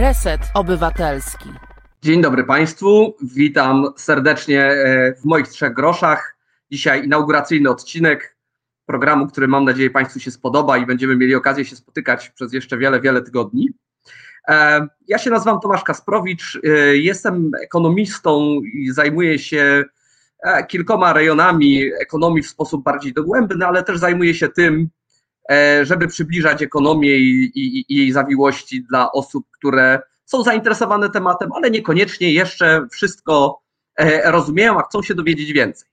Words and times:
Reset 0.00 0.40
Obywatelski. 0.54 1.48
Dzień 2.02 2.22
dobry 2.22 2.44
Państwu, 2.44 3.16
witam 3.22 3.86
serdecznie 3.96 4.64
e, 4.64 5.14
w 5.14 5.24
moich 5.24 5.48
trzech 5.48 5.74
groszach. 5.74 6.36
Dzisiaj 6.70 7.04
inauguracyjny 7.04 7.70
odcinek 7.70 8.36
programu, 8.86 9.26
który 9.26 9.48
mam 9.48 9.64
nadzieję 9.64 9.90
Państwu 9.90 10.20
się 10.20 10.30
spodoba 10.30 10.78
i 10.78 10.86
będziemy 10.86 11.16
mieli 11.16 11.34
okazję 11.34 11.64
się 11.64 11.76
spotykać 11.76 12.30
przez 12.30 12.52
jeszcze 12.52 12.78
wiele, 12.78 13.00
wiele 13.00 13.22
tygodni. 13.22 13.68
E, 14.48 14.86
ja 15.08 15.18
się 15.18 15.30
nazywam 15.30 15.60
Tomasz 15.60 15.84
Kasprowicz, 15.84 16.58
e, 16.64 16.68
jestem 16.96 17.50
ekonomistą 17.62 18.60
i 18.74 18.90
zajmuję 18.90 19.38
się 19.38 19.84
kilkoma 20.68 21.12
rejonami 21.12 21.90
ekonomii 22.02 22.42
w 22.42 22.48
sposób 22.48 22.84
bardziej 22.84 23.12
dogłębny, 23.12 23.66
ale 23.66 23.82
też 23.82 23.98
zajmuję 23.98 24.34
się 24.34 24.48
tym, 24.48 24.90
żeby 25.82 26.06
przybliżać 26.06 26.62
ekonomię 26.62 27.16
i, 27.16 27.44
i, 27.44 27.84
i 27.88 27.96
jej 27.96 28.12
zawiłości 28.12 28.82
dla 28.82 29.12
osób, 29.12 29.46
które 29.50 30.00
są 30.30 30.42
zainteresowane 30.42 31.10
tematem, 31.10 31.52
ale 31.52 31.70
niekoniecznie 31.70 32.32
jeszcze 32.32 32.86
wszystko 32.92 33.62
e, 33.96 34.30
rozumieją, 34.30 34.78
a 34.78 34.82
chcą 34.82 35.02
się 35.02 35.14
dowiedzieć 35.14 35.52
więcej. 35.52 35.88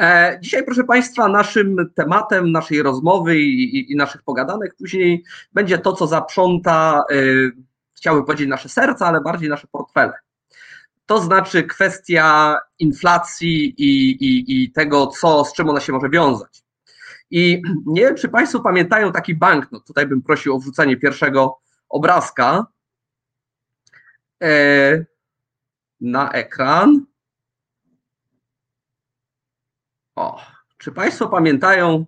E, 0.00 0.38
dzisiaj, 0.42 0.64
proszę 0.64 0.84
Państwa, 0.84 1.28
naszym 1.28 1.76
tematem 1.94 2.52
naszej 2.52 2.82
rozmowy 2.82 3.40
i, 3.40 3.92
i, 3.92 3.96
naszych 3.96 4.22
pogadanek 4.22 4.74
później 4.78 5.24
będzie 5.52 5.78
to, 5.78 5.92
co 5.92 6.06
zaprząta, 6.06 7.04
e, 7.10 7.16
chciałbym 7.96 8.24
powiedzieć, 8.24 8.48
nasze 8.48 8.68
serca, 8.68 9.06
ale 9.06 9.20
bardziej 9.20 9.48
nasze 9.48 9.66
portfele. 9.66 10.12
To 11.06 11.18
znaczy 11.18 11.62
kwestia 11.62 12.58
inflacji 12.78 13.74
i, 13.78 14.10
i, 14.10 14.62
i 14.62 14.72
tego, 14.72 15.06
co, 15.06 15.44
z 15.44 15.52
czym 15.52 15.68
ona 15.68 15.80
się 15.80 15.92
może 15.92 16.08
wiązać. 16.08 16.65
I 17.30 17.62
nie 17.86 18.00
wiem, 18.00 18.16
czy 18.16 18.28
Państwo 18.28 18.60
pamiętają 18.60 19.12
taki 19.12 19.34
banknot. 19.34 19.86
Tutaj 19.86 20.06
bym 20.06 20.22
prosił 20.22 20.54
o 20.54 20.58
wrzucenie 20.58 20.96
pierwszego 20.96 21.58
obrazka 21.88 22.66
e, 24.42 25.04
na 26.00 26.30
ekran. 26.32 27.06
O, 30.16 30.40
czy 30.78 30.92
Państwo 30.92 31.28
pamiętają 31.28 32.06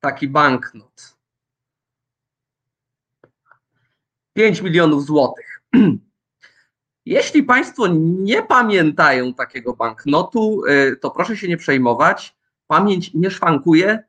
taki 0.00 0.28
banknot? 0.28 1.16
5 4.32 4.62
milionów 4.62 5.04
złotych. 5.04 5.62
Jeśli 7.06 7.42
Państwo 7.42 7.86
nie 7.96 8.42
pamiętają 8.42 9.34
takiego 9.34 9.76
banknotu, 9.76 10.62
e, 10.68 10.96
to 10.96 11.10
proszę 11.10 11.36
się 11.36 11.48
nie 11.48 11.56
przejmować. 11.56 12.36
Pamięć 12.66 13.14
nie 13.14 13.30
szwankuje. 13.30 14.04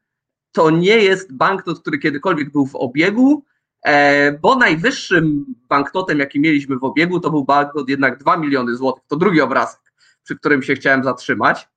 To 0.51 0.69
nie 0.69 0.97
jest 0.97 1.33
banknot, 1.33 1.79
który 1.79 1.99
kiedykolwiek 1.99 2.51
był 2.51 2.65
w 2.65 2.75
obiegu. 2.75 3.43
E, 3.85 4.31
bo 4.31 4.55
najwyższym 4.55 5.45
banknotem, 5.69 6.19
jaki 6.19 6.39
mieliśmy 6.39 6.77
w 6.77 6.83
obiegu, 6.83 7.19
to 7.19 7.29
był 7.29 7.45
banknot 7.45 7.89
jednak 7.89 8.17
2 8.17 8.37
miliony 8.37 8.75
złotych. 8.75 9.03
To 9.07 9.15
drugi 9.15 9.41
obrazek, 9.41 9.79
przy 10.23 10.35
którym 10.37 10.63
się 10.63 10.75
chciałem 10.75 11.03
zatrzymać. 11.03 11.69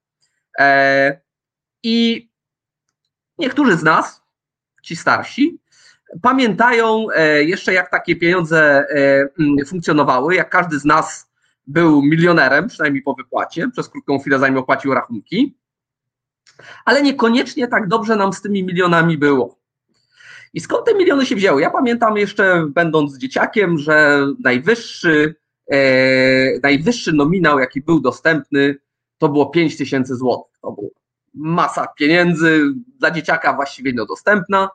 E, 0.59 1.21
I 1.83 2.29
niektórzy 3.39 3.77
z 3.77 3.83
nas, 3.83 4.23
ci 4.83 4.97
starsi, 4.97 5.61
pamiętają 6.23 7.07
e, 7.15 7.45
jeszcze, 7.45 7.73
jak 7.73 7.91
takie 7.91 8.17
pieniądze 8.17 8.85
mm, 9.39 9.67
funkcjonowały, 9.67 10.35
jak 10.35 10.51
każdy 10.51 10.79
z 10.79 10.85
nas 10.85 11.31
był 11.67 12.03
milionerem, 12.03 12.69
przynajmniej 12.69 13.03
po 13.03 13.15
wypłacie, 13.15 13.69
przez 13.69 13.89
krótką 13.89 14.19
chwilę 14.19 14.39
zanim 14.39 14.59
opłacił 14.59 14.95
rachunki, 14.95 15.57
ale 16.85 17.03
niekoniecznie 17.03 17.69
tak 17.69 17.89
dobrze 17.89 18.17
nam 18.17 18.33
z 18.33 18.43
tymi 18.43 18.65
milionami 18.65 19.19
było. 19.19 19.61
I 20.55 20.61
skąd 20.61 20.87
te 20.87 20.95
miliony 20.95 21.27
się 21.27 21.37
wzięły? 21.37 21.61
Ja 21.63 21.71
pamiętam 21.71 22.17
jeszcze, 22.17 22.67
będąc 22.69 23.19
dzieciakiem, 23.19 23.79
że 23.79 24.27
najwyższy, 24.45 25.35
e, 25.71 25.79
najwyższy 26.63 27.13
nominał, 27.13 27.59
jaki 27.59 27.81
był 27.81 28.01
dostępny, 28.01 28.77
to 29.19 29.29
było 29.29 29.47
5 29.47 29.77
tysięcy 29.77 30.17
złotych. 30.17 30.59
To 30.63 30.73
była 30.73 30.89
masa 31.35 31.87
pieniędzy, 31.87 32.63
dla 32.99 33.11
dzieciaka 33.11 33.53
właściwie 33.53 33.93
niedostępna. 33.93 34.69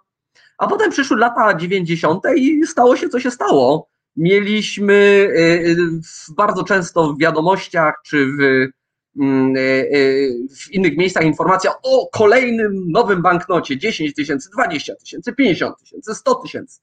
A 0.58 0.68
potem 0.68 0.92
przyszły 0.92 1.18
lata 1.18 1.54
90. 1.54 2.24
i 2.36 2.68
stało 2.68 2.96
się, 2.96 3.10
co 3.10 3.20
się 3.20 3.32
stało. 3.32 3.88
Mieliśmy 4.16 5.30
e, 5.38 6.34
bardzo 6.36 6.64
często 6.64 7.14
w 7.14 7.20
wiadomościach 7.20 7.96
czy 8.06 8.26
w 8.26 8.42
e, 8.42 8.46
e, 8.46 8.70
w 9.16 10.72
innych 10.72 10.98
miejscach 10.98 11.24
informacja 11.24 11.72
o 11.84 12.10
kolejnym 12.14 12.92
nowym 12.92 13.22
banknocie 13.22 13.78
10 13.78 14.14
tysięcy, 14.14 14.50
20 14.54 14.96
tysięcy, 14.96 15.34
50 15.34 15.80
tysięcy, 15.80 16.16
100 16.16 16.36
tysięcy. 16.36 16.80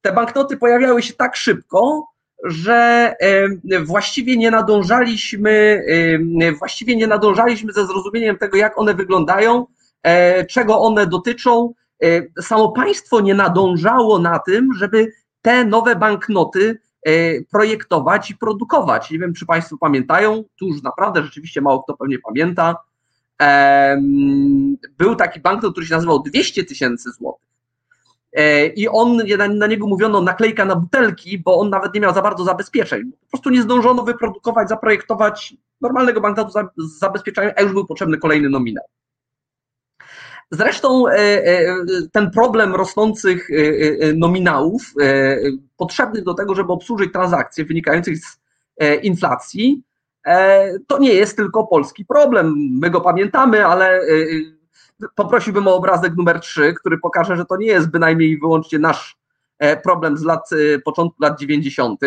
Te 0.00 0.12
banknoty 0.12 0.56
pojawiały 0.56 1.02
się 1.02 1.14
tak 1.14 1.36
szybko, 1.36 2.06
że 2.44 3.14
e, 3.20 3.80
właściwie 3.80 4.36
nie 4.36 4.50
nadążaliśmy, 4.50 5.84
właściwie 6.58 6.96
nie 6.96 7.06
nadążaliśmy 7.06 7.72
ze 7.72 7.86
zrozumieniem 7.86 8.38
tego, 8.38 8.56
jak 8.56 8.78
one 8.78 8.94
wyglądają, 8.94 9.66
czego 10.48 10.80
one 10.80 11.06
dotyczą. 11.06 11.72
Samo 12.40 12.72
państwo 12.72 13.20
nie 13.20 13.34
nadążało 13.34 14.18
na 14.18 14.38
tym, 14.38 14.68
żeby 14.74 15.12
te 15.42 15.64
nowe 15.64 15.96
banknoty 15.96 16.78
E, 16.78 16.85
projektować 17.50 18.30
i 18.30 18.36
produkować. 18.36 19.10
Nie 19.10 19.18
wiem, 19.18 19.34
czy 19.34 19.46
Państwo 19.46 19.76
pamiętają, 19.80 20.44
tu 20.58 20.66
już 20.66 20.82
naprawdę 20.82 21.22
rzeczywiście 21.22 21.60
mało 21.60 21.82
kto 21.82 21.96
pewnie 21.96 22.18
pamięta. 22.18 22.76
Był 24.98 25.16
taki 25.16 25.40
banknot, 25.40 25.72
który 25.72 25.86
się 25.86 25.94
nazywał 25.94 26.22
200 26.22 26.64
tysięcy 26.64 27.10
złotych. 27.10 27.46
E, 28.32 28.66
I 28.66 28.88
on, 28.88 29.22
na 29.54 29.66
niego 29.66 29.86
mówiono 29.86 30.20
naklejka 30.20 30.64
na 30.64 30.76
butelki, 30.76 31.38
bo 31.38 31.58
on 31.58 31.70
nawet 31.70 31.94
nie 31.94 32.00
miał 32.00 32.14
za 32.14 32.22
bardzo 32.22 32.44
zabezpieczeń. 32.44 33.12
Po 33.12 33.30
prostu 33.30 33.50
nie 33.50 33.62
zdążono 33.62 34.02
wyprodukować, 34.02 34.68
zaprojektować 34.68 35.54
normalnego 35.80 36.20
banknotu 36.20 36.50
z 36.76 36.98
zabezpieczenia, 36.98 37.52
a 37.56 37.62
już 37.62 37.72
był 37.72 37.86
potrzebny 37.86 38.18
kolejny 38.18 38.48
nominał. 38.48 38.84
Zresztą 40.50 41.08
e, 41.08 41.12
e, 41.12 41.76
ten 42.12 42.30
problem 42.30 42.74
rosnących 42.74 43.48
e, 43.50 44.12
nominałów 44.12 44.94
potrzebnych 45.76 46.24
do 46.24 46.34
tego, 46.34 46.54
żeby 46.54 46.72
obsłużyć 46.72 47.12
transakcje 47.12 47.64
wynikających 47.64 48.18
z 48.18 48.38
inflacji, 49.02 49.82
to 50.86 50.98
nie 50.98 51.14
jest 51.14 51.36
tylko 51.36 51.66
polski 51.66 52.04
problem. 52.04 52.54
My 52.80 52.90
go 52.90 53.00
pamiętamy, 53.00 53.66
ale 53.66 54.00
poprosiłbym 55.14 55.68
o 55.68 55.74
obrazek 55.74 56.16
numer 56.16 56.40
3, 56.40 56.74
który 56.74 56.98
pokaże, 56.98 57.36
że 57.36 57.44
to 57.44 57.56
nie 57.56 57.66
jest 57.66 57.90
bynajmniej 57.90 58.38
wyłącznie 58.38 58.78
nasz 58.78 59.18
problem 59.82 60.16
z 60.16 60.22
lat, 60.22 60.50
początku 60.84 61.22
lat 61.22 61.40
90. 61.40 62.00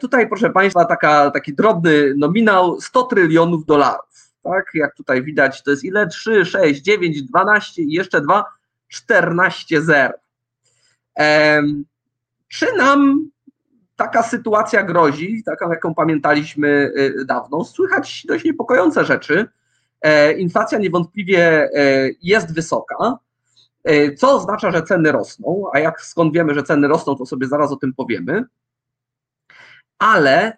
Tutaj, 0.00 0.28
proszę 0.28 0.50
Państwa, 0.50 0.84
taka, 0.84 1.30
taki 1.30 1.54
drobny 1.54 2.14
nominał 2.16 2.80
100 2.80 3.02
trylionów 3.02 3.66
dolarów 3.66 4.29
tak? 4.42 4.64
Jak 4.74 4.94
tutaj 4.94 5.22
widać, 5.22 5.62
to 5.62 5.70
jest 5.70 5.84
ile? 5.84 6.06
3, 6.06 6.44
6, 6.44 6.82
9, 6.82 7.22
12 7.22 7.82
i 7.82 7.92
jeszcze 7.92 8.20
2, 8.20 8.44
14 8.88 9.82
zer. 9.82 10.12
Czy 12.48 12.72
nam 12.76 13.30
taka 13.96 14.22
sytuacja 14.22 14.82
grozi, 14.82 15.42
taką 15.44 15.70
jaką 15.70 15.94
pamiętaliśmy 15.94 16.92
y, 16.96 17.24
dawno? 17.24 17.64
Słychać 17.64 18.24
dość 18.28 18.44
niepokojące 18.44 19.04
rzeczy. 19.04 19.46
E, 20.02 20.32
inflacja 20.32 20.78
niewątpliwie 20.78 21.70
e, 21.74 22.10
jest 22.22 22.54
wysoka, 22.54 23.18
e, 23.84 24.14
co 24.14 24.34
oznacza, 24.36 24.70
że 24.70 24.82
ceny 24.82 25.12
rosną, 25.12 25.64
a 25.72 25.78
jak 25.78 26.00
skąd 26.00 26.34
wiemy, 26.34 26.54
że 26.54 26.62
ceny 26.62 26.88
rosną, 26.88 27.16
to 27.16 27.26
sobie 27.26 27.46
zaraz 27.46 27.72
o 27.72 27.76
tym 27.76 27.94
powiemy. 27.94 28.44
Ale 30.00 30.56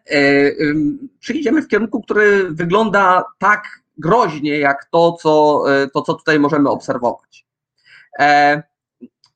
czy 1.20 1.34
idziemy 1.34 1.62
w 1.62 1.68
kierunku, 1.68 2.02
który 2.02 2.50
wygląda 2.50 3.24
tak 3.38 3.82
groźnie 3.98 4.58
jak 4.58 4.84
to, 4.84 5.12
co, 5.12 5.64
e, 5.72 5.88
to, 5.88 6.02
co 6.02 6.14
tutaj 6.14 6.40
możemy 6.40 6.70
obserwować. 6.70 7.46
E, 8.18 8.62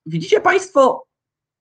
widzicie 0.07 0.41
Państwo, 0.41 1.07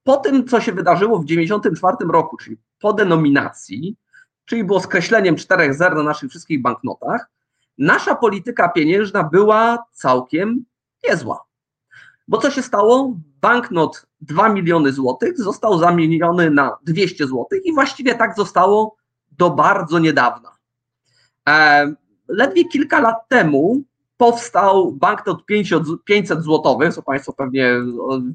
po 0.04 0.18
tym, 0.18 0.48
co 0.48 0.62
się 0.62 0.72
wydarzyło 0.72 1.20
w 1.20 1.26
1994 1.26 2.12
roku, 2.12 2.38
czyli 2.38 2.58
po 2.80 2.94
denominacji, 2.94 3.98
czyli 4.46 4.64
było 4.64 4.80
skreśleniem 4.80 5.36
czterech 5.36 5.74
zer 5.74 5.96
na 5.96 6.04
naszych 6.04 6.30
wszystkich 6.30 6.62
banknotach, 6.62 7.30
nasza 7.78 8.16
polityka 8.16 8.70
pieniężna 8.70 9.24
była 9.24 9.86
całkiem 9.92 10.66
niezła. 11.10 11.46
Bo 12.28 12.38
co 12.38 12.52
się 12.52 12.62
stało? 12.62 13.14
Banknot 13.42 14.06
2 14.26 14.50
miliony 14.50 14.92
złotych 14.92 15.38
został 15.38 15.80
zamieniony 15.80 16.52
na 16.52 16.78
200 16.84 17.28
złotych 17.28 17.66
i 17.66 17.74
właściwie 17.74 18.16
tak 18.16 18.36
zostało 18.36 18.96
do 19.32 19.50
bardzo 19.50 20.00
niedawna. 20.00 20.52
E, 21.50 21.94
ledwie 22.28 22.66
kilka 22.66 23.00
lat 23.00 23.30
temu 23.30 23.84
powstał 24.18 24.92
banknot 24.92 25.46
500 26.06 26.42
złotowy, 26.42 26.92
co 26.92 27.02
Państwo 27.02 27.34
pewnie 27.34 27.72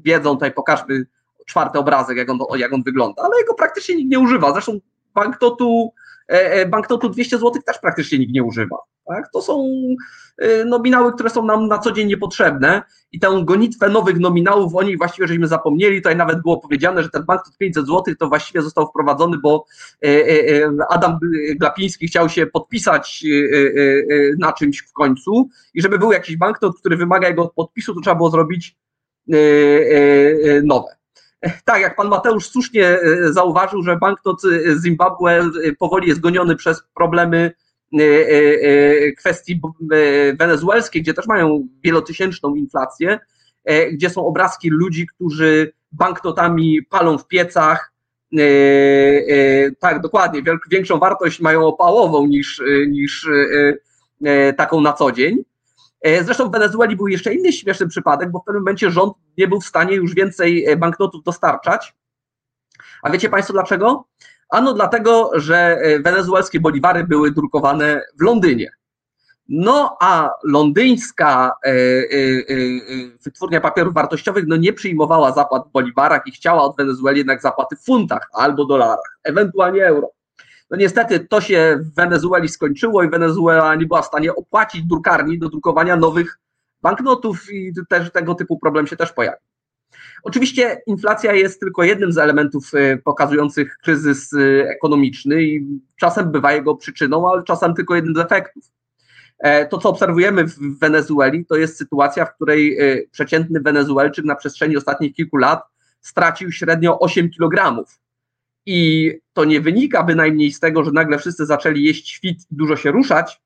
wiedzą, 0.03 0.33
tutaj 0.33 0.53
pokażmy 0.53 1.05
czwarty 1.45 1.79
obrazek, 1.79 2.17
jak 2.17 2.29
on, 2.29 2.39
jak 2.55 2.73
on 2.73 2.83
wygląda, 2.83 3.23
ale 3.23 3.37
jego 3.37 3.53
praktycznie 3.53 3.95
nikt 3.95 4.11
nie 4.11 4.19
używa. 4.19 4.51
Zresztą 4.51 4.79
banknotu 5.13 5.91
banknotu 6.69 7.09
200 7.09 7.37
zł 7.37 7.61
też 7.65 7.79
praktycznie 7.79 8.19
nikt 8.19 8.33
nie 8.33 8.43
używa. 8.43 8.77
Tak? 9.05 9.29
To 9.33 9.41
są 9.41 9.79
nominały, 10.65 11.13
które 11.13 11.29
są 11.29 11.45
nam 11.45 11.67
na 11.67 11.77
co 11.77 11.91
dzień 11.91 12.07
niepotrzebne 12.07 12.81
i 13.11 13.19
tę 13.19 13.41
gonitwę 13.43 13.89
nowych 13.89 14.19
nominałów, 14.19 14.75
o 14.75 14.83
nich 14.83 14.97
właściwie 14.97 15.27
żeśmy 15.27 15.47
zapomnieli. 15.47 15.97
Tutaj 15.97 16.15
nawet 16.15 16.41
było 16.41 16.57
powiedziane, 16.61 17.03
że 17.03 17.09
ten 17.09 17.23
banknot 17.23 17.57
500 17.57 17.87
zł 17.87 18.15
to 18.19 18.27
właściwie 18.27 18.61
został 18.61 18.87
wprowadzony, 18.87 19.37
bo 19.37 19.65
Adam 20.89 21.19
Glapiński 21.59 22.07
chciał 22.07 22.29
się 22.29 22.45
podpisać 22.45 23.25
na 24.39 24.53
czymś 24.53 24.79
w 24.79 24.93
końcu 24.93 25.49
i 25.73 25.81
żeby 25.81 25.99
był 25.99 26.11
jakiś 26.11 26.37
banknot, 26.37 26.79
który 26.79 26.97
wymaga 26.97 27.27
jego 27.27 27.47
podpisu, 27.55 27.95
to 27.95 28.01
trzeba 28.01 28.15
było 28.15 28.29
zrobić 28.29 28.77
nowe. 30.63 31.00
Tak, 31.65 31.81
jak 31.81 31.95
pan 31.95 32.07
Mateusz 32.07 32.49
słusznie 32.49 32.87
e, 32.87 33.33
zauważył, 33.33 33.83
że 33.83 33.97
banknot 33.97 34.41
e, 34.45 34.79
Zimbabwe 34.79 35.39
e, 35.39 35.73
powoli 35.79 36.07
jest 36.07 36.19
goniony 36.19 36.55
przez 36.55 36.83
problemy 36.95 37.51
kwestii 39.17 39.61
wenezuelskiej, 40.39 41.01
gdzie 41.01 41.13
też 41.13 41.27
mają 41.27 41.67
wielotysięczną 41.83 42.55
inflację, 42.55 43.19
gdzie 43.93 44.09
są 44.09 44.25
obrazki 44.25 44.69
ludzi, 44.69 45.07
którzy 45.07 45.73
banknotami 45.91 46.81
palą 46.89 47.17
w 47.17 47.27
piecach. 47.27 47.93
Tak, 49.79 50.01
dokładnie, 50.01 50.41
większą 50.69 50.99
wartość 50.99 51.39
mają 51.39 51.65
opałową 51.65 52.27
niż, 52.27 52.61
niż 52.87 53.29
taką 54.57 54.81
na 54.81 54.93
co 54.93 55.11
dzień. 55.11 55.43
E, 56.01 56.23
zresztą 56.23 56.49
w 56.49 56.51
Wenezueli 56.51 56.95
był 56.95 57.07
jeszcze 57.07 57.33
inny 57.33 57.53
śmieszny 57.53 57.87
przypadek, 57.87 58.31
bo 58.31 58.39
w 58.39 58.43
pewnym 58.43 58.61
momencie 58.61 58.91
rząd 58.91 59.13
nie 59.37 59.47
był 59.47 59.61
w 59.61 59.65
stanie 59.65 59.95
już 59.95 60.13
więcej 60.13 60.65
e, 60.65 60.77
banknotów 60.77 61.23
dostarczać. 61.23 61.95
A 63.03 63.09
wiecie 63.09 63.29
Państwo 63.29 63.53
dlaczego? 63.53 64.05
Ano 64.49 64.73
dlatego, 64.73 65.31
że 65.33 65.57
e, 65.57 65.99
wenezuelskie 65.99 66.59
boliwary 66.59 67.03
były 67.03 67.31
drukowane 67.31 68.01
w 68.19 68.23
Londynie. 68.23 68.71
No 69.49 69.97
a 70.01 70.29
londyńska 70.43 71.51
wytwórnia 73.23 73.61
papierów 73.61 73.93
wartościowych 73.93 74.43
no, 74.47 74.55
nie 74.55 74.73
przyjmowała 74.73 75.31
zapłat 75.31 75.67
w 75.67 75.71
boliwarach 75.71 76.21
i 76.25 76.31
chciała 76.31 76.61
od 76.61 76.77
Wenezueli 76.77 77.17
jednak 77.17 77.41
zapłaty 77.41 77.75
w 77.75 77.85
funtach 77.85 78.29
albo 78.33 78.65
dolarach, 78.65 79.19
ewentualnie 79.23 79.85
euro. 79.85 80.11
No 80.71 80.77
niestety 80.77 81.19
to 81.19 81.41
się 81.41 81.79
w 81.81 81.95
Wenezueli 81.95 82.49
skończyło 82.49 83.03
i 83.03 83.09
Wenezuela 83.09 83.75
nie 83.75 83.85
była 83.85 84.01
w 84.01 84.05
stanie 84.05 84.35
opłacić 84.35 84.83
drukarni 84.83 85.39
do 85.39 85.49
drukowania 85.49 85.95
nowych 85.95 86.39
banknotów 86.81 87.53
i 87.53 87.73
też 87.89 88.11
tego 88.11 88.35
typu 88.35 88.59
problem 88.59 88.87
się 88.87 88.95
też 88.95 89.13
pojawił. 89.13 89.39
Oczywiście 90.23 90.81
inflacja 90.87 91.33
jest 91.33 91.59
tylko 91.59 91.83
jednym 91.83 92.11
z 92.11 92.17
elementów 92.17 92.73
y, 92.73 93.01
pokazujących 93.03 93.77
kryzys 93.83 94.33
y, 94.33 94.65
ekonomiczny 94.69 95.43
i 95.43 95.67
czasem 95.95 96.31
bywa 96.31 96.53
jego 96.53 96.75
przyczyną, 96.75 97.31
ale 97.31 97.43
czasem 97.43 97.73
tylko 97.73 97.95
jednym 97.95 98.15
z 98.15 98.19
efektów. 98.19 98.63
E, 99.39 99.65
to, 99.65 99.77
co 99.77 99.89
obserwujemy 99.89 100.43
w 100.43 100.79
Wenezueli, 100.79 101.45
to 101.45 101.55
jest 101.55 101.77
sytuacja, 101.77 102.25
w 102.25 102.35
której 102.35 102.81
y, 102.81 103.09
przeciętny 103.11 103.59
Wenezuelczyk 103.59 104.25
na 104.25 104.35
przestrzeni 104.35 104.77
ostatnich 104.77 105.13
kilku 105.13 105.37
lat 105.37 105.63
stracił 106.01 106.51
średnio 106.51 106.99
8 106.99 107.29
kilogramów. 107.29 107.99
I 108.65 109.11
to 109.33 109.45
nie 109.45 109.61
wynika 109.61 110.03
bynajmniej 110.03 110.51
z 110.51 110.59
tego, 110.59 110.83
że 110.83 110.91
nagle 110.91 111.17
wszyscy 111.17 111.45
zaczęli 111.45 111.83
jeść 111.83 112.09
świt 112.09 112.37
i 112.51 112.55
dużo 112.55 112.75
się 112.75 112.91
ruszać, 112.91 113.41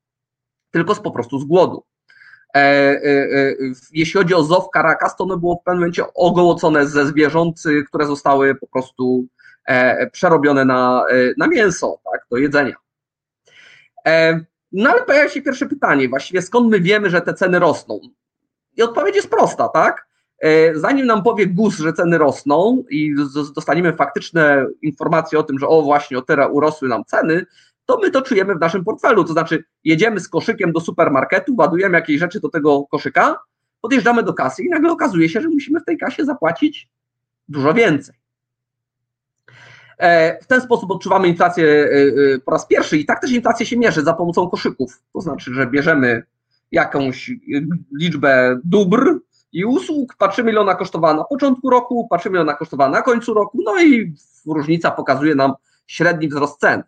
tylko 0.71 0.95
z 0.95 0.99
po 0.99 1.11
prostu 1.11 1.39
z 1.39 1.43
głodu. 1.43 1.83
E, 2.55 2.57
e, 2.57 3.03
e, 3.03 3.55
jeśli 3.91 4.13
chodzi 4.13 4.33
o 4.33 4.43
ZOW 4.43 4.69
Caracas, 4.73 5.15
to 5.15 5.23
ono 5.23 5.37
było 5.37 5.55
w 5.55 5.63
pewnym 5.63 5.79
momencie 5.79 6.13
ogołocone 6.13 6.87
ze 6.87 7.05
zwierząt, 7.05 7.63
które 7.87 8.05
zostały 8.05 8.55
po 8.55 8.67
prostu 8.67 9.25
e, 9.65 10.09
przerobione 10.09 10.65
na, 10.65 11.05
e, 11.09 11.33
na 11.37 11.47
mięso, 11.47 11.99
tak, 12.11 12.25
do 12.31 12.37
jedzenia. 12.37 12.75
E, 14.07 14.39
no 14.71 14.89
ale 14.89 15.01
pojawia 15.03 15.29
się 15.29 15.41
pierwsze 15.41 15.65
pytanie, 15.65 16.09
właściwie 16.09 16.41
skąd 16.41 16.69
my 16.69 16.79
wiemy, 16.79 17.09
że 17.09 17.21
te 17.21 17.33
ceny 17.33 17.59
rosną? 17.59 17.99
I 18.77 18.81
odpowiedź 18.81 19.15
jest 19.15 19.29
prosta, 19.29 19.69
tak? 19.69 20.07
E, 20.39 20.75
zanim 20.75 21.05
nam 21.05 21.23
powie 21.23 21.47
GUS, 21.47 21.77
że 21.77 21.93
ceny 21.93 22.17
rosną 22.17 22.83
i 22.89 23.15
dostaniemy 23.55 23.93
faktyczne 23.93 24.67
informacje 24.81 25.39
o 25.39 25.43
tym, 25.43 25.59
że 25.59 25.67
o 25.67 25.81
właśnie, 25.81 26.17
o 26.17 26.21
teraz 26.21 26.49
urosły 26.51 26.87
nam 26.87 27.05
ceny, 27.05 27.45
to 27.85 27.99
my 28.01 28.11
to 28.11 28.21
czujemy 28.21 28.55
w 28.55 28.59
naszym 28.59 28.83
portfelu. 28.83 29.23
To 29.23 29.33
znaczy, 29.33 29.63
jedziemy 29.83 30.19
z 30.19 30.29
koszykiem 30.29 30.71
do 30.71 30.79
supermarketu, 30.79 31.55
ładujemy 31.57 31.97
jakieś 31.97 32.19
rzeczy 32.19 32.39
do 32.39 32.49
tego 32.49 32.85
koszyka, 32.91 33.39
podjeżdżamy 33.81 34.23
do 34.23 34.33
kasy 34.33 34.63
i 34.63 34.69
nagle 34.69 34.91
okazuje 34.91 35.29
się, 35.29 35.41
że 35.41 35.49
musimy 35.49 35.79
w 35.79 35.85
tej 35.85 35.97
kasie 35.97 36.25
zapłacić 36.25 36.89
dużo 37.47 37.73
więcej. 37.73 38.15
E, 39.97 40.43
w 40.43 40.47
ten 40.47 40.61
sposób 40.61 40.91
odczuwamy 40.91 41.27
inflację 41.27 41.65
e, 41.65 42.39
po 42.39 42.51
raz 42.51 42.67
pierwszy 42.67 42.97
i 42.97 43.05
tak 43.05 43.21
też 43.21 43.31
inflacja 43.31 43.65
się 43.65 43.77
mierzy 43.77 44.03
za 44.03 44.13
pomocą 44.13 44.49
koszyków. 44.49 45.01
To 45.13 45.21
znaczy, 45.21 45.53
że 45.53 45.67
bierzemy 45.67 46.23
jakąś 46.71 47.31
liczbę 47.99 48.59
dóbr, 48.63 49.19
i 49.51 49.65
usług. 49.65 50.15
Patrzymy, 50.15 50.51
ile 50.51 50.61
ona 50.61 50.75
kosztowała 50.75 51.13
na 51.13 51.23
początku 51.23 51.69
roku, 51.69 52.07
patrzymy, 52.09 52.33
ile 52.33 52.41
ona 52.41 52.53
kosztowała 52.53 52.89
na 52.89 53.01
końcu 53.01 53.33
roku, 53.33 53.59
no 53.65 53.81
i 53.81 54.13
różnica 54.47 54.91
pokazuje 54.91 55.35
nam 55.35 55.53
średni 55.87 56.27
wzrost 56.27 56.59
cen. 56.59 56.83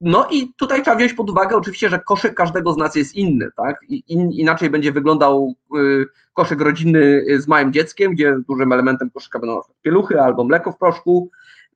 No 0.00 0.28
i 0.30 0.52
tutaj 0.56 0.82
trzeba 0.82 0.96
wziąć 0.96 1.14
pod 1.14 1.30
uwagę 1.30 1.56
oczywiście, 1.56 1.88
że 1.88 1.98
koszyk 1.98 2.34
każdego 2.34 2.72
z 2.72 2.76
nas 2.76 2.94
jest 2.94 3.14
inny, 3.14 3.48
tak? 3.56 3.80
inaczej 4.08 4.70
będzie 4.70 4.92
wyglądał 4.92 5.54
y, 5.76 6.06
koszyk 6.34 6.60
rodzinny 6.60 7.24
z 7.38 7.48
małym 7.48 7.72
dzieckiem, 7.72 8.12
gdzie 8.12 8.36
dużym 8.48 8.72
elementem 8.72 9.10
koszyka 9.10 9.38
będą 9.38 9.60
pieluchy 9.82 10.20
albo 10.20 10.44
mleko 10.44 10.72
w 10.72 10.78
proszku, 10.78 11.30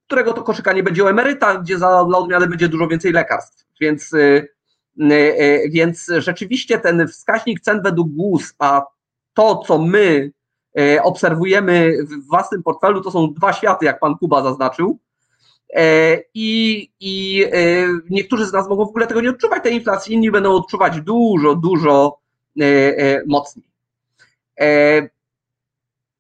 którego 0.06 0.32
to 0.32 0.42
koszyka 0.42 0.72
nie 0.72 0.82
będzie 0.82 1.04
u 1.04 1.08
emeryta, 1.08 1.58
gdzie 1.58 1.78
za, 1.78 2.04
dla 2.04 2.18
odmiany 2.18 2.46
będzie 2.46 2.68
dużo 2.68 2.88
więcej 2.88 3.12
lekarstw. 3.12 3.66
Więc 3.80 4.12
y, 4.12 4.48
więc 5.70 6.10
rzeczywiście 6.19 6.78
ten 6.78 7.08
wskaźnik 7.08 7.60
cen 7.60 7.82
według 7.82 8.08
GUS, 8.08 8.54
a 8.58 8.82
to, 9.34 9.56
co 9.66 9.78
my 9.78 10.32
e, 10.78 11.02
obserwujemy 11.02 11.96
w 12.02 12.26
własnym 12.26 12.62
portfelu, 12.62 13.02
to 13.02 13.10
są 13.10 13.34
dwa 13.34 13.52
światy, 13.52 13.87
jak 13.87 14.00
pan 14.00 14.19
Kuba 14.19 14.43
zaznaczył. 14.43 14.98
I, 16.34 16.90
I 17.00 17.44
niektórzy 18.10 18.46
z 18.46 18.52
nas 18.52 18.69
mogą 18.69 18.84
w 18.84 18.88
ogóle 18.88 19.06
tego 19.06 19.20
nie 19.20 19.31
odczuwać, 19.31 19.62
tej 19.62 19.75
inflacji, 19.75 20.14
inni 20.14 20.31
będą 20.31 20.54
odczuwać 20.54 21.00
dużo, 21.00 21.54
dużo 21.54 22.19
mocniej. 23.26 23.66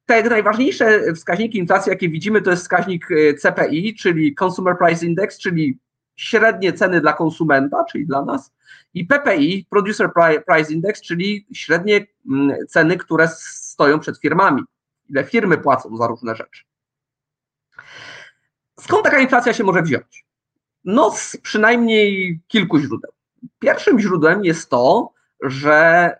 Te 0.06 0.22
najważniejsze 0.30 1.14
wskaźniki 1.14 1.58
inflacji, 1.58 1.90
jakie 1.90 2.08
widzimy, 2.08 2.42
to 2.42 2.50
jest 2.50 2.62
wskaźnik 2.62 3.08
CPI, 3.42 3.94
czyli 3.94 4.34
Consumer 4.34 4.76
Price 4.78 5.06
Index, 5.06 5.38
czyli 5.38 5.78
średnie 6.16 6.72
ceny 6.72 7.00
dla 7.00 7.12
konsumenta, 7.12 7.84
czyli 7.84 8.06
dla 8.06 8.24
nas, 8.24 8.52
i 8.94 9.06
PPI, 9.06 9.66
Producer 9.70 10.10
Price 10.46 10.72
Index, 10.72 11.02
czyli 11.02 11.46
średnie 11.52 12.06
mm, 12.30 12.66
ceny, 12.68 12.96
które 12.96 13.28
stoją 13.38 14.00
przed 14.00 14.18
firmami, 14.18 14.62
ile 15.08 15.24
firmy 15.24 15.58
płacą 15.58 15.96
za 15.96 16.06
różne 16.06 16.36
rzeczy. 16.36 16.64
Skąd 18.80 19.04
taka 19.04 19.18
inflacja 19.18 19.52
się 19.52 19.64
może 19.64 19.82
wziąć? 19.82 20.26
No, 20.84 21.10
z 21.10 21.36
przynajmniej 21.36 22.40
kilku 22.48 22.78
źródeł. 22.78 23.10
Pierwszym 23.58 24.00
źródłem 24.00 24.44
jest 24.44 24.70
to, 24.70 25.12
że 25.42 26.10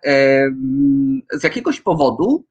z 1.31 1.43
jakiegoś 1.43 1.81
powodu 1.81 2.45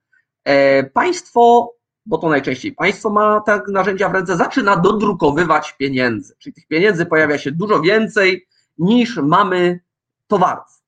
e, 0.44 0.84
państwo, 0.84 1.74
bo 2.06 2.18
to 2.18 2.28
najczęściej 2.28 2.72
państwo 2.72 3.10
ma 3.10 3.40
te 3.40 3.60
narzędzia 3.68 4.08
w 4.08 4.12
ręce, 4.12 4.36
zaczyna 4.36 4.76
dodrukowywać 4.76 5.72
pieniędzy. 5.72 6.34
Czyli 6.38 6.52
tych 6.52 6.66
pieniędzy 6.66 7.06
pojawia 7.06 7.38
się 7.38 7.52
dużo 7.52 7.80
więcej 7.80 8.46
niż 8.78 9.16
mamy 9.16 9.80
towarów. 10.26 10.82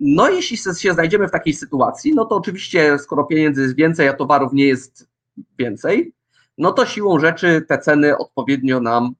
No, 0.00 0.28
jeśli 0.28 0.56
się 0.56 0.92
znajdziemy 0.92 1.28
w 1.28 1.30
takiej 1.30 1.54
sytuacji, 1.54 2.14
no 2.14 2.24
to 2.24 2.36
oczywiście, 2.36 2.98
skoro 2.98 3.24
pieniędzy 3.24 3.62
jest 3.62 3.74
więcej, 3.74 4.08
a 4.08 4.12
towarów 4.12 4.52
nie 4.52 4.66
jest 4.66 5.08
więcej, 5.58 6.12
no 6.58 6.72
to 6.72 6.86
siłą 6.86 7.18
rzeczy 7.20 7.64
te 7.68 7.78
ceny 7.78 8.18
odpowiednio 8.18 8.80
nam 8.80 9.14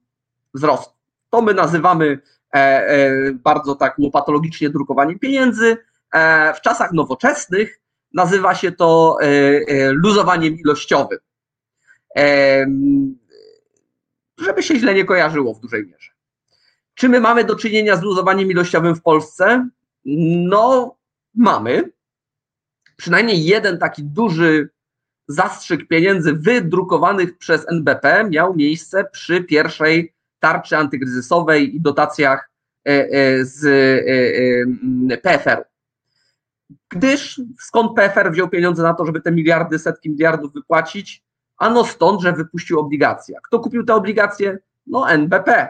wzrosną. 0.53 0.93
To 1.29 1.41
my 1.41 1.53
nazywamy 1.53 2.19
e, 2.53 2.57
e, 2.57 3.31
bardzo 3.33 3.75
tak 3.75 3.97
patologicznie 4.13 4.69
drukowaniem 4.69 5.19
pieniędzy. 5.19 5.77
E, 6.13 6.53
w 6.53 6.61
czasach 6.61 6.91
nowoczesnych 6.93 7.81
nazywa 8.15 8.55
się 8.55 8.71
to 8.71 9.17
luzowaniem 9.91 10.57
ilościowym. 10.59 11.19
Żeby 14.37 14.63
się 14.63 14.75
źle 14.75 14.93
nie 14.93 15.05
kojarzyło 15.05 15.53
w 15.53 15.59
dużej 15.59 15.85
mierze. 15.87 16.11
Czy 16.93 17.09
my 17.09 17.19
mamy 17.19 17.43
do 17.43 17.55
czynienia 17.55 17.95
z 17.95 18.01
luzowaniem 18.01 18.51
ilościowym 18.51 18.95
w 18.95 19.01
Polsce? 19.01 19.69
No, 20.05 20.95
mamy. 21.35 21.91
Przynajmniej 22.97 23.45
jeden 23.45 23.77
taki 23.77 24.03
duży 24.03 24.69
zastrzyk 25.27 25.87
pieniędzy 25.87 26.33
wydrukowanych 26.33 27.37
przez 27.37 27.69
NBP 27.69 28.29
miał 28.29 28.55
miejsce 28.55 29.05
przy 29.11 29.43
pierwszej 29.43 30.13
tarczy 30.39 30.77
antykryzysowej 30.77 31.75
i 31.75 31.81
dotacjach 31.81 32.49
e, 32.87 32.91
e, 32.91 33.45
z 33.45 33.65
e, 35.11 35.17
PFR-u. 35.17 35.74
Gdyż 36.89 37.41
skąd 37.59 37.95
PFR 37.95 38.31
wziął 38.31 38.49
pieniądze 38.49 38.83
na 38.83 38.93
to, 38.93 39.05
żeby 39.05 39.21
te 39.21 39.31
miliardy, 39.31 39.79
setki 39.79 40.09
miliardów 40.09 40.53
wypłacić? 40.53 41.23
Ano 41.57 41.85
stąd, 41.85 42.21
że 42.21 42.33
wypuścił 42.33 42.79
obligacje. 42.79 43.37
Kto 43.43 43.59
kupił 43.59 43.85
te 43.85 43.95
obligacje? 43.95 44.57
No 44.87 45.09
NBP. 45.09 45.69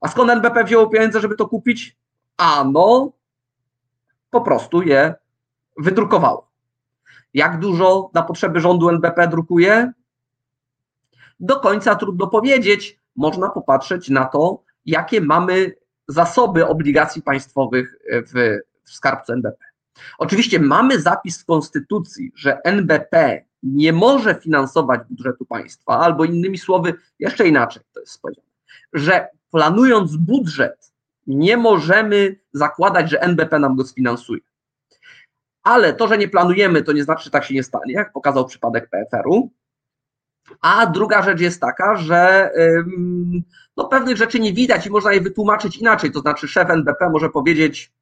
A 0.00 0.08
skąd 0.08 0.30
NBP 0.30 0.64
wzięło 0.64 0.86
pieniądze, 0.86 1.20
żeby 1.20 1.36
to 1.36 1.48
kupić? 1.48 1.96
Ano 2.36 3.12
po 4.30 4.40
prostu 4.40 4.82
je 4.82 5.14
wydrukowało. 5.76 6.50
Jak 7.34 7.58
dużo 7.58 8.10
na 8.14 8.22
potrzeby 8.22 8.60
rządu 8.60 8.88
NBP 8.88 9.28
drukuje? 9.28 9.92
Do 11.40 11.60
końca 11.60 11.94
trudno 11.94 12.26
powiedzieć. 12.26 12.98
Można 13.16 13.48
popatrzeć 13.48 14.08
na 14.08 14.24
to, 14.24 14.62
jakie 14.86 15.20
mamy 15.20 15.74
zasoby 16.08 16.66
obligacji 16.66 17.22
państwowych 17.22 17.98
w, 18.12 18.58
w 18.84 18.90
skarbcu 18.90 19.32
NBP. 19.32 19.67
Oczywiście 20.18 20.60
mamy 20.60 21.00
zapis 21.00 21.42
w 21.42 21.44
Konstytucji, 21.44 22.32
że 22.34 22.62
NBP 22.64 23.44
nie 23.62 23.92
może 23.92 24.34
finansować 24.34 25.00
budżetu 25.10 25.44
państwa, 25.44 25.98
albo 25.98 26.24
innymi 26.24 26.58
słowy, 26.58 26.94
jeszcze 27.18 27.48
inaczej 27.48 27.82
to 27.94 28.00
jest 28.00 28.22
powiedziane, 28.22 28.48
że 28.92 29.28
planując 29.50 30.16
budżet, 30.16 30.92
nie 31.26 31.56
możemy 31.56 32.36
zakładać, 32.52 33.10
że 33.10 33.22
NBP 33.22 33.58
nam 33.58 33.76
go 33.76 33.84
sfinansuje. 33.84 34.40
Ale 35.62 35.92
to, 35.92 36.08
że 36.08 36.18
nie 36.18 36.28
planujemy, 36.28 36.82
to 36.82 36.92
nie 36.92 37.04
znaczy, 37.04 37.24
że 37.24 37.30
tak 37.30 37.44
się 37.44 37.54
nie 37.54 37.62
stanie, 37.62 37.92
jak 37.92 38.12
pokazał 38.12 38.46
przypadek 38.46 38.90
PFR-u. 38.90 39.50
A 40.60 40.86
druga 40.86 41.22
rzecz 41.22 41.40
jest 41.40 41.60
taka, 41.60 41.96
że 41.96 42.50
no, 43.76 43.84
pewnych 43.84 44.16
rzeczy 44.16 44.40
nie 44.40 44.52
widać 44.52 44.86
i 44.86 44.90
można 44.90 45.12
je 45.12 45.20
wytłumaczyć 45.20 45.76
inaczej. 45.76 46.12
To 46.12 46.20
znaczy, 46.20 46.48
szef 46.48 46.70
NBP 46.70 47.10
może 47.10 47.30
powiedzieć: 47.30 47.92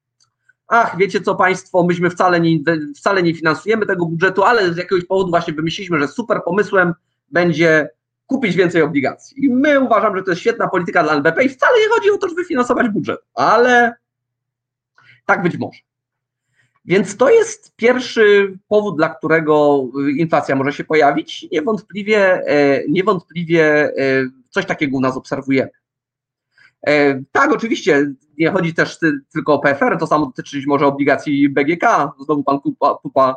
Ach, 0.68 0.96
wiecie 0.99 1.20
co 1.20 1.35
Państwo, 1.35 1.82
myśmy 1.82 2.11
wcale 2.11 2.40
nie, 2.40 2.58
wcale 2.96 3.23
nie 3.23 3.35
finansujemy 3.35 3.87
tego 3.87 4.06
budżetu, 4.06 4.42
ale 4.42 4.75
z 4.75 4.76
jakiegoś 4.76 5.04
powodu 5.04 5.30
właśnie 5.30 5.54
wymyśliliśmy, 5.54 6.00
że 6.00 6.08
super 6.08 6.40
pomysłem 6.44 6.94
będzie 7.30 7.88
kupić 8.26 8.56
więcej 8.56 8.82
obligacji. 8.82 9.44
I 9.44 9.50
my 9.50 9.80
uważamy, 9.80 10.18
że 10.18 10.25
to 10.25 10.30
jest 10.30 10.40
świetna 10.40 10.68
polityka 10.68 11.02
dla 11.02 11.14
NBP 11.14 11.44
i 11.44 11.49
wcale 11.49 11.73
nie 11.80 11.88
chodzi 11.88 12.11
o 12.11 12.18
to, 12.18 12.28
żeby 12.28 12.44
finansować 12.44 12.88
budżet, 12.88 13.20
ale 13.35 13.94
tak 15.26 15.42
być 15.42 15.58
może. 15.58 15.80
Więc 16.85 17.16
to 17.16 17.30
jest 17.30 17.76
pierwszy 17.76 18.58
powód, 18.68 18.96
dla 18.96 19.08
którego 19.08 19.85
inflacja 20.16 20.56
może 20.56 20.73
się 20.73 20.85
pojawić. 20.85 21.46
Niewątpliwie, 21.52 22.42
e, 22.46 22.82
niewątpliwie 22.88 23.64
e, 23.64 23.92
coś 24.50 24.66
takiego 24.66 24.96
u 24.96 25.00
nas 25.00 25.16
obserwujemy. 25.16 25.70
E, 26.88 27.23
tak, 27.33 27.52
oczywiście, 27.52 28.12
nie 28.38 28.50
chodzi 28.50 28.75
też 28.75 28.99
tylko 29.33 29.55
o 29.55 29.59
PFR, 29.59 29.99
to 29.99 30.07
samo 30.07 30.26
dotyczyć 30.26 30.66
może 30.66 30.87
obligacji 30.87 31.49
BGK. 31.49 32.12
Znowu 32.25 32.45
pan 32.45 32.61
Kuba, 32.61 32.99
Kuba, 33.02 33.37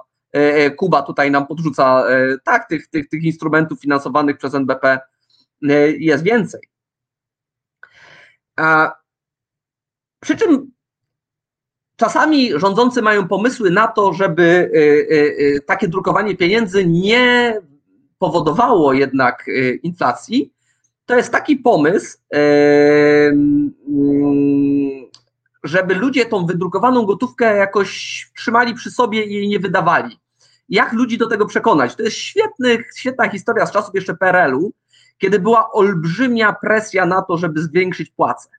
Kuba 0.78 1.02
tutaj 1.02 1.32
nam 1.32 1.48
podrzuca, 1.48 2.04
tak, 2.44 2.68
tych, 2.68 2.88
tych, 2.88 3.10
tych 3.10 3.24
instrumentów 3.24 3.82
finansowanych 3.82 4.38
przez 4.38 4.54
NBP 4.54 5.00
jest 6.00 6.24
więcej. 6.24 6.62
Przy 10.22 10.38
czym 10.38 10.72
Czasami 11.96 12.60
rządzący 12.60 13.02
mają 13.02 13.28
pomysły 13.28 13.72
na 13.72 13.88
to, 13.88 14.14
żeby 14.14 14.72
takie 15.68 15.88
drukowanie 15.88 16.38
pieniędzy 16.38 16.86
nie 16.86 17.56
powodowało 18.18 18.94
jednak 18.94 19.46
inflacji. 19.84 20.54
To 21.10 21.16
jest 21.16 21.32
taki 21.32 21.58
pomysł, 21.58 22.18
mm, 22.30 23.74
żeby 25.64 25.96
ludzie 25.96 26.26
tą 26.26 26.46
wydrukowaną 26.46 27.06
gotówkę 27.06 27.58
jakoś 27.58 28.32
trzymali 28.38 28.74
przy 28.74 28.92
sobie 28.92 29.26
i 29.26 29.34
jej 29.34 29.48
nie 29.48 29.60
wydawali. 29.60 30.20
Jak 30.70 30.94
ludzi 30.94 31.18
do 31.18 31.28
tego 31.28 31.46
przekonać? 31.46 31.96
To 31.96 32.04
jest 32.04 32.18
świetny, 32.18 32.84
świetna 32.98 33.30
historia 33.30 33.66
z 33.66 33.72
czasów 33.72 33.96
jeszcze 33.96 34.14
PRL-u, 34.14 34.74
kiedy 35.18 35.40
była 35.40 35.72
olbrzymia 35.72 36.56
presja 36.62 37.06
na 37.06 37.22
to, 37.22 37.38
żeby 37.38 37.62
zwiększyć 37.62 38.10
płace 38.10 38.50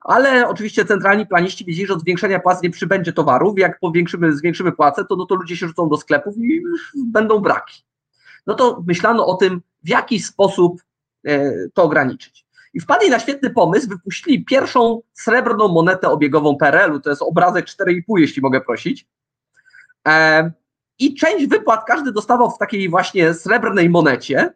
ale 0.00 0.48
oczywiście 0.48 0.84
centralni 0.84 1.26
planiści 1.26 1.64
wiedzieli, 1.64 1.86
że 1.86 1.94
od 1.94 2.00
zwiększenia 2.00 2.40
płac 2.40 2.62
nie 2.62 2.70
przybędzie 2.70 3.12
towarów. 3.12 3.58
Jak 3.58 3.80
powiększymy, 3.80 4.36
zwiększymy 4.36 4.72
płace, 4.72 5.04
to, 5.04 5.16
no 5.16 5.26
to 5.26 5.34
ludzie 5.34 5.56
się 5.56 5.68
rzucą 5.68 5.88
do 5.88 5.96
sklepów 5.96 6.36
i 6.36 6.62
będą 7.06 7.38
braki. 7.38 7.82
No 8.46 8.54
to 8.54 8.82
myślano 8.86 9.26
o 9.26 9.34
tym, 9.34 9.60
w 9.84 9.88
jaki 9.88 10.20
sposób 10.20 10.82
to 11.74 11.82
ograniczyć. 11.82 12.46
I 12.74 12.80
wpadli 12.80 13.10
na 13.10 13.18
świetny 13.18 13.50
pomysł, 13.50 13.88
wypuścili 13.88 14.44
pierwszą 14.44 15.02
srebrną 15.12 15.68
monetę 15.68 16.08
obiegową 16.08 16.56
PRL-u, 16.56 17.00
to 17.00 17.10
jest 17.10 17.22
obrazek 17.22 17.66
4,5, 17.66 18.00
jeśli 18.16 18.42
mogę 18.42 18.60
prosić. 18.60 19.06
E, 20.08 20.50
I 20.98 21.14
część 21.14 21.46
wypłat 21.46 21.84
każdy 21.86 22.12
dostawał 22.12 22.50
w 22.50 22.58
takiej 22.58 22.88
właśnie 22.88 23.34
srebrnej 23.34 23.90
monecie, 23.90 24.54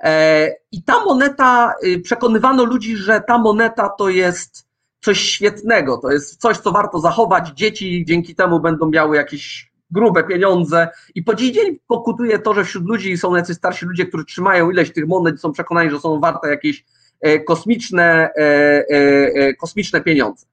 E, 0.00 0.48
I 0.72 0.82
ta 0.82 1.04
moneta, 1.04 1.74
y, 1.84 2.00
przekonywano 2.00 2.64
ludzi, 2.64 2.96
że 2.96 3.20
ta 3.20 3.38
moneta 3.38 3.88
to 3.88 4.08
jest 4.08 4.68
coś 5.00 5.20
świetnego, 5.20 5.96
to 5.96 6.10
jest 6.10 6.40
coś, 6.40 6.58
co 6.58 6.72
warto 6.72 7.00
zachować. 7.00 7.48
Dzieci 7.48 8.04
dzięki 8.08 8.34
temu 8.34 8.60
będą 8.60 8.90
miały 8.90 9.16
jakieś 9.16 9.72
grube 9.90 10.24
pieniądze 10.24 10.88
i 11.14 11.22
po 11.22 11.34
dziś 11.34 11.50
dzień 11.50 11.78
pokutuje 11.86 12.38
to, 12.38 12.54
że 12.54 12.64
wśród 12.64 12.84
ludzi 12.84 13.18
są 13.18 13.36
jacyś 13.36 13.56
starsi 13.56 13.86
ludzie, 13.86 14.06
którzy 14.06 14.24
trzymają 14.24 14.70
ileś 14.70 14.92
tych 14.92 15.06
monet 15.06 15.40
są 15.40 15.52
przekonani, 15.52 15.90
że 15.90 16.00
są 16.00 16.20
warte 16.20 16.48
jakieś 16.48 16.84
e, 17.20 17.38
kosmiczne, 17.38 18.30
e, 18.36 19.54
kosmiczne 19.54 20.00
pieniądze. 20.00 20.46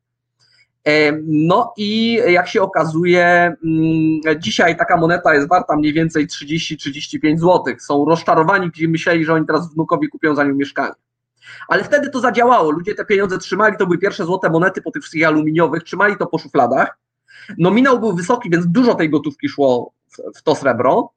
No 1.28 1.74
i 1.78 2.20
jak 2.28 2.48
się 2.48 2.62
okazuje, 2.62 3.26
mm, 3.26 4.40
dzisiaj 4.40 4.78
taka 4.78 4.98
moneta 4.98 5.34
jest 5.34 5.50
warta 5.50 5.76
mniej 5.76 5.94
więcej 5.94 6.28
30-35 6.28 7.40
zł. 7.40 7.64
Są 7.80 8.06
rozczarowani, 8.06 8.70
gdzie 8.70 8.88
myśleli, 8.88 9.26
że 9.26 9.34
oni 9.34 9.46
teraz 9.46 9.74
wnukowi 9.74 10.10
kupią 10.10 10.36
za 10.36 10.44
nią 10.44 10.56
mieszkanie. 10.56 10.94
Ale 11.68 11.84
wtedy 11.84 12.10
to 12.10 12.20
zadziałało. 12.20 12.72
Ludzie 12.72 12.96
te 12.96 13.06
pieniądze 13.06 13.38
trzymali, 13.38 13.78
to 13.78 13.86
były 13.86 13.98
pierwsze 13.98 14.26
złote 14.26 14.50
monety 14.50 14.82
po 14.82 14.92
tych 14.92 15.02
wszystkich 15.02 15.28
aluminiowych, 15.28 15.84
trzymali 15.84 16.18
to 16.18 16.28
po 16.28 16.38
szufladach. 16.38 16.98
Nominał 17.58 18.00
był 18.00 18.16
wysoki, 18.16 18.50
więc 18.50 18.68
dużo 18.68 18.96
tej 18.96 19.10
gotówki 19.10 19.50
szło 19.50 19.94
w 20.36 20.44
to 20.44 20.56
srebro. 20.56 21.12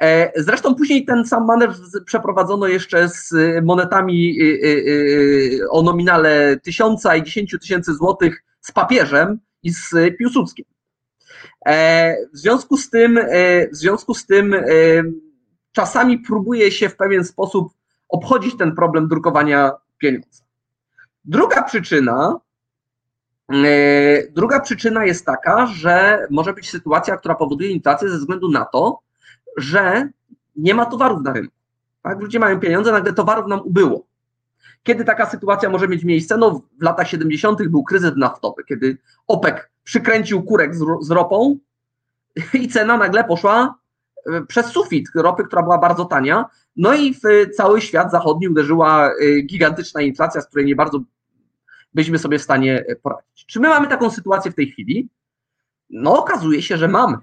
E, 0.00 0.32
zresztą 0.42 0.74
później 0.74 1.04
ten 1.04 1.26
sam 1.26 1.46
manewr 1.46 1.74
przeprowadzono 2.04 2.66
jeszcze 2.66 3.08
z 3.08 3.34
monetami 3.64 4.40
y, 4.40 4.44
y, 4.44 4.68
y, 5.62 5.70
o 5.70 5.82
nominale 5.82 6.56
tysiąca 6.62 7.16
i 7.16 7.22
dziesięciu 7.22 7.58
tysięcy 7.58 7.94
złotych 7.94 8.44
z 8.60 8.72
papieżem 8.72 9.38
i 9.62 9.70
z 9.70 9.90
Piłsudskim. 10.18 10.64
E, 11.66 12.16
w 12.32 12.38
związku 12.38 12.76
z 12.76 12.90
tym, 12.90 13.18
e, 13.18 13.68
w 13.68 13.76
związku 13.76 14.14
z 14.14 14.26
tym 14.26 14.54
czasami 15.72 16.18
próbuje 16.18 16.72
się 16.72 16.88
w 16.88 16.96
pewien 16.96 17.24
sposób 17.24 17.72
obchodzić 18.08 18.56
ten 18.56 18.74
problem 18.74 19.08
drukowania 19.08 19.72
pieniądza. 19.98 20.42
Druga 21.24 21.62
przyczyna, 21.62 22.40
druga 24.30 24.60
przyczyna 24.60 25.04
jest 25.04 25.26
taka, 25.26 25.66
że 25.66 26.26
może 26.30 26.52
być 26.52 26.70
sytuacja, 26.70 27.16
która 27.16 27.34
powoduje 27.34 27.70
inflację 27.70 28.08
ze 28.08 28.18
względu 28.18 28.48
na 28.48 28.64
to, 28.64 29.00
że 29.56 30.08
nie 30.56 30.74
ma 30.74 30.86
towarów 30.86 31.22
na 31.22 31.32
rynku. 31.32 31.54
Tak? 32.02 32.20
Ludzie 32.20 32.38
mają 32.38 32.60
pieniądze, 32.60 32.92
nagle 32.92 33.12
towarów 33.12 33.46
nam 33.46 33.60
ubyło. 33.60 34.06
Kiedy 34.82 35.04
taka 35.04 35.26
sytuacja 35.26 35.70
może 35.70 35.88
mieć 35.88 36.04
miejsce? 36.04 36.36
No, 36.36 36.62
w 36.80 36.82
latach 36.82 37.08
70. 37.08 37.68
był 37.68 37.84
kryzys 37.84 38.12
naftowy, 38.16 38.64
kiedy 38.64 38.98
OPEC 39.26 39.54
przykręcił 39.84 40.42
kurek 40.42 40.74
z, 40.74 40.84
z 41.02 41.10
ropą 41.10 41.58
i 42.54 42.68
cena 42.68 42.96
nagle 42.96 43.24
poszła 43.24 43.74
e, 44.26 44.42
przez 44.46 44.66
sufit 44.66 45.08
ropy, 45.14 45.44
która 45.44 45.62
była 45.62 45.78
bardzo 45.78 46.04
tania. 46.04 46.44
No 46.76 46.94
i 46.94 47.14
w 47.14 47.20
cały 47.56 47.80
świat 47.80 48.10
zachodni 48.10 48.48
uderzyła 48.48 49.10
e, 49.10 49.40
gigantyczna 49.42 50.00
inflacja, 50.00 50.40
z 50.40 50.46
której 50.46 50.66
nie 50.66 50.76
bardzo 50.76 51.00
byliśmy 51.94 52.18
sobie 52.18 52.38
w 52.38 52.42
stanie 52.42 52.84
e, 52.88 52.96
poradzić. 52.96 53.46
Czy 53.46 53.60
my 53.60 53.68
mamy 53.68 53.88
taką 53.88 54.10
sytuację 54.10 54.50
w 54.50 54.54
tej 54.54 54.70
chwili? 54.70 55.08
No, 55.90 56.18
okazuje 56.18 56.62
się, 56.62 56.76
że 56.76 56.88
mamy. 56.88 57.16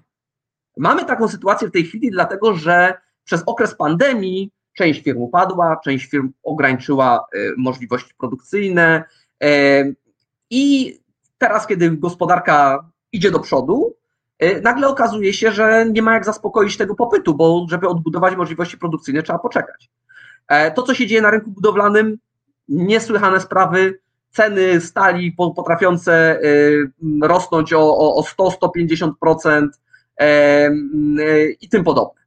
Mamy 0.77 1.05
taką 1.05 1.27
sytuację 1.27 1.67
w 1.67 1.71
tej 1.71 1.83
chwili, 1.83 2.11
dlatego 2.11 2.53
że 2.53 2.93
przez 3.23 3.43
okres 3.45 3.75
pandemii 3.75 4.51
Część 4.77 5.03
firm 5.03 5.21
upadła, 5.21 5.79
część 5.83 6.09
firm 6.09 6.31
ograniczyła 6.43 7.25
e, 7.33 7.37
możliwości 7.57 8.13
produkcyjne 8.17 9.03
e, 9.43 9.83
i 10.49 10.93
teraz, 11.37 11.67
kiedy 11.67 11.91
gospodarka 11.91 12.89
idzie 13.11 13.31
do 13.31 13.39
przodu, 13.39 13.95
nagle 14.63 14.87
okazuje 14.87 15.33
się, 15.33 15.51
że 15.51 15.85
nie 15.91 16.01
ma 16.01 16.13
jak 16.13 16.25
zaspokoić 16.25 16.77
tego 16.77 16.95
popytu, 16.95 17.33
bo 17.33 17.65
żeby 17.69 17.87
odbudować 17.87 18.35
możliwości 18.35 18.77
produkcyjne 18.77 19.23
trzeba 19.23 19.39
poczekać. 19.39 19.89
To, 20.75 20.83
co 20.83 20.93
się 20.93 21.07
dzieje 21.07 21.21
na 21.21 21.31
rynku 21.31 21.51
budowlanym, 21.51 22.17
niesłychane 22.67 23.41
sprawy, 23.41 23.99
ceny 24.37 24.81
stali 24.81 25.31
potrafiące 25.31 26.39
rosnąć 27.21 27.73
o, 27.73 28.15
o 28.15 28.23
100-150% 28.23 29.67
i 31.61 31.69
tym 31.69 31.83
podobne. 31.83 32.21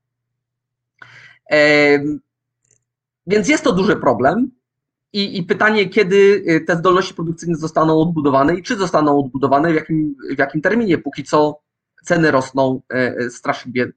Więc 3.27 3.49
jest 3.49 3.65
to 3.65 3.73
duży 3.73 3.97
problem. 3.97 4.51
I, 5.13 5.39
I, 5.39 5.43
pytanie, 5.43 5.89
kiedy 5.89 6.45
y, 6.49 6.61
te 6.67 6.77
zdolności 6.77 7.15
produkcyjne 7.15 7.57
zostaną 7.57 8.01
odbudowane 8.01 8.55
i 8.55 8.63
czy 8.63 8.77
zostaną 8.77 9.19
odbudowane, 9.19 9.73
w 9.73 9.75
jakim, 9.75 10.15
w 10.37 10.39
jakim 10.39 10.61
terminie. 10.61 10.99
Póki 10.99 11.25
co 11.25 11.61
ceny 12.05 12.31
rosną 12.31 12.81
y, 12.93 13.25
y, 13.25 13.31
straszliwie, 13.31 13.93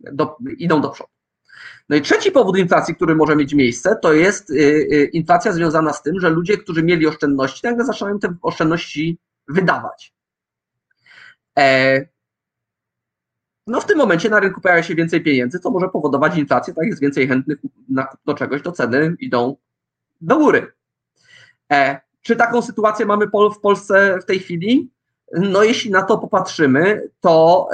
do, 0.00 0.36
idą 0.58 0.80
do 0.80 0.88
przodu. 0.88 1.13
No 1.88 1.96
i 1.96 2.02
trzeci 2.02 2.32
powód 2.32 2.58
inflacji, 2.58 2.94
który 2.94 3.14
może 3.14 3.36
mieć 3.36 3.54
miejsce, 3.54 3.96
to 4.02 4.12
jest 4.12 4.50
y, 4.50 4.54
y, 4.54 5.10
inflacja 5.12 5.52
związana 5.52 5.92
z 5.92 6.02
tym, 6.02 6.20
że 6.20 6.30
ludzie, 6.30 6.58
którzy 6.58 6.82
mieli 6.82 7.06
oszczędności, 7.06 7.66
nagle 7.66 7.84
zaczynają 7.84 8.18
te 8.18 8.34
oszczędności 8.42 9.18
wydawać. 9.48 10.14
E, 11.58 12.00
no 13.66 13.80
w 13.80 13.86
tym 13.86 13.98
momencie 13.98 14.30
na 14.30 14.40
rynku 14.40 14.60
pojawia 14.60 14.82
się 14.82 14.94
więcej 14.94 15.22
pieniędzy, 15.22 15.58
co 15.58 15.70
może 15.70 15.88
powodować 15.88 16.38
inflację, 16.38 16.74
tak 16.74 16.86
jest 16.86 17.00
więcej 17.00 17.28
chętnych 17.28 17.58
na 17.88 18.04
kupno 18.04 18.34
czegoś, 18.34 18.62
to 18.62 18.72
ceny 18.72 19.16
idą 19.20 19.56
do 20.20 20.38
góry. 20.38 20.72
E, 21.72 22.00
czy 22.22 22.36
taką 22.36 22.62
sytuację 22.62 23.06
mamy 23.06 23.26
w 23.56 23.60
Polsce 23.60 24.18
w 24.22 24.24
tej 24.24 24.38
chwili? 24.38 24.90
No 25.32 25.62
jeśli 25.62 25.90
na 25.90 26.02
to 26.02 26.18
popatrzymy, 26.18 27.10
to 27.20 27.68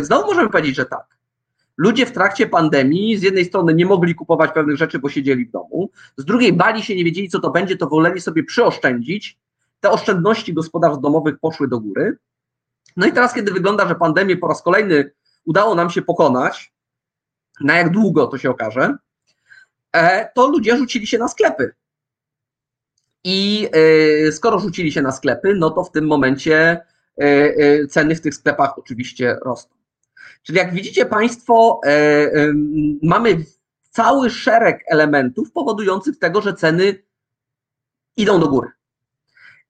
znowu 0.00 0.26
możemy 0.26 0.50
powiedzieć, 0.50 0.76
że 0.76 0.86
tak. 0.86 1.13
Ludzie 1.76 2.06
w 2.06 2.12
trakcie 2.12 2.46
pandemii 2.46 3.16
z 3.16 3.22
jednej 3.22 3.44
strony 3.44 3.74
nie 3.74 3.86
mogli 3.86 4.14
kupować 4.14 4.52
pewnych 4.52 4.76
rzeczy, 4.76 4.98
bo 4.98 5.08
siedzieli 5.08 5.46
w 5.46 5.50
domu, 5.50 5.90
z 6.16 6.24
drugiej 6.24 6.52
bali 6.52 6.82
się, 6.82 6.96
nie 6.96 7.04
wiedzieli 7.04 7.28
co 7.28 7.40
to 7.40 7.50
będzie, 7.50 7.76
to 7.76 7.88
woleli 7.88 8.20
sobie 8.20 8.44
przyoszczędzić. 8.44 9.38
Te 9.80 9.90
oszczędności 9.90 10.54
gospodarstw 10.54 11.02
domowych 11.02 11.38
poszły 11.38 11.68
do 11.68 11.80
góry. 11.80 12.18
No 12.96 13.06
i 13.06 13.12
teraz, 13.12 13.34
kiedy 13.34 13.52
wygląda, 13.52 13.88
że 13.88 13.94
pandemię 13.94 14.36
po 14.36 14.48
raz 14.48 14.62
kolejny 14.62 15.10
udało 15.44 15.74
nam 15.74 15.90
się 15.90 16.02
pokonać, 16.02 16.72
na 17.60 17.76
jak 17.76 17.90
długo 17.90 18.26
to 18.26 18.38
się 18.38 18.50
okaże, 18.50 18.96
e, 19.92 20.28
to 20.34 20.46
ludzie 20.46 20.76
rzucili 20.76 21.06
się 21.06 21.18
na 21.18 21.28
sklepy. 21.28 21.74
I 23.24 23.68
e, 24.28 24.32
skoro 24.32 24.58
rzucili 24.58 24.92
się 24.92 25.02
na 25.02 25.12
sklepy, 25.12 25.54
no 25.54 25.70
to 25.70 25.84
w 25.84 25.90
tym 25.90 26.06
momencie 26.06 26.80
e, 27.16 27.86
ceny 27.86 28.16
w 28.16 28.20
tych 28.20 28.34
sklepach 28.34 28.78
oczywiście 28.78 29.36
rosną. 29.44 29.73
Czyli 30.44 30.58
jak 30.58 30.74
widzicie 30.74 31.06
Państwo, 31.06 31.80
mamy 33.02 33.44
cały 33.90 34.30
szereg 34.30 34.84
elementów 34.86 35.52
powodujących 35.52 36.18
tego, 36.18 36.40
że 36.40 36.54
ceny 36.54 37.02
idą 38.16 38.40
do 38.40 38.48
góry. 38.48 38.68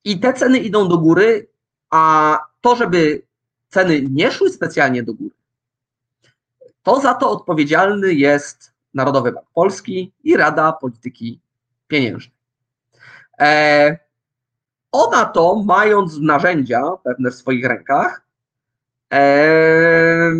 I 0.04 0.20
te 0.20 0.32
ceny 0.32 0.58
idą 0.58 0.88
do 0.88 0.98
góry, 0.98 1.48
a 1.90 2.38
to, 2.60 2.76
żeby 2.76 3.22
ceny 3.68 4.06
nie 4.10 4.32
szły 4.32 4.50
specjalnie 4.50 5.02
do 5.02 5.14
góry, 5.14 5.34
to 6.82 7.00
za 7.00 7.14
to 7.14 7.30
odpowiedzialny 7.30 8.14
jest 8.14 8.72
Narodowy 8.94 9.32
Bank 9.32 9.46
Polski 9.54 10.12
i 10.24 10.36
Rada 10.36 10.72
Polityki 10.72 11.40
Pieniężnej. 11.88 12.36
E, 13.40 13.98
ona 14.92 15.24
to, 15.24 15.62
mając 15.66 16.18
narzędzia 16.20 16.82
pewne 17.04 17.30
w 17.30 17.34
swoich 17.34 17.66
rękach, 17.66 18.22
e, 19.12 20.32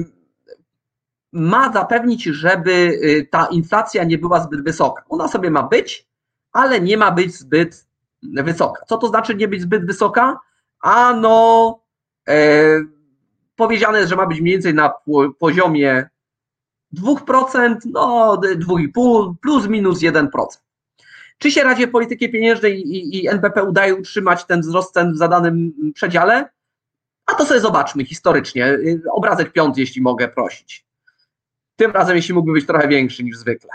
ma 1.34 1.72
zapewnić, 1.72 2.24
żeby 2.24 2.70
y, 2.70 3.28
ta 3.30 3.46
inflacja 3.46 4.04
nie 4.04 4.18
była 4.18 4.40
zbyt 4.40 4.64
wysoka. 4.64 5.02
Ona 5.08 5.28
sobie 5.28 5.50
ma 5.50 5.62
być, 5.62 6.06
ale 6.52 6.80
nie 6.80 6.96
ma 6.96 7.10
być 7.10 7.34
zbyt 7.34 7.86
wysoka. 8.22 8.84
Co 8.86 8.96
to 8.96 9.08
znaczy 9.08 9.34
nie 9.34 9.48
być 9.48 9.62
zbyt 9.62 9.86
wysoka? 9.86 10.40
Ano, 10.80 11.80
e, 12.28 12.36
powiedziane 13.56 13.98
jest, 13.98 14.10
że 14.10 14.16
ma 14.16 14.26
być 14.26 14.40
mniej 14.40 14.54
więcej 14.54 14.74
na 14.74 14.92
poziomie 15.38 16.08
2%, 16.92 17.76
no 17.84 18.36
2,5 18.36 19.34
plus 19.42 19.68
minus 19.68 20.00
1%. 20.00 20.28
Czy 21.38 21.50
się 21.50 21.62
Radzie 21.62 21.88
Polityki 21.88 22.30
Pieniężnej 22.30 22.88
i, 22.88 23.16
i 23.16 23.28
NBP 23.28 23.64
udaje 23.64 23.94
utrzymać 23.94 24.44
ten 24.44 24.60
wzrost 24.60 24.94
cen 24.94 25.12
w 25.12 25.16
zadanym 25.16 25.72
przedziale? 25.94 26.48
A 27.26 27.34
to 27.34 27.46
sobie 27.46 27.60
zobaczmy 27.60 28.04
historycznie. 28.04 28.78
Obrazek 29.12 29.52
piąty, 29.52 29.80
jeśli 29.80 30.02
mogę 30.02 30.28
prosić. 30.28 30.83
Tym 31.76 31.90
razem, 31.90 32.16
jeśli 32.16 32.34
mógłby 32.34 32.52
być 32.52 32.66
trochę 32.66 32.88
większy 32.88 33.24
niż 33.24 33.36
zwykle. 33.36 33.70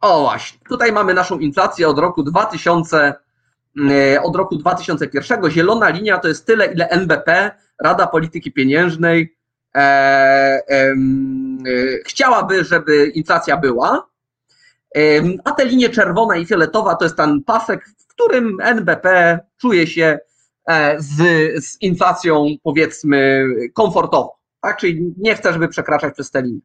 O 0.00 0.20
właśnie, 0.20 0.58
tutaj 0.68 0.92
mamy 0.92 1.14
naszą 1.14 1.38
inflację 1.38 1.88
od 1.88 1.98
roku 1.98 2.22
2000, 2.22 3.14
e, 3.90 4.22
od 4.22 4.36
roku 4.36 4.56
2001. 4.56 5.50
Zielona 5.50 5.88
linia 5.88 6.18
to 6.18 6.28
jest 6.28 6.46
tyle, 6.46 6.66
ile 6.66 6.88
NBP, 6.88 7.50
Rada 7.82 8.06
Polityki 8.06 8.52
Pieniężnej, 8.52 9.36
e, 9.74 9.78
e, 9.78 10.94
chciałaby, 12.04 12.64
żeby 12.64 13.06
inflacja 13.06 13.56
była. 13.56 14.06
E, 14.96 15.00
a 15.44 15.50
te 15.50 15.64
linie 15.64 15.88
czerwona 15.88 16.36
i 16.36 16.46
fioletowa 16.46 16.94
to 16.94 17.04
jest 17.04 17.16
ten 17.16 17.42
pasek, 17.44 17.88
w 17.98 18.06
którym 18.06 18.56
NBP 18.60 19.38
czuje 19.56 19.86
się 19.86 20.18
z, 20.98 21.14
z 21.64 21.82
inflacją, 21.82 22.46
powiedzmy, 22.62 23.46
komfortowo. 23.74 24.38
Tak? 24.60 24.76
Czyli 24.76 25.14
nie 25.18 25.34
chce, 25.34 25.52
żeby 25.52 25.68
przekraczać 25.68 26.14
przez 26.14 26.30
te 26.30 26.42
linie. 26.42 26.60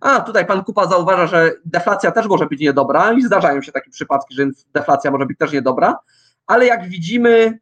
A 0.00 0.20
tutaj 0.20 0.46
pan 0.46 0.64
Kupa 0.64 0.86
zauważa, 0.86 1.26
że 1.26 1.52
deflacja 1.64 2.10
też 2.10 2.26
może 2.26 2.46
być 2.46 2.60
niedobra 2.60 3.12
i 3.12 3.22
zdarzają 3.22 3.62
się 3.62 3.72
takie 3.72 3.90
przypadki, 3.90 4.34
że 4.34 4.46
deflacja 4.74 5.10
może 5.10 5.26
być 5.26 5.38
też 5.38 5.52
niedobra, 5.52 5.98
ale 6.46 6.66
jak 6.66 6.88
widzimy, 6.88 7.58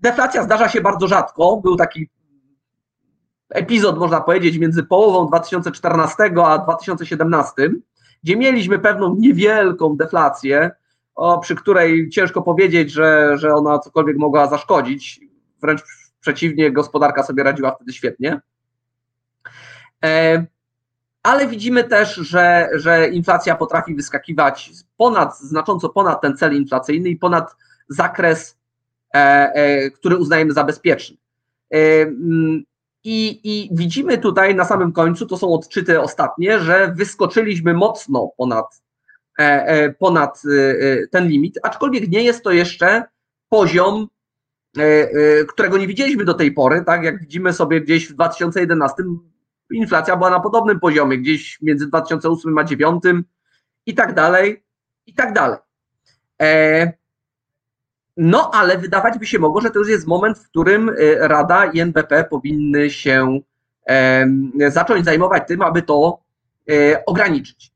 deflacja 0.00 0.42
zdarza 0.42 0.68
się 0.68 0.80
bardzo 0.80 1.08
rzadko. 1.08 1.56
Był 1.56 1.76
taki 1.76 2.08
epizod, 3.50 3.98
można 3.98 4.20
powiedzieć, 4.20 4.58
między 4.58 4.82
połową 4.82 5.26
2014 5.26 6.16
a 6.44 6.58
2017, 6.58 7.70
gdzie 8.22 8.36
mieliśmy 8.36 8.78
pewną 8.78 9.14
niewielką 9.14 9.96
deflację, 9.96 10.70
o, 11.14 11.38
przy 11.38 11.54
której 11.54 12.10
ciężko 12.10 12.42
powiedzieć, 12.42 12.92
że, 12.92 13.38
że 13.38 13.54
ona 13.54 13.78
cokolwiek 13.78 14.16
mogła 14.16 14.46
zaszkodzić. 14.46 15.20
Wręcz 15.62 15.82
przeciwnie, 16.20 16.72
gospodarka 16.72 17.22
sobie 17.22 17.42
radziła 17.42 17.74
wtedy 17.74 17.92
świetnie. 17.92 18.40
E, 20.04 20.44
ale 21.22 21.46
widzimy 21.46 21.84
też, 21.84 22.14
że, 22.14 22.68
że 22.74 23.08
inflacja 23.08 23.54
potrafi 23.54 23.94
wyskakiwać 23.94 24.70
ponad, 24.96 25.38
znacząco 25.38 25.88
ponad 25.88 26.20
ten 26.20 26.36
cel 26.36 26.56
inflacyjny 26.56 27.08
i 27.08 27.16
ponad 27.16 27.56
zakres, 27.88 28.58
e, 29.14 29.18
e, 29.18 29.90
który 29.90 30.16
uznajemy 30.16 30.52
za 30.52 30.64
bezpieczny. 30.64 31.16
Mm, 31.70 32.62
I, 33.04 33.40
I 33.44 33.70
widzimy 33.72 34.18
tutaj 34.18 34.54
na 34.54 34.64
samym 34.64 34.92
końcu, 34.92 35.26
to 35.26 35.36
są 35.36 35.54
odczyty 35.54 36.00
ostatnie, 36.00 36.58
że 36.58 36.92
wyskoczyliśmy 36.96 37.74
mocno 37.74 38.30
ponad, 38.36 38.81
ponad 39.98 40.42
ten 41.10 41.28
limit, 41.28 41.58
aczkolwiek 41.62 42.08
nie 42.08 42.22
jest 42.22 42.44
to 42.44 42.50
jeszcze 42.52 43.04
poziom, 43.48 44.08
którego 45.48 45.78
nie 45.78 45.86
widzieliśmy 45.86 46.24
do 46.24 46.34
tej 46.34 46.52
pory, 46.52 46.84
tak 46.86 47.04
jak 47.04 47.20
widzimy 47.20 47.52
sobie 47.52 47.80
gdzieś 47.80 48.08
w 48.08 48.14
2011 48.14 49.02
inflacja 49.72 50.16
była 50.16 50.30
na 50.30 50.40
podobnym 50.40 50.80
poziomie, 50.80 51.18
gdzieś 51.18 51.58
między 51.62 51.86
2008 51.86 52.58
a 52.58 52.64
2009 52.64 53.26
i 53.86 53.94
tak 53.94 54.14
dalej, 54.14 54.64
i 55.06 55.14
tak 55.14 55.32
dalej. 55.32 55.58
E, 56.42 56.92
no, 58.16 58.50
ale 58.54 58.78
wydawać 58.78 59.18
by 59.18 59.26
się 59.26 59.38
mogło, 59.38 59.60
że 59.60 59.70
to 59.70 59.78
już 59.78 59.88
jest 59.88 60.06
moment, 60.06 60.38
w 60.38 60.48
którym 60.48 60.88
e, 60.88 61.28
Rada 61.28 61.64
i 61.64 61.80
NBP 61.80 62.24
powinny 62.24 62.90
się 62.90 63.40
e, 63.88 64.26
zacząć 64.68 65.04
zajmować 65.04 65.42
tym, 65.48 65.62
aby 65.62 65.82
to 65.82 66.22
ograniczyć. 67.06 67.72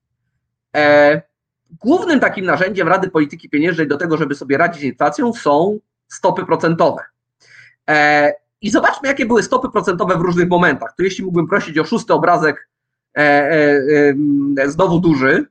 Głównym 1.70 2.20
takim 2.20 2.44
narzędziem 2.44 2.88
Rady 2.88 3.10
Polityki 3.10 3.50
Pieniężnej 3.50 3.88
do 3.88 3.96
tego, 3.96 4.16
żeby 4.16 4.34
sobie 4.34 4.58
radzić 4.58 4.80
z 4.80 4.84
inflacją, 4.84 5.32
są 5.32 5.78
stopy 6.08 6.46
procentowe. 6.46 7.02
I 8.60 8.70
zobaczmy, 8.70 9.08
jakie 9.08 9.26
były 9.26 9.42
stopy 9.42 9.70
procentowe 9.70 10.16
w 10.16 10.20
różnych 10.20 10.48
momentach. 10.48 10.94
To 10.96 11.02
jeśli 11.02 11.24
mógłbym 11.24 11.48
prosić 11.48 11.78
o 11.78 11.84
szósty 11.84 12.14
obrazek, 12.14 12.68
e, 13.16 13.20
e, 13.20 14.14
e, 14.58 14.70
znowu 14.70 15.00
duży, 15.00 15.46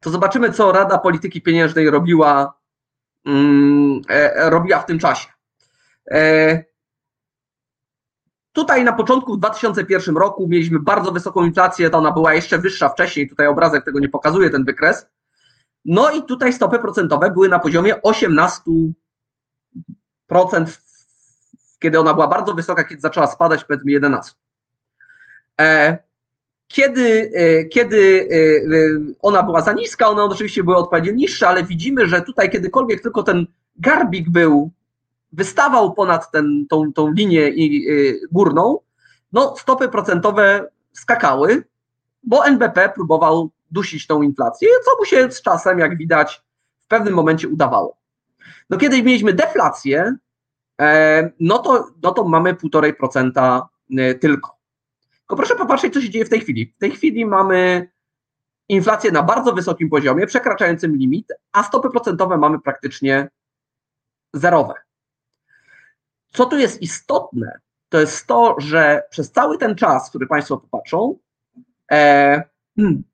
to 0.00 0.10
zobaczymy, 0.10 0.52
co 0.52 0.72
Rada 0.72 0.98
Polityki 0.98 1.42
Pieniężnej 1.42 1.90
robiła, 1.90 2.58
mm, 3.26 4.00
e, 4.08 4.50
robiła 4.50 4.78
w 4.78 4.86
tym 4.86 4.98
czasie. 4.98 5.28
Tutaj 8.54 8.84
na 8.84 8.92
początku 8.92 9.34
w 9.34 9.38
2001 9.38 10.16
roku 10.16 10.48
mieliśmy 10.48 10.78
bardzo 10.78 11.12
wysoką 11.12 11.44
inflację, 11.44 11.90
to 11.90 11.98
ona 11.98 12.12
była 12.12 12.34
jeszcze 12.34 12.58
wyższa 12.58 12.88
wcześniej, 12.88 13.28
tutaj 13.28 13.46
obrazek 13.46 13.84
tego 13.84 14.00
nie 14.00 14.08
pokazuje, 14.08 14.50
ten 14.50 14.64
wykres. 14.64 15.06
No 15.84 16.10
i 16.10 16.22
tutaj 16.22 16.52
stopy 16.52 16.78
procentowe 16.78 17.30
były 17.30 17.48
na 17.48 17.58
poziomie 17.58 17.94
18%, 17.94 18.92
kiedy 21.78 22.00
ona 22.00 22.14
była 22.14 22.28
bardzo 22.28 22.54
wysoka, 22.54 22.84
kiedy 22.84 23.00
zaczęła 23.00 23.26
spadać, 23.26 23.64
powiedzmy 23.64 23.92
11%. 23.92 24.34
E, 25.60 25.98
kiedy, 26.68 27.32
e, 27.34 27.64
kiedy 27.64 28.28
e, 28.30 28.36
ona 29.22 29.42
była 29.42 29.60
za 29.60 29.72
niska, 29.72 30.08
one 30.08 30.22
oczywiście 30.22 30.64
były 30.64 30.76
odpowiednio 30.76 31.12
niższe, 31.12 31.48
ale 31.48 31.64
widzimy, 31.64 32.06
że 32.06 32.22
tutaj 32.22 32.50
kiedykolwiek 32.50 33.02
tylko 33.02 33.22
ten 33.22 33.46
garbik 33.76 34.30
był, 34.30 34.70
wystawał 35.34 35.94
ponad 35.94 36.30
ten, 36.30 36.66
tą, 36.68 36.92
tą 36.92 37.12
linię 37.12 37.52
górną, 38.32 38.78
no 39.32 39.54
stopy 39.56 39.88
procentowe 39.88 40.70
skakały, 40.92 41.64
bo 42.22 42.46
NBP 42.46 42.88
próbował 42.88 43.50
dusić 43.70 44.06
tą 44.06 44.22
inflację, 44.22 44.68
co 44.84 44.90
mu 44.98 45.04
się 45.04 45.30
z 45.32 45.42
czasem, 45.42 45.78
jak 45.78 45.98
widać, 45.98 46.42
w 46.80 46.86
pewnym 46.86 47.14
momencie 47.14 47.48
udawało. 47.48 47.96
No 48.70 48.78
kiedyś 48.78 49.02
mieliśmy 49.02 49.32
deflację, 49.32 50.16
e, 50.80 51.30
no 51.40 51.58
to, 51.58 51.90
no 52.02 52.12
to 52.12 52.24
mamy 52.24 52.54
1,5% 52.54 53.62
e, 53.98 54.14
tylko. 54.14 54.56
Tylko 55.18 55.36
proszę 55.36 55.56
popatrzeć, 55.56 55.94
co 55.94 56.00
się 56.00 56.10
dzieje 56.10 56.24
w 56.24 56.30
tej 56.30 56.40
chwili. 56.40 56.72
W 56.76 56.78
tej 56.78 56.90
chwili 56.90 57.26
mamy 57.26 57.88
inflację 58.68 59.10
na 59.10 59.22
bardzo 59.22 59.52
wysokim 59.52 59.90
poziomie, 59.90 60.26
przekraczającym 60.26 60.96
limit, 60.96 61.28
a 61.52 61.62
stopy 61.62 61.90
procentowe 61.90 62.38
mamy 62.38 62.60
praktycznie 62.60 63.30
zerowe. 64.32 64.74
Co 66.34 66.46
tu 66.46 66.58
jest 66.58 66.82
istotne, 66.82 67.60
to 67.88 68.00
jest 68.00 68.26
to, 68.26 68.56
że 68.58 69.02
przez 69.10 69.32
cały 69.32 69.58
ten 69.58 69.74
czas, 69.74 70.08
który 70.08 70.26
Państwo 70.26 70.56
popatrzą, 70.56 71.18
e, 71.92 72.42
hmm, 72.76 73.04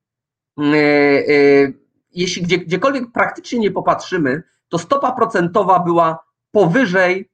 e, 0.59 0.63
e, 0.65 1.73
jeśli 2.13 2.43
gdzie, 2.43 2.59
gdziekolwiek 2.59 3.13
praktycznie 3.13 3.59
nie 3.59 3.71
popatrzymy, 3.71 4.43
to 4.69 4.79
stopa 4.79 5.13
procentowa 5.13 5.79
była 5.79 6.19
powyżej 6.51 7.31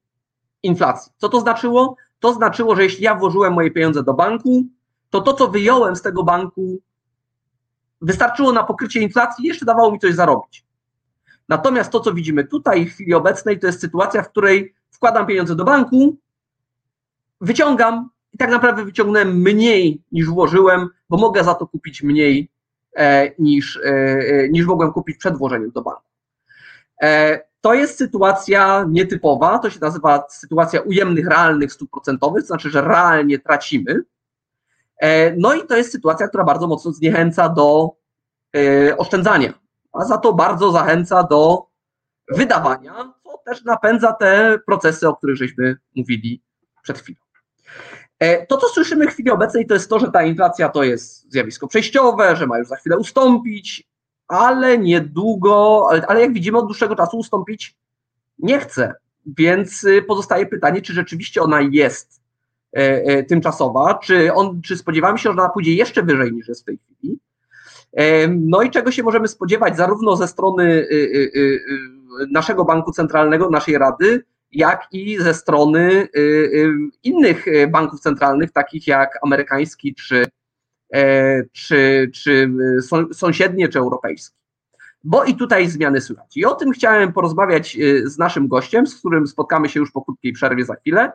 inflacji. 0.63 1.13
Co 1.17 1.29
to 1.29 1.41
znaczyło? 1.41 1.97
To 2.21 2.35
znaczyło, 2.35 2.77
że 2.77 2.83
jeśli 2.83 3.05
ja 3.05 3.15
włożyłem 3.15 3.53
moje 3.53 3.71
pieniądze 3.71 4.03
do 4.03 4.15
banku, 4.15 4.65
to 5.11 5.21
to, 5.21 5.33
co 5.33 5.49
wyjąłem 5.49 5.97
z 5.97 6.03
tego 6.03 6.23
banku, 6.23 6.79
wystarczyło 8.01 8.53
na 8.53 8.65
pokrycie 8.65 9.01
inflacji 9.01 9.45
i 9.45 9.49
jeszcze 9.49 9.67
dawało 9.67 9.93
mi 9.93 9.99
coś 9.99 10.15
zarobić. 10.15 10.67
Natomiast 11.49 11.91
to, 11.91 12.01
co 12.01 12.15
widzimy 12.15 12.45
tutaj 12.45 12.87
w 12.87 12.93
chwili 12.93 13.15
obecnej, 13.15 13.59
to 13.59 13.67
jest 13.67 13.81
sytuacja, 13.81 14.23
w 14.23 14.31
której 14.31 14.75
wkładam 14.97 15.27
pieniądze 15.27 15.57
do 15.57 15.65
banku, 15.65 16.17
wyciągam 17.41 18.11
i 18.33 18.39
tak 18.39 18.51
naprawdę 18.51 18.85
wyciągnąłem 18.85 19.41
mniej 19.41 20.03
niż 20.13 20.29
włożyłem, 20.29 20.89
bo 21.09 21.17
mogę 21.17 21.45
za 21.45 21.55
to 21.55 21.67
kupić 21.67 22.03
mniej 22.03 22.51
e, 22.97 23.31
niż, 23.39 23.77
e, 23.77 23.83
e 23.85 24.49
niż 24.49 24.67
mogłem 24.67 24.93
kupić 24.93 25.17
przed 25.17 25.39
włożeniem 25.39 25.71
do 25.71 25.83
banku. 25.83 26.03
E, 27.03 27.41
to 27.61 27.75
jest 27.75 27.99
sytuacja 27.99 28.85
nietypowa, 28.89 29.59
to 29.59 29.71
się 29.71 29.79
nazywa 29.81 30.27
sytuacja 30.31 30.81
ujemnych 30.81 31.27
realnych 31.27 31.73
stóp 31.73 31.91
procentowych, 31.91 32.43
to 32.43 32.47
znaczy, 32.47 32.71
że 32.71 32.81
realnie 32.81 33.39
tracimy. 33.39 34.03
E, 34.99 35.37
no 35.37 35.55
i 35.55 35.67
to 35.67 35.77
jest 35.77 35.93
sytuacja, 35.93 36.29
która 36.29 36.45
bardzo 36.45 36.67
mocno 36.67 36.93
zniechęca 36.93 37.49
do 37.49 37.91
e, 38.57 38.97
oszczędzania, 38.97 39.53
a 39.93 40.05
za 40.05 40.19
to 40.19 40.33
bardzo 40.33 40.71
zachęca 40.71 41.23
do 41.23 41.67
wydawania, 42.29 43.13
też 43.47 43.65
napędza 43.65 44.13
te 44.13 44.59
procesy, 44.67 45.09
o 45.09 45.17
których 45.17 45.37
żeśmy 45.37 45.77
mówili 45.95 46.43
przed 46.83 46.99
chwilą. 46.99 47.19
To, 48.49 48.57
co 48.57 48.69
słyszymy 48.69 49.07
w 49.07 49.11
chwili 49.11 49.31
obecnej, 49.31 49.67
to 49.67 49.75
jest 49.75 49.91
to, 49.91 49.99
że 49.99 50.11
ta 50.11 50.23
inflacja 50.23 50.69
to 50.69 50.83
jest 50.83 51.33
zjawisko 51.33 51.69
przejściowe, 51.69 52.37
że 52.37 52.47
ma 52.47 52.59
już 52.59 52.69
za 52.69 52.77
chwilę 52.77 52.97
ustąpić, 52.97 53.89
ale 54.29 54.79
niedługo, 54.79 55.87
ale, 55.91 56.07
ale 56.07 56.21
jak 56.21 56.33
widzimy, 56.33 56.59
od 56.59 56.67
dłuższego 56.67 56.97
czasu 56.97 57.19
ustąpić 57.19 57.77
nie 58.39 58.59
chce. 58.61 58.95
Więc 59.27 59.85
y, 59.85 60.03
pozostaje 60.03 60.47
pytanie, 60.47 60.83
czy 60.83 60.93
rzeczywiście 60.93 61.43
ona 61.43 61.61
jest 61.61 62.21
e, 62.77 63.05
e, 63.05 63.23
tymczasowa, 63.23 63.95
czy, 63.95 64.35
on, 64.35 64.63
czy 64.63 64.77
spodziewamy 64.77 65.19
się, 65.19 65.23
że 65.23 65.31
ona 65.31 65.49
pójdzie 65.49 65.75
jeszcze 65.75 66.03
wyżej 66.03 66.33
niż 66.33 66.49
jest 66.49 66.63
w 66.63 66.65
tej 66.65 66.79
chwili. 66.79 67.19
E, 67.93 68.29
no 68.29 68.63
i 68.63 68.71
czego 68.71 68.91
się 68.91 69.03
możemy 69.03 69.29
spodziewać 69.29 69.77
zarówno 69.77 70.17
ze 70.17 70.29
strony 70.29 70.65
y, 70.65 71.31
y, 71.37 71.61
naszego 72.31 72.65
banku 72.65 72.93
centralnego, 72.93 73.51
naszej 73.51 73.79
rady, 73.79 74.25
jak 74.53 74.89
i 74.93 75.19
ze 75.19 75.35
strony 75.35 76.09
innych 77.03 77.47
banków 77.69 78.01
centralnych, 78.01 78.53
takich 78.53 78.87
jak 78.87 79.19
amerykański 79.23 79.95
czy 79.95 80.27
E, 80.95 81.43
czy, 81.53 82.11
czy 82.15 82.51
e, 82.79 83.15
sąsiednie, 83.15 83.69
czy 83.69 83.79
europejskie. 83.79 84.37
Bo 85.05 85.25
i 85.25 85.35
tutaj 85.35 85.69
zmiany 85.69 86.01
słychać. 86.01 86.37
I 86.37 86.45
o 86.45 86.55
tym 86.55 86.71
chciałem 86.71 87.13
porozmawiać 87.13 87.77
e, 87.77 88.09
z 88.09 88.19
naszym 88.19 88.49
gościem, 88.49 88.87
z 88.87 88.95
którym 88.99 89.27
spotkamy 89.27 89.69
się 89.69 89.81
już 89.81 89.93
po 89.93 90.03
krótkiej 90.03 90.33
przerwie 90.33 90.65
za 90.65 90.75
chwilę. 90.75 91.13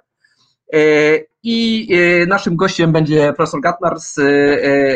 I 1.44 1.88
naszym 2.28 2.56
gościem 2.56 2.92
będzie 2.92 3.34
profesor 3.34 3.62
Gatnar 3.62 4.00
z 4.00 4.18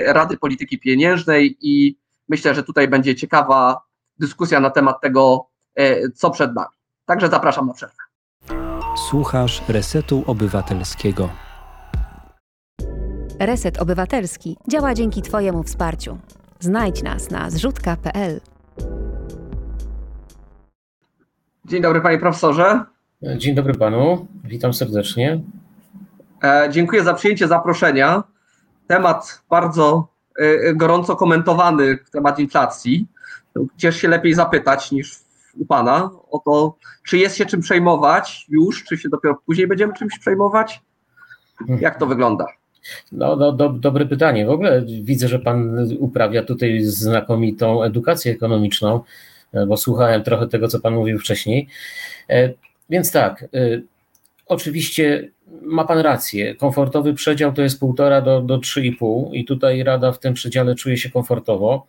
Rady 0.08 0.38
Polityki 0.38 0.80
Pieniężnej 0.80 1.58
i 1.62 1.98
myślę, 2.30 2.56
że 2.56 2.64
tutaj 2.64 2.88
będzie 2.88 3.16
ciekawa 3.16 3.82
dyskusja 4.20 4.60
na 4.60 4.70
temat 4.70 5.02
tego, 5.02 5.48
co 6.16 6.32
przed 6.32 6.56
nami. 6.56 6.68
Także 7.06 7.30
zapraszam 7.30 7.68
na 7.68 7.74
przerwę. 7.74 7.96
Słuchasz 9.10 9.62
Resetu 9.68 10.24
Obywatelskiego. 10.28 11.30
Reset 13.40 13.82
Obywatelski 13.82 14.58
działa 14.68 14.94
dzięki 14.94 15.22
Twojemu 15.22 15.64
wsparciu. 15.64 16.18
Znajdź 16.60 17.04
nas 17.04 17.32
na 17.32 17.50
zrzutka.pl. 17.50 18.42
Dzień 21.66 21.82
dobry 21.82 22.02
panie 22.02 22.18
profesorze. 22.18 22.84
Dzień 23.38 23.56
dobry 23.56 23.74
panu, 23.74 24.28
witam 24.44 24.74
serdecznie. 24.74 25.42
E, 26.44 26.70
dziękuję 26.72 27.04
za 27.04 27.14
przyjęcie 27.14 27.48
zaproszenia. 27.48 28.24
Temat 28.88 29.42
bardzo 29.50 30.08
e, 30.40 30.74
gorąco 30.74 31.16
komentowany, 31.16 31.98
temat 32.12 32.40
inflacji. 32.40 33.08
Gdzież 33.78 33.98
się 33.98 34.08
lepiej 34.08 34.34
zapytać 34.34 34.92
niż 34.92 35.25
u 35.60 35.66
pana 35.66 36.10
o 36.32 36.40
to, 36.40 36.78
czy 37.08 37.18
jest 37.18 37.38
się 37.38 37.46
czym 37.46 37.62
przejmować 37.62 38.46
już, 38.50 38.84
czy 38.84 38.98
się 38.98 39.10
dopiero 39.10 39.36
później 39.46 39.68
będziemy 39.68 39.94
czymś 39.94 40.20
przejmować? 40.20 40.82
Jak 41.80 42.00
to 42.00 42.06
wygląda? 42.06 42.46
No, 43.12 43.36
no 43.36 43.52
do, 43.52 43.70
dobre 43.70 44.06
pytanie. 44.06 44.46
W 44.46 44.50
ogóle 44.50 44.86
widzę, 45.02 45.28
że 45.28 45.40
Pan 45.40 45.88
uprawia 46.00 46.44
tutaj 46.44 46.82
znakomitą 46.82 47.84
edukację 47.84 48.32
ekonomiczną, 48.32 49.02
e, 49.54 49.66
bo 49.66 49.78
słuchałem 49.78 50.24
trochę 50.24 50.48
tego, 50.48 50.68
co 50.68 50.80
Pan 50.80 50.94
mówił 50.94 51.20
wcześniej. 51.20 51.68
E, 52.30 52.54
więc 52.90 53.12
tak, 53.12 53.44
e, 53.44 53.48
oczywiście 54.46 55.32
ma 55.62 55.86
Pan 55.86 56.00
rację. 56.00 56.56
Komfortowy 56.56 57.14
przedział 57.14 57.54
to 57.54 57.62
jest 57.62 57.82
1,5 57.82 58.22
do, 58.22 58.42
do 58.42 58.58
3,5 58.58 59.30
i 59.34 59.46
tutaj 59.46 59.84
Rada 59.84 60.12
w 60.12 60.20
tym 60.20 60.34
przedziale 60.34 60.76
czuje 60.76 60.98
się 60.98 61.10
komfortowo. 61.10 61.88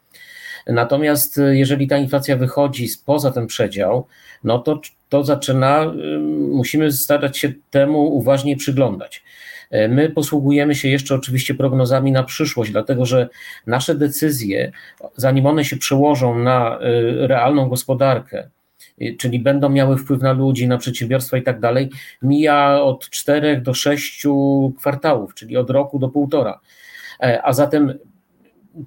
Natomiast 0.67 1.41
jeżeli 1.51 1.87
ta 1.89 1.99
inflacja 1.99 2.37
wychodzi 2.37 2.89
poza 3.05 3.31
ten 3.31 3.47
przedział, 3.47 4.07
no 4.45 4.59
to 4.59 4.81
to 5.09 5.25
zaczyna, 5.25 5.93
musimy 6.51 6.93
starać 6.93 7.39
się 7.39 7.53
temu 7.71 8.15
uważnie 8.17 8.57
przyglądać. 8.57 9.23
E, 9.71 9.89
my 9.89 10.11
posługujemy 10.11 10.75
się 10.75 10.89
jeszcze 10.89 11.15
oczywiście 11.15 11.55
prognozami 11.55 12.13
na 12.13 12.23
przyszłość, 12.23 12.71
dlatego 12.71 13.07
że 13.07 13.29
nasze 13.67 13.95
decyzje, 13.95 14.73
zanim 15.17 15.47
one 15.47 15.65
się 15.65 15.77
przełożą 15.77 16.39
na 16.39 16.79
e, 16.79 17.27
realną 17.27 17.69
gospodarkę, 17.69 18.51
e, 19.01 19.15
czyli 19.15 19.39
będą 19.39 19.69
miały 19.69 19.99
wpływ 19.99 20.23
na 20.23 20.33
ludzi, 20.33 20.69
na 20.69 20.79
przedsiębiorstwa 20.79 21.37
i 21.37 21.43
tak 21.43 21.61
dalej, 21.61 21.91
mija 22.23 22.83
od 22.83 23.11
4 23.11 23.61
do 23.61 23.75
6 23.75 24.27
kwartałów, 24.79 25.35
czyli 25.35 25.57
od 25.57 25.71
roku 25.71 25.99
do 25.99 26.09
półtora. 26.09 26.61
A 27.43 27.53
zatem 27.53 27.99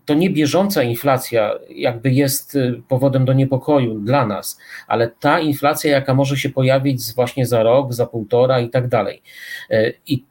to 0.06 0.14
nie 0.14 0.30
bieżąca 0.30 0.84
inflacja 0.84 1.52
jakby 1.70 2.12
jest 2.12 2.58
powodem 2.88 3.26
do 3.26 3.34
niepokoju 3.34 4.00
dla 4.00 4.26
nas, 4.26 4.60
ale 4.88 5.12
ta 5.20 5.40
inflacja, 5.40 5.92
jaka 5.92 6.14
może 6.14 6.38
się 6.38 6.50
pojawić 6.50 7.14
właśnie 7.16 7.46
za 7.46 7.64
rok, 7.64 7.94
za 7.94 8.06
półtora 8.06 8.60
i 8.60 8.70
tak 8.70 8.88
dalej. 8.88 9.22
I 10.08 10.24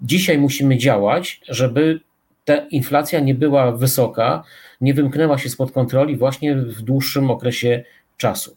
Dzisiaj 0.00 0.38
musimy 0.38 0.76
działać, 0.76 1.40
żeby 1.48 2.00
ta 2.44 2.56
inflacja 2.56 3.20
nie 3.20 3.34
była 3.34 3.72
wysoka, 3.72 4.44
nie 4.80 4.94
wymknęła 4.94 5.38
się 5.38 5.48
spod 5.48 5.72
kontroli 5.72 6.16
właśnie 6.16 6.56
w 6.56 6.82
dłuższym 6.82 7.30
okresie 7.30 7.84
czasu. 8.16 8.56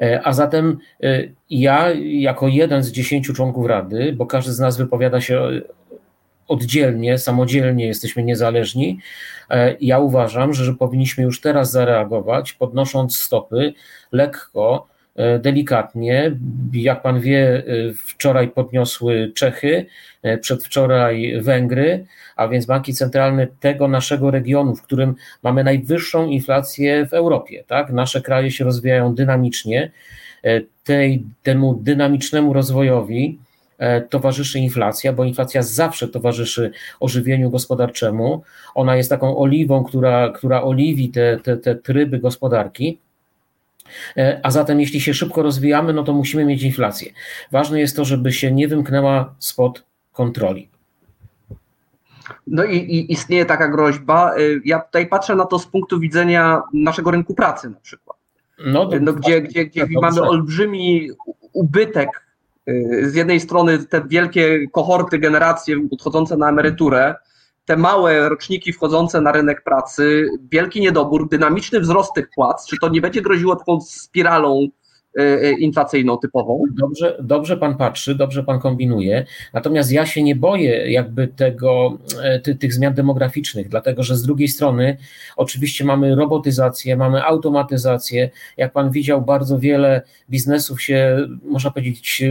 E, 0.00 0.20
a 0.24 0.32
zatem 0.32 0.78
ja, 1.50 1.90
jako 2.02 2.48
jeden 2.48 2.82
z 2.82 2.92
dziesięciu 2.92 3.34
członków 3.34 3.66
Rady, 3.66 4.12
bo 4.12 4.26
każdy 4.26 4.52
z 4.52 4.58
nas 4.58 4.76
wypowiada 4.76 5.20
się 5.20 5.62
oddzielnie, 6.48 7.18
samodzielnie, 7.18 7.86
jesteśmy 7.86 8.22
niezależni, 8.22 8.98
e, 9.50 9.76
ja 9.80 9.98
uważam, 9.98 10.54
że, 10.54 10.64
że 10.64 10.74
powinniśmy 10.74 11.24
już 11.24 11.40
teraz 11.40 11.70
zareagować, 11.70 12.52
podnosząc 12.52 13.16
stopy 13.16 13.74
lekko, 14.12 14.86
E, 15.16 15.38
delikatnie. 15.38 16.36
Jak 16.72 17.02
pan 17.02 17.20
wie, 17.20 17.56
e, 17.58 17.62
wczoraj 17.94 18.48
podniosły 18.48 19.32
Czechy, 19.34 19.86
przedwczoraj 20.40 21.40
Węgry, 21.40 22.06
a 22.36 22.48
więc 22.48 22.66
banki 22.66 22.94
centralne 22.94 23.46
tego 23.60 23.88
naszego 23.88 24.30
regionu, 24.30 24.76
w 24.76 24.82
którym 24.82 25.14
mamy 25.42 25.64
najwyższą 25.64 26.26
inflację 26.26 27.06
w 27.06 27.14
Europie. 27.14 27.64
Tak? 27.66 27.90
Nasze 27.92 28.20
kraje 28.20 28.50
się 28.50 28.64
rozwijają 28.64 29.14
dynamicznie. 29.14 29.90
Tej, 30.84 31.24
temu 31.42 31.74
dynamicznemu 31.74 32.52
rozwojowi 32.52 33.38
towarzyszy 34.10 34.58
inflacja, 34.58 35.12
bo 35.12 35.24
inflacja 35.24 35.62
zawsze 35.62 36.08
towarzyszy 36.08 36.70
ożywieniu 37.00 37.50
gospodarczemu. 37.50 38.42
Ona 38.74 38.96
jest 38.96 39.10
taką 39.10 39.38
oliwą, 39.38 39.84
która, 39.84 40.32
która 40.32 40.62
oliwi 40.62 41.08
te, 41.08 41.38
te, 41.42 41.56
te 41.56 41.74
tryby 41.74 42.18
gospodarki. 42.18 42.98
E, 44.16 44.40
a 44.42 44.50
zatem, 44.50 44.80
jeśli 44.80 45.00
się 45.00 45.14
szybko 45.14 45.42
rozwijamy, 45.42 45.92
no 45.92 46.02
to 46.02 46.12
musimy 46.12 46.44
mieć 46.44 46.62
inflację. 46.62 47.12
Ważne 47.52 47.80
jest 47.80 47.96
to, 47.96 48.04
żeby 48.04 48.32
się 48.32 48.52
nie 48.52 48.68
wymknęła 48.68 49.34
spod 49.38 49.84
kontroli. 50.12 50.68
No 52.46 52.64
i, 52.64 52.76
i, 52.76 53.12
istnieje 53.12 53.46
taka 53.46 53.68
groźba. 53.68 54.34
E, 54.34 54.38
ja 54.64 54.80
tutaj 54.80 55.06
patrzę 55.06 55.34
na 55.36 55.44
to 55.44 55.58
z 55.58 55.66
punktu 55.66 56.00
widzenia 56.00 56.62
naszego 56.72 57.10
rynku 57.10 57.34
pracy 57.34 57.70
na 57.70 57.80
przykład. 57.82 58.16
no, 58.66 58.90
no, 59.00 59.12
gdzie, 59.12 59.42
gdzie, 59.42 59.66
gdzie 59.66 59.86
mamy 60.02 60.22
olbrzymi 60.22 61.10
ubytek 61.52 62.23
z 63.02 63.14
jednej 63.14 63.40
strony 63.40 63.78
te 63.78 64.04
wielkie 64.08 64.68
kohorty, 64.72 65.18
generacje 65.18 65.76
odchodzące 65.92 66.36
na 66.36 66.48
emeryturę, 66.48 67.14
te 67.64 67.76
małe 67.76 68.28
roczniki 68.28 68.72
wchodzące 68.72 69.20
na 69.20 69.32
rynek 69.32 69.62
pracy, 69.62 70.26
wielki 70.52 70.80
niedobór, 70.80 71.28
dynamiczny 71.28 71.80
wzrost 71.80 72.14
tych 72.14 72.30
płac, 72.34 72.66
czy 72.66 72.76
to 72.80 72.88
nie 72.88 73.00
będzie 73.00 73.22
groziło 73.22 73.56
taką 73.56 73.80
spiralą 73.80 74.68
inflacyjną 75.58 76.18
typową? 76.18 76.64
Dobrze, 76.78 77.16
dobrze 77.22 77.56
pan 77.56 77.76
patrzy, 77.76 78.14
dobrze 78.14 78.44
pan 78.44 78.60
kombinuje. 78.60 79.26
Natomiast 79.52 79.92
ja 79.92 80.06
się 80.06 80.22
nie 80.22 80.36
boję 80.36 80.92
jakby 80.92 81.28
tego, 81.28 81.98
e, 82.22 82.40
ty, 82.40 82.54
tych 82.54 82.74
zmian 82.74 82.94
demograficznych, 82.94 83.68
dlatego 83.68 84.02
że 84.02 84.16
z 84.16 84.22
drugiej 84.22 84.48
strony 84.48 84.96
oczywiście 85.36 85.84
mamy 85.84 86.14
robotyzację, 86.14 86.96
mamy 86.96 87.24
automatyzację. 87.24 88.30
Jak 88.56 88.72
pan 88.72 88.90
widział, 88.90 89.22
bardzo 89.22 89.58
wiele 89.58 90.02
biznesów 90.30 90.82
się, 90.82 91.28
można 91.44 91.70
powiedzieć, 91.70 92.22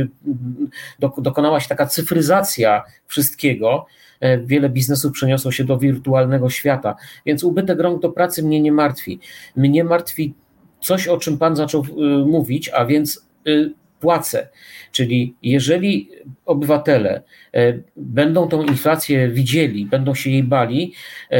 dokonała 1.17 1.59
się 1.59 1.69
taka 1.69 1.85
cyfryzacja 1.85 2.83
wszystkiego. 3.07 3.85
E, 4.19 4.37
wiele 4.37 4.69
biznesów 4.69 5.11
przeniosło 5.11 5.51
się 5.51 5.63
do 5.63 5.77
wirtualnego 5.77 6.49
świata, 6.49 6.95
więc 7.25 7.43
ubytek 7.43 7.79
rąk 7.79 8.01
do 8.01 8.09
pracy 8.09 8.43
mnie 8.43 8.61
nie 8.61 8.71
martwi. 8.71 9.19
Mnie 9.55 9.83
martwi 9.83 10.33
coś, 10.83 11.07
o 11.07 11.17
czym 11.17 11.37
Pan 11.37 11.55
zaczął 11.55 11.81
e, 11.81 12.25
mówić, 12.25 12.69
a 12.69 12.85
więc 12.85 13.27
e, 13.47 13.51
płace. 13.99 14.49
Czyli 14.91 15.35
jeżeli 15.43 16.09
obywatele 16.45 17.21
będą 17.95 18.47
tą 18.47 18.63
inflację 18.63 19.29
widzieli, 19.29 19.85
będą 19.85 20.15
się 20.15 20.29
jej 20.29 20.43
bali, 20.43 20.93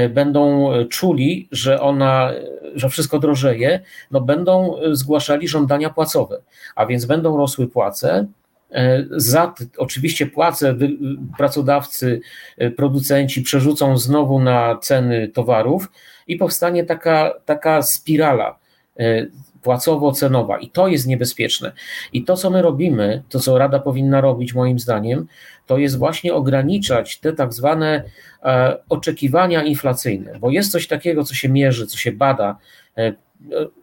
będą 0.10 0.72
czuli, 0.90 1.48
że 1.52 1.82
ona, 1.82 2.32
że 2.76 2.90
wszystko 2.90 3.20
drożeje, 3.20 3.80
no 4.12 4.22
będą 4.22 4.76
zgłaszali 4.92 5.48
żądania 5.48 5.90
płacowe, 5.90 6.42
a 6.76 6.86
więc 6.86 7.06
będą 7.06 7.38
rosły 7.38 7.68
płace, 7.68 8.28
za 9.12 9.54
oczywiście 9.78 10.26
płace 10.26 10.76
pracodawcy, 11.38 12.22
producenci 12.78 13.42
przerzucą 13.42 13.98
znowu 13.98 14.40
na 14.40 14.78
ceny 14.78 15.28
towarów 15.28 15.92
i 16.28 16.36
powstanie 16.36 16.84
taka, 16.84 17.34
taka 17.46 17.82
spirala 17.82 18.63
płacowo-cenowa 19.64 20.60
i 20.60 20.70
to 20.70 20.88
jest 20.88 21.08
niebezpieczne. 21.08 21.72
I 22.14 22.24
to, 22.24 22.38
co 22.38 22.50
my 22.50 22.62
robimy, 22.62 23.24
to, 23.30 23.40
co 23.40 23.58
Rada 23.58 23.80
powinna 23.80 24.22
robić 24.22 24.54
moim 24.54 24.80
zdaniem, 24.80 25.28
to 25.66 25.78
jest 25.78 25.98
właśnie 25.98 26.34
ograniczać 26.34 27.20
te 27.20 27.34
tak 27.34 27.54
zwane 27.54 28.04
oczekiwania 28.90 29.64
inflacyjne, 29.64 30.40
bo 30.40 30.50
jest 30.50 30.72
coś 30.72 30.88
takiego, 30.88 31.24
co 31.24 31.36
się 31.36 31.50
mierzy, 31.50 31.88
co 31.88 31.98
się 31.98 32.12
bada, 32.12 32.58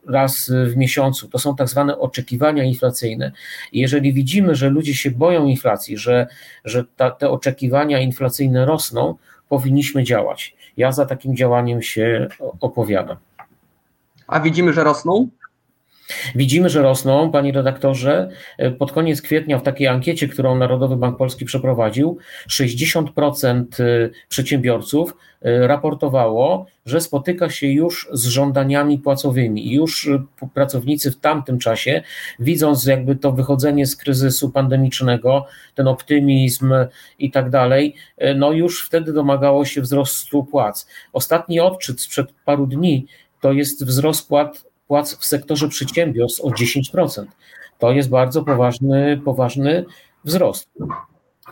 raz 0.09 0.53
w 0.67 0.77
miesiącu. 0.77 1.29
To 1.29 1.39
są 1.39 1.57
tak 1.57 1.69
zwane 1.69 1.99
oczekiwania 1.99 2.65
inflacyjne. 2.65 3.33
I 3.73 3.81
jeżeli 3.81 4.13
widzimy, 4.13 4.55
że 4.55 4.71
ludzie 4.71 4.95
się 4.95 5.11
boją 5.11 5.47
inflacji, 5.47 5.99
że, 5.99 6.27
że 6.65 6.85
ta, 6.97 7.11
te 7.11 7.31
oczekiwania 7.31 8.01
inflacyjne 8.01 8.65
rosną, 8.65 9.15
powinniśmy 9.49 10.05
działać. 10.05 10.57
Ja 10.77 10.93
za 10.93 11.07
takim 11.07 11.37
działaniem 11.37 11.83
się 11.83 12.29
opowiadam. 12.61 13.17
A 14.31 14.41
widzimy, 14.41 14.73
że 14.73 14.85
rosną? 14.85 15.29
Widzimy, 16.35 16.69
że 16.69 16.83
rosną, 16.83 17.31
panie 17.31 17.53
redaktorze. 17.53 18.31
Pod 18.79 18.93
koniec 18.93 19.23
kwietnia 19.23 19.59
w 19.59 19.63
takiej 19.63 19.87
ankiecie, 19.87 20.29
którą 20.29 20.57
Narodowy 20.57 20.97
Bank 20.97 21.19
Polski 21.19 21.45
przeprowadził, 21.45 22.19
60% 22.49 23.81
y, 23.81 24.11
przedsiębiorców 24.29 25.11
y, 25.11 25.67
raportowało, 25.67 26.67
że 26.87 27.01
spotyka 27.01 27.51
się 27.51 27.67
już 27.67 28.09
z 28.13 28.27
żądaniami 28.27 28.99
płacowymi. 28.99 29.73
Już 29.73 30.07
y, 30.07 30.23
pracownicy 30.55 31.11
w 31.11 31.17
tamtym 31.17 31.59
czasie, 31.59 32.03
widząc 32.39 32.85
jakby 32.87 33.17
to 33.17 33.33
wychodzenie 33.33 33.87
z 33.87 33.97
kryzysu 33.97 34.51
pandemicznego, 34.51 35.47
ten 35.75 35.89
optymizm 35.89 36.75
i 37.19 37.31
tak 37.31 37.51
dalej, 37.51 37.95
no 38.37 38.53
już 38.53 38.87
wtedy 38.87 39.13
domagało 39.13 39.65
się 39.65 39.81
wzrostu 39.81 40.45
płac. 40.45 40.87
Ostatni 41.13 41.61
odczyt 41.61 42.01
sprzed 42.01 42.33
paru 42.45 42.67
dni 42.67 43.07
to 43.41 43.53
jest 43.53 43.85
wzrost 43.85 44.29
płat 44.29 44.71
płac 44.91 45.17
w 45.17 45.25
sektorze 45.25 45.69
przedsiębiorstw 45.69 46.41
o 46.41 46.49
10%. 46.49 47.25
To 47.79 47.93
jest 47.93 48.09
bardzo 48.09 48.45
poważny, 48.45 49.21
poważny 49.25 49.85
wzrost. 50.25 50.69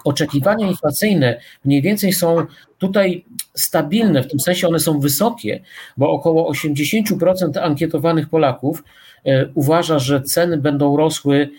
Oczekiwania 0.05 0.67
inflacyjne 0.69 1.41
mniej 1.65 1.83
więcej 1.83 2.13
są 2.13 2.47
tutaj 2.79 3.25
stabilne, 3.55 4.23
w 4.23 4.29
tym 4.29 4.41
sensie 4.41 4.69
one 4.69 4.81
są 4.81 5.01
wysokie, 5.01 5.61
bo 5.97 6.11
około 6.11 6.53
80% 6.53 7.59
ankietowanych 7.59 8.29
Polaków 8.29 8.85
e, 9.25 9.47
uważa, 9.55 9.99
że 9.99 10.23
ceny 10.23 10.57
będą 10.57 10.97
rosły, 10.97 11.51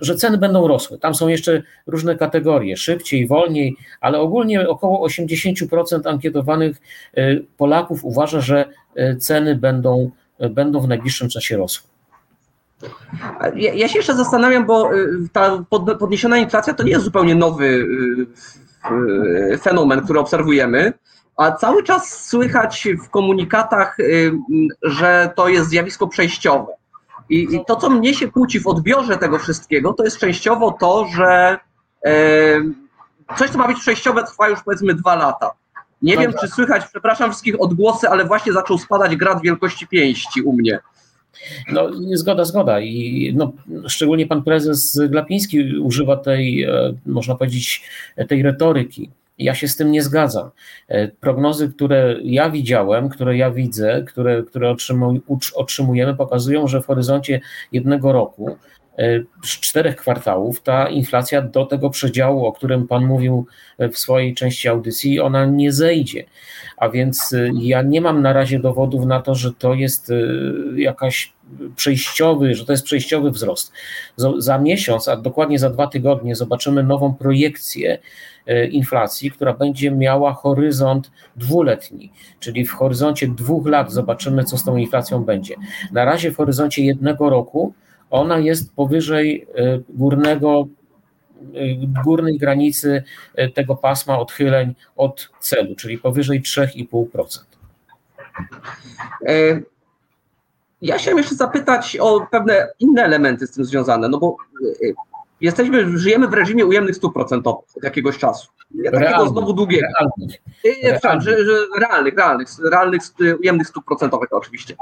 że 0.00 0.14
ceny 0.14 0.38
będą 0.38 0.68
rosły. 0.68 0.98
Tam 0.98 1.14
są 1.14 1.28
jeszcze 1.28 1.62
różne 1.86 2.16
kategorie, 2.16 2.76
szybciej, 2.76 3.26
wolniej, 3.26 3.76
ale 4.00 4.20
ogólnie 4.20 4.68
około 4.68 5.08
80% 5.08 6.08
ankietowanych 6.08 6.80
e, 7.14 7.36
Polaków 7.56 8.04
uważa, 8.04 8.40
że 8.40 8.64
ceny 9.18 9.56
będą 9.56 10.10
będą 10.50 10.80
w 10.80 10.88
najbliższym 10.88 11.28
czasie 11.28 11.56
rosły. 11.56 11.88
Ja, 13.56 13.74
ja 13.74 13.88
się 13.88 13.98
jeszcze 13.98 14.14
zastanawiam, 14.14 14.66
bo 14.66 14.90
ta 15.32 15.64
podniesiona 15.98 16.38
inflacja 16.38 16.74
to 16.74 16.82
nie 16.82 16.90
jest 16.90 17.04
zupełnie 17.04 17.34
nowy 17.34 17.86
fenomen, 19.60 20.00
który 20.00 20.18
obserwujemy, 20.18 20.92
a 21.36 21.52
cały 21.52 21.82
czas 21.82 22.26
słychać 22.26 22.88
w 23.06 23.10
komunikatach, 23.10 23.96
że 24.82 25.30
to 25.36 25.48
jest 25.48 25.68
zjawisko 25.68 26.08
przejściowe. 26.08 26.72
I, 27.30 27.56
I, 27.56 27.64
to, 27.66 27.76
co 27.76 27.90
mnie 27.90 28.14
się 28.14 28.30
kłóci 28.30 28.60
w 28.60 28.66
odbiorze 28.66 29.16
tego 29.16 29.38
wszystkiego, 29.38 29.92
to 29.92 30.04
jest 30.04 30.18
częściowo 30.18 30.76
to, 30.80 31.06
że 31.16 31.58
coś, 33.38 33.50
co 33.50 33.58
ma 33.58 33.68
być 33.68 33.80
przejściowe, 33.80 34.24
trwa 34.24 34.48
już 34.48 34.62
powiedzmy 34.64 34.94
dwa 34.94 35.14
lata. 35.14 35.50
Nie 36.02 36.18
wiem, 36.18 36.32
czy 36.40 36.48
słychać, 36.48 36.82
przepraszam 36.90 37.30
wszystkich 37.30 37.60
odgłosy, 37.60 38.08
ale 38.08 38.24
właśnie 38.24 38.52
zaczął 38.52 38.78
spadać 38.78 39.16
grad 39.16 39.42
wielkości 39.42 39.86
pięści 39.86 40.42
u 40.42 40.52
mnie. 40.52 40.80
No, 41.72 41.90
zgoda, 42.12 42.44
zgoda. 42.44 42.80
I 42.80 43.32
no, 43.36 43.52
szczególnie 43.88 44.26
pan 44.26 44.42
prezes 44.42 45.00
Glapiński 45.08 45.78
używa 45.78 46.16
tej, 46.16 46.62
e, 46.62 46.94
można 47.06 47.34
powiedzieć, 47.34 47.82
tej 48.28 48.42
retoryki. 48.42 49.10
Ja 49.38 49.54
się 49.54 49.68
z 49.68 49.76
tym 49.76 49.92
nie 49.92 50.02
zgadzam. 50.02 50.50
E, 50.88 51.08
prognozy, 51.08 51.68
które 51.68 52.16
ja 52.22 52.50
widziałem, 52.50 53.08
które 53.08 53.36
ja 53.36 53.50
widzę, 53.50 54.04
które, 54.06 54.42
które 54.42 54.76
otrzymujemy, 55.54 56.14
pokazują, 56.14 56.68
że 56.68 56.82
w 56.82 56.86
horyzoncie 56.86 57.40
jednego 57.72 58.12
roku 58.12 58.56
z 59.44 59.48
czterech 59.48 59.96
kwartałów 59.96 60.62
ta 60.62 60.88
inflacja 60.88 61.42
do 61.42 61.66
tego 61.66 61.90
przedziału, 61.90 62.46
o 62.46 62.52
którym 62.52 62.88
Pan 62.88 63.06
mówił 63.06 63.46
w 63.92 63.98
swojej 63.98 64.34
części 64.34 64.68
audycji, 64.68 65.20
ona 65.20 65.46
nie 65.46 65.72
zejdzie. 65.72 66.24
A 66.76 66.88
więc 66.88 67.32
y, 67.32 67.50
ja 67.60 67.82
nie 67.82 68.00
mam 68.00 68.22
na 68.22 68.32
razie 68.32 68.58
dowodów 68.58 69.06
na 69.06 69.20
to, 69.20 69.34
że 69.34 69.52
to 69.52 69.74
jest 69.74 70.12
jakaś 70.76 71.32
przejściowy, 71.76 72.54
że 72.54 72.64
to 72.64 72.72
jest 72.72 72.84
przejściowy 72.84 73.30
wzrost. 73.30 73.72
Za 74.38 74.58
miesiąc, 74.58 75.08
a 75.08 75.16
dokładnie 75.16 75.58
za 75.58 75.70
dwa 75.70 75.86
tygodnie 75.86 76.34
zobaczymy 76.34 76.82
nową 76.82 77.14
projekcję 77.14 77.98
inflacji, 78.70 79.30
która 79.30 79.52
będzie 79.52 79.90
miała 79.90 80.32
horyzont 80.32 81.10
dwuletni, 81.36 82.12
czyli 82.40 82.64
w 82.64 82.72
horyzoncie 82.72 83.28
dwóch 83.28 83.66
lat 83.66 83.92
zobaczymy, 83.92 84.44
co 84.44 84.58
z 84.58 84.64
tą 84.64 84.76
inflacją 84.76 85.24
będzie. 85.24 85.54
Na 85.92 86.04
razie 86.04 86.30
w 86.30 86.36
horyzoncie 86.36 86.84
jednego 86.84 87.30
roku 87.30 87.74
ona 88.14 88.38
jest 88.38 88.74
powyżej 88.74 89.46
e, 89.54 89.80
górnego, 89.88 90.68
e, 91.54 92.02
górnej 92.04 92.38
granicy 92.38 93.02
e, 93.34 93.48
tego 93.48 93.76
pasma 93.76 94.18
odchyleń 94.18 94.74
od 94.96 95.30
celu, 95.40 95.74
czyli 95.76 95.98
powyżej 95.98 96.42
3,5%. 96.42 97.44
Ja 100.82 100.98
chciałem 100.98 101.18
jeszcze 101.18 101.34
zapytać 101.34 101.96
o 102.00 102.26
pewne 102.30 102.68
inne 102.78 103.02
elementy 103.04 103.46
z 103.46 103.50
tym 103.50 103.64
związane, 103.64 104.08
no 104.08 104.18
bo 104.18 104.36
jesteśmy, 105.40 105.98
żyjemy 105.98 106.28
w 106.28 106.34
reżimie 106.34 106.66
ujemnych 106.66 106.96
stóp 106.96 107.14
procentowych 107.14 107.76
od 107.76 107.84
jakiegoś 107.84 108.18
czasu. 108.18 108.48
Ja 108.74 108.90
takiego 108.90 109.28
znowu 109.28 109.52
długiego. 109.52 109.86
Realnych. 110.00 110.40
realnych. 111.02 111.22
Że, 111.22 111.44
że 111.44 111.52
realnych, 111.80 112.16
realnych, 112.16 112.48
realnych 112.70 113.02
ujemnych 113.40 113.68
stóp 113.68 113.84
procentowych 113.84 114.32
oczywiście. 114.32 114.76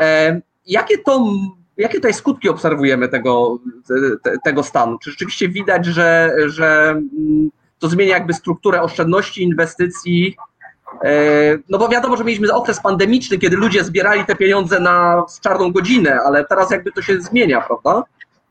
E, 0.00 0.40
jakie 0.66 0.98
to 0.98 1.26
Jakie 1.76 1.94
tutaj 1.94 2.14
skutki 2.14 2.48
obserwujemy 2.48 3.08
tego, 3.08 3.58
te, 4.22 4.38
tego 4.44 4.62
stanu? 4.62 4.98
Czy 4.98 5.10
rzeczywiście 5.10 5.48
widać, 5.48 5.86
że, 5.86 6.32
że 6.46 6.90
mm, 6.90 7.50
to 7.78 7.88
zmienia 7.88 8.14
jakby 8.14 8.34
strukturę 8.34 8.82
oszczędności, 8.82 9.42
inwestycji? 9.42 10.36
E, 11.04 11.10
no 11.68 11.78
bo 11.78 11.88
wiadomo, 11.88 12.16
że 12.16 12.24
mieliśmy 12.24 12.52
okres 12.52 12.80
pandemiczny, 12.80 13.38
kiedy 13.38 13.56
ludzie 13.56 13.84
zbierali 13.84 14.24
te 14.24 14.36
pieniądze 14.36 14.80
na 14.80 15.24
czarną 15.40 15.72
godzinę, 15.72 16.18
ale 16.26 16.44
teraz 16.44 16.70
jakby 16.70 16.92
to 16.92 17.02
się 17.02 17.20
zmienia, 17.20 17.60
prawda? 17.60 18.02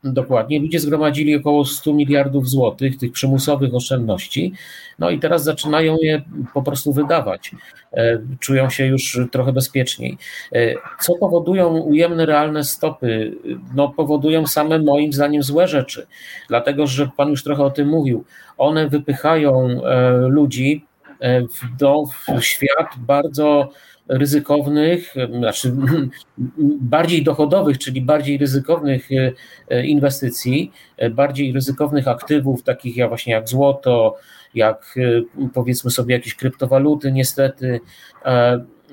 Dokładnie. 0.04 0.60
Ludzie 0.60 0.80
zgromadzili 0.80 1.36
około 1.36 1.64
100 1.64 1.92
miliardów 1.92 2.48
złotych 2.48 2.98
tych 2.98 3.12
przymusowych 3.12 3.74
oszczędności, 3.74 4.52
no 4.98 5.10
i 5.10 5.18
teraz 5.18 5.44
zaczynają 5.44 5.96
je 6.02 6.22
po 6.54 6.62
prostu 6.62 6.92
wydawać. 6.92 7.50
E, 7.92 8.18
czują 8.40 8.70
się 8.70 8.86
już 8.86 9.20
trochę 9.32 9.52
bezpieczniej. 9.52 10.18
E, 10.52 10.74
co 11.00 11.14
powodują 11.14 11.68
ujemne 11.68 12.26
realne 12.26 12.64
stopy? 12.64 13.36
No, 13.74 13.88
powodują 13.88 14.46
same 14.46 14.78
moim 14.78 15.12
zdaniem 15.12 15.42
złe 15.42 15.68
rzeczy, 15.68 16.06
dlatego 16.48 16.86
że 16.86 17.10
Pan 17.16 17.28
już 17.28 17.44
trochę 17.44 17.64
o 17.64 17.70
tym 17.70 17.88
mówił. 17.88 18.24
One 18.58 18.88
wypychają 18.88 19.68
e, 19.84 20.10
ludzi 20.28 20.84
do, 21.78 22.04
w 22.38 22.44
świat 22.44 22.88
bardzo 22.98 23.70
ryzykownych, 24.08 25.14
znaczy 25.38 25.72
bardziej 26.96 27.22
dochodowych, 27.22 27.78
czyli 27.78 28.00
bardziej 28.00 28.38
ryzykownych 28.38 29.08
inwestycji, 29.84 30.72
bardziej 31.10 31.52
ryzykownych 31.52 32.08
aktywów, 32.08 32.62
takich 32.62 32.96
jak 32.96 33.08
właśnie 33.08 33.32
jak 33.32 33.48
złoto, 33.48 34.16
jak 34.54 34.94
powiedzmy 35.54 35.90
sobie 35.90 36.14
jakieś 36.14 36.34
kryptowaluty, 36.34 37.12
niestety. 37.12 37.80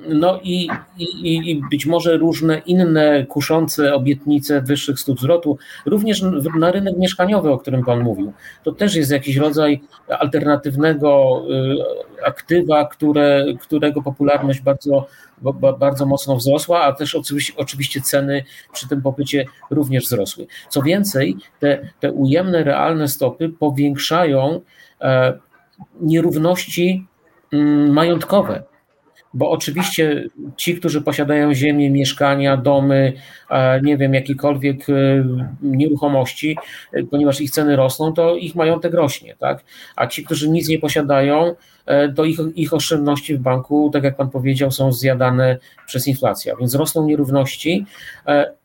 No 0.09 0.39
i, 0.43 0.69
i, 0.97 1.51
i 1.51 1.61
być 1.71 1.85
może 1.85 2.17
różne 2.17 2.57
inne 2.57 3.25
kuszące 3.25 3.93
obietnice 3.93 4.61
wyższych 4.61 4.99
stóp 4.99 5.19
zwrotu, 5.19 5.57
również 5.85 6.23
na 6.59 6.71
rynek 6.71 6.97
mieszkaniowy, 6.97 7.51
o 7.51 7.57
którym 7.57 7.85
Pan 7.85 7.99
mówił. 7.99 8.33
To 8.63 8.71
też 8.71 8.95
jest 8.95 9.11
jakiś 9.11 9.35
rodzaj 9.35 9.81
alternatywnego 10.19 11.41
aktywa, 12.25 12.85
które, 12.85 13.45
którego 13.59 14.01
popularność 14.01 14.61
bardzo, 14.61 15.07
bardzo 15.79 16.05
mocno 16.05 16.35
wzrosła, 16.35 16.81
a 16.81 16.93
też 16.93 17.15
oczywiście, 17.15 17.53
oczywiście 17.57 18.01
ceny 18.01 18.43
przy 18.73 18.89
tym 18.89 19.01
popycie 19.01 19.45
również 19.69 20.03
wzrosły. 20.03 20.47
Co 20.69 20.81
więcej, 20.81 21.37
te, 21.59 21.89
te 21.99 22.11
ujemne, 22.11 22.63
realne 22.63 23.07
stopy 23.07 23.49
powiększają 23.49 24.61
e, 25.01 25.33
nierówności 26.01 27.07
mm, 27.53 27.93
majątkowe 27.93 28.70
bo 29.33 29.51
oczywiście 29.51 30.29
ci, 30.57 30.75
którzy 30.75 31.01
posiadają 31.01 31.53
ziemię, 31.53 31.89
mieszkania, 31.89 32.57
domy, 32.57 33.13
nie 33.83 33.97
wiem, 33.97 34.13
jakiekolwiek 34.13 34.89
e, 34.89 34.93
nieruchomości, 35.61 36.57
e, 36.93 37.03
ponieważ 37.03 37.41
ich 37.41 37.51
ceny 37.51 37.75
rosną, 37.75 38.13
to 38.13 38.35
ich 38.35 38.55
majątek 38.55 38.93
rośnie, 38.93 39.35
tak? 39.39 39.63
A 39.95 40.07
ci, 40.07 40.25
którzy 40.25 40.49
nic 40.49 40.69
nie 40.69 40.79
posiadają, 40.79 41.55
e, 41.85 42.13
to 42.13 42.25
ich, 42.25 42.39
ich 42.55 42.73
oszczędności 42.73 43.35
w 43.35 43.39
banku, 43.39 43.89
tak 43.93 44.03
jak 44.03 44.15
pan 44.15 44.29
powiedział, 44.29 44.71
są 44.71 44.91
zjadane 44.91 45.57
przez 45.87 46.07
inflację, 46.07 46.53
więc 46.59 46.75
rosną 46.75 47.07
nierówności 47.07 47.85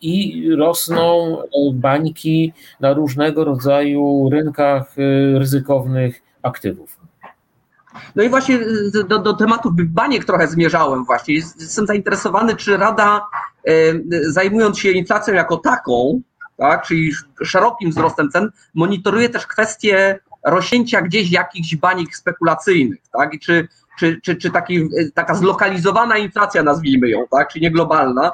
i 0.01 0.45
rosną 0.57 1.37
bańki 1.73 2.53
na 2.81 2.93
różnego 2.93 3.45
rodzaju 3.45 4.31
rynkach 4.31 4.97
ryzykownych 5.35 6.23
aktywów. 6.43 6.96
No 8.17 8.23
i 8.23 8.29
właśnie 8.29 8.55
y, 8.55 9.05
do, 9.09 9.19
do 9.19 9.35
tematu 9.35 9.71
baniek 9.75 10.25
trochę 10.25 10.49
zmierzałem 10.49 11.05
właśnie. 11.05 11.35
Jestem 11.35 11.87
zainteresowany, 11.87 12.57
czy 12.57 12.77
Rada 12.77 13.27
y, 13.69 14.03
zajmując 14.33 14.79
się 14.79 14.91
inflacją 14.91 15.35
jako 15.35 15.57
taką, 15.57 16.21
tak, 16.57 16.83
czyli 16.87 17.13
szerokim 17.45 17.91
wzrostem 17.91 18.31
cen, 18.31 18.51
monitoruje 18.75 19.29
też 19.29 19.47
kwestię 19.47 20.19
rośnięcia 20.45 21.03
gdzieś 21.03 21.31
jakichś 21.31 21.77
banik 21.77 22.17
spekulacyjnych, 22.17 23.01
tak? 23.13 23.35
I 23.35 23.39
czy, 23.39 23.69
czy, 23.99 24.21
czy, 24.23 24.37
czy 24.37 24.51
taki, 24.51 24.79
y, 24.79 25.13
taka 25.15 25.35
zlokalizowana 25.35 26.19
inflacja, 26.19 26.63
nazwijmy 26.63 27.09
ją, 27.09 27.27
tak, 27.31 27.49
czy 27.49 27.61
nie 27.61 27.71
globalna, 27.71 28.31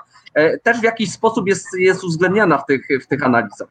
też 0.62 0.80
w 0.80 0.82
jakiś 0.82 1.12
sposób 1.12 1.48
jest, 1.48 1.66
jest 1.78 2.04
uwzględniana 2.04 2.58
w 2.58 2.66
tych, 2.66 2.86
w 3.02 3.06
tych 3.06 3.22
analizach. 3.22 3.68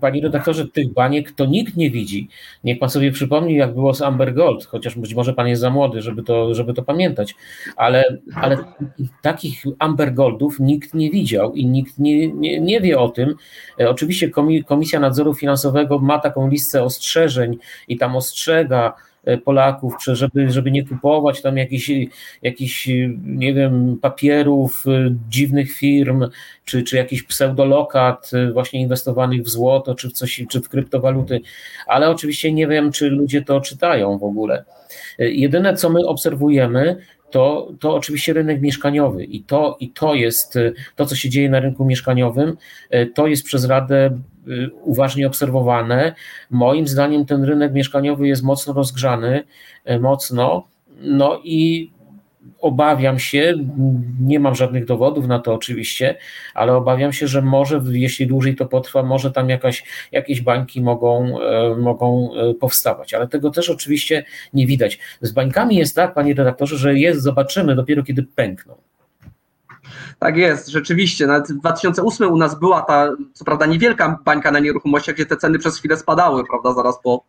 Panie 0.00 0.22
redaktorze, 0.22 0.68
tych 0.68 0.92
baniek 0.92 1.32
to 1.32 1.46
nikt 1.46 1.76
nie 1.76 1.90
widzi. 1.90 2.28
Niech 2.64 2.78
pan 2.78 2.90
sobie 2.90 3.12
przypomni, 3.12 3.54
jak 3.54 3.74
było 3.74 3.94
z 3.94 4.02
Amber 4.02 4.34
Gold, 4.34 4.66
chociaż 4.66 4.98
być 4.98 5.14
może 5.14 5.34
pan 5.34 5.48
jest 5.48 5.60
za 5.60 5.70
młody, 5.70 6.02
żeby 6.02 6.22
to, 6.22 6.54
żeby 6.54 6.74
to 6.74 6.82
pamiętać, 6.82 7.34
ale, 7.76 8.04
ale 8.34 8.56
takich 9.22 9.64
Amber 9.78 10.14
Goldów 10.14 10.60
nikt 10.60 10.94
nie 10.94 11.10
widział 11.10 11.54
i 11.54 11.66
nikt 11.66 11.98
nie, 11.98 12.28
nie, 12.28 12.60
nie 12.60 12.80
wie 12.80 12.98
o 12.98 13.08
tym. 13.08 13.34
E, 13.80 13.90
oczywiście 13.90 14.30
Komisja 14.66 15.00
Nadzoru 15.00 15.34
Finansowego 15.34 15.98
ma 15.98 16.18
taką 16.18 16.48
listę 16.48 16.82
ostrzeżeń 16.82 17.58
i 17.88 17.98
tam 17.98 18.16
ostrzega, 18.16 18.94
Polaków, 19.44 19.94
żeby, 20.06 20.50
żeby 20.50 20.70
nie 20.70 20.86
kupować 20.86 21.42
tam 21.42 21.56
jakichś, 21.56 21.90
jakichś, 22.42 22.88
nie 23.24 23.54
wiem, 23.54 23.98
papierów 24.02 24.84
e, 24.86 25.14
dziwnych 25.28 25.72
firm, 25.72 26.28
czy, 26.64 26.82
czy 26.82 26.96
jakichś 26.96 27.22
pseudolokat 27.22 28.30
e, 28.34 28.52
właśnie 28.52 28.80
inwestowanych 28.80 29.42
w 29.42 29.48
złoto, 29.48 29.94
czy 29.94 30.08
w 30.08 30.12
coś, 30.12 30.44
czy 30.50 30.60
w 30.60 30.68
kryptowaluty, 30.68 31.40
ale 31.86 32.10
oczywiście 32.10 32.52
nie 32.52 32.66
wiem, 32.66 32.92
czy 32.92 33.10
ludzie 33.10 33.42
to 33.42 33.60
czytają 33.60 34.18
w 34.18 34.24
ogóle. 34.24 34.64
Jedyne, 35.18 35.74
co 35.74 35.90
my 35.90 36.06
obserwujemy, 36.06 36.96
to, 37.30 37.72
to 37.80 37.94
oczywiście 37.94 38.32
rynek 38.32 38.60
mieszkaniowy 38.60 39.24
i 39.24 39.42
to, 39.42 39.76
i 39.80 39.90
to 39.90 40.14
jest 40.14 40.58
to, 40.96 41.06
co 41.06 41.16
się 41.16 41.28
dzieje 41.30 41.50
na 41.50 41.60
rynku 41.60 41.84
mieszkaniowym, 41.84 42.56
to 43.14 43.26
jest 43.26 43.44
przez 43.44 43.64
Radę 43.64 44.18
uważnie 44.82 45.26
obserwowane. 45.26 46.14
Moim 46.50 46.88
zdaniem 46.88 47.26
ten 47.26 47.44
rynek 47.44 47.72
mieszkaniowy 47.72 48.28
jest 48.28 48.42
mocno 48.42 48.72
rozgrzany, 48.72 49.44
y, 49.90 50.00
mocno, 50.00 50.64
no 51.00 51.40
i 51.44 51.90
obawiam 52.60 53.18
się, 53.18 53.54
nie 54.20 54.40
mam 54.40 54.54
żadnych 54.54 54.84
dowodów 54.84 55.26
na 55.26 55.38
to 55.38 55.54
oczywiście, 55.54 56.16
ale 56.54 56.76
obawiam 56.76 57.12
się, 57.12 57.26
że 57.26 57.42
może, 57.42 57.82
jeśli 57.90 58.26
dłużej 58.26 58.56
to 58.56 58.66
potrwa, 58.66 59.02
może 59.02 59.30
tam 59.30 59.48
jakaś, 59.48 59.84
jakieś 60.12 60.40
bańki 60.40 60.80
mogą, 60.80 61.38
y, 61.72 61.76
mogą 61.76 62.30
powstawać, 62.60 63.14
ale 63.14 63.28
tego 63.28 63.50
też 63.50 63.70
oczywiście 63.70 64.24
nie 64.52 64.66
widać. 64.66 64.98
Z 65.20 65.32
bańkami 65.32 65.76
jest 65.76 65.96
tak, 65.96 66.14
panie 66.14 66.34
redaktorze, 66.34 66.76
że 66.78 66.98
jest, 66.98 67.22
zobaczymy 67.22 67.74
dopiero 67.74 68.02
kiedy 68.02 68.22
pękną. 68.22 68.87
Tak 70.18 70.36
jest, 70.36 70.68
rzeczywiście. 70.68 71.26
Nawet 71.26 71.52
w 71.52 71.60
2008 71.60 72.32
u 72.32 72.36
nas 72.36 72.58
była 72.58 72.82
ta, 72.82 73.12
co 73.32 73.44
prawda 73.44 73.66
niewielka 73.66 74.18
bańka 74.24 74.50
na 74.50 74.58
nieruchomościach, 74.58 75.14
gdzie 75.14 75.26
te 75.26 75.36
ceny 75.36 75.58
przez 75.58 75.78
chwilę 75.78 75.96
spadały, 75.96 76.44
prawda, 76.46 76.74
zaraz 76.74 77.02
po, 77.02 77.24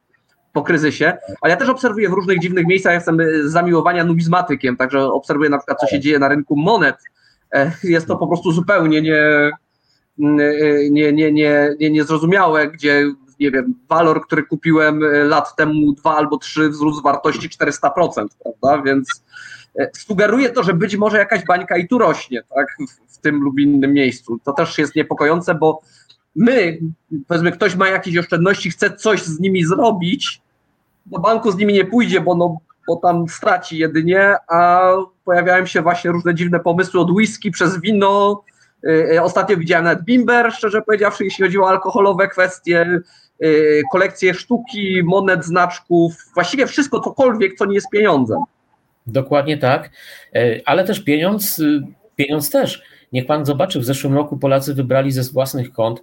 po 0.53 0.63
kryzysie. 0.63 1.17
Ale 1.41 1.51
ja 1.51 1.57
też 1.57 1.69
obserwuję 1.69 2.09
w 2.09 2.13
różnych 2.13 2.39
dziwnych 2.39 2.67
miejscach, 2.67 2.93
jestem 2.93 3.17
z 3.43 3.51
zamiłowania 3.51 4.03
numizmatykiem, 4.03 4.77
także 4.77 5.05
obserwuję 5.05 5.49
na 5.49 5.57
przykład, 5.57 5.79
co 5.79 5.87
się 5.87 5.99
dzieje 5.99 6.19
na 6.19 6.27
rynku 6.27 6.55
monet. 6.57 6.95
E, 7.53 7.71
jest 7.83 8.07
to 8.07 8.17
po 8.17 8.27
prostu 8.27 8.51
zupełnie 8.51 9.01
nie, 9.01 9.51
nie, 10.17 10.91
nie, 10.91 11.31
nie, 11.31 11.31
nie, 11.79 11.91
niezrozumiałe, 11.91 12.67
gdzie 12.67 13.05
nie 13.39 13.51
wiem, 13.51 13.75
walor, 13.89 14.21
który 14.25 14.43
kupiłem 14.43 15.01
lat 15.23 15.55
temu, 15.55 15.93
dwa 15.93 16.15
albo 16.15 16.37
trzy, 16.37 16.69
wzrósł 16.69 17.01
wartości 17.01 17.49
400%, 17.49 18.25
prawda? 18.43 18.83
Więc 18.85 19.23
E, 19.28 19.28
sugeruje 19.93 20.49
to, 20.49 20.63
że 20.63 20.73
być 20.73 20.97
może 20.97 21.17
jakaś 21.17 21.45
bańka 21.45 21.77
i 21.77 21.87
tu 21.87 21.97
rośnie, 21.97 22.43
tak, 22.55 22.67
w, 22.79 23.15
w 23.15 23.17
tym 23.17 23.41
lub 23.41 23.59
innym 23.59 23.93
miejscu. 23.93 24.39
To 24.43 24.53
też 24.53 24.77
jest 24.77 24.95
niepokojące, 24.95 25.55
bo 25.55 25.81
my, 26.35 26.79
powiedzmy, 27.27 27.51
ktoś 27.51 27.75
ma 27.75 27.89
jakieś 27.89 28.17
oszczędności, 28.17 28.71
chce 28.71 28.95
coś 28.95 29.23
z 29.23 29.39
nimi 29.39 29.65
zrobić, 29.65 30.41
do 31.05 31.19
banku 31.19 31.51
z 31.51 31.57
nimi 31.57 31.73
nie 31.73 31.85
pójdzie, 31.85 32.21
bo, 32.21 32.35
no, 32.35 32.57
bo 32.87 32.95
tam 32.95 33.27
straci 33.27 33.77
jedynie, 33.77 34.35
a 34.47 34.91
pojawiają 35.25 35.65
się 35.65 35.81
właśnie 35.81 36.11
różne 36.11 36.35
dziwne 36.35 36.59
pomysły 36.59 36.99
od 36.99 37.11
whisky 37.11 37.51
przez 37.51 37.81
wino. 37.81 38.43
E, 38.83 39.15
e, 39.15 39.23
ostatnio 39.23 39.57
widziałem 39.57 39.85
nawet 39.85 40.03
bimber, 40.03 40.53
szczerze 40.53 40.81
powiedziawszy, 40.81 41.23
jeśli 41.23 41.45
chodzi 41.45 41.59
o 41.59 41.69
alkoholowe 41.69 42.27
kwestie, 42.27 42.99
kolekcje 43.91 44.33
sztuki, 44.33 45.01
monet, 45.03 45.45
znaczków, 45.45 46.13
właściwie 46.33 46.67
wszystko, 46.67 46.99
cokolwiek, 46.99 47.55
co 47.57 47.65
nie 47.65 47.75
jest 47.75 47.89
pieniądzem. 47.89 48.37
Dokładnie 49.07 49.57
tak, 49.57 49.89
e, 50.35 50.61
ale 50.65 50.83
też 50.83 50.99
pieniądz, 50.99 51.59
y, 51.59 51.81
pieniądz 52.15 52.49
też. 52.49 52.81
Niech 53.13 53.25
pan 53.25 53.45
zobaczy, 53.45 53.79
w 53.79 53.85
zeszłym 53.85 54.13
roku 54.13 54.37
Polacy 54.37 54.73
wybrali 54.73 55.11
ze 55.11 55.23
własnych 55.23 55.71
kont 55.71 56.01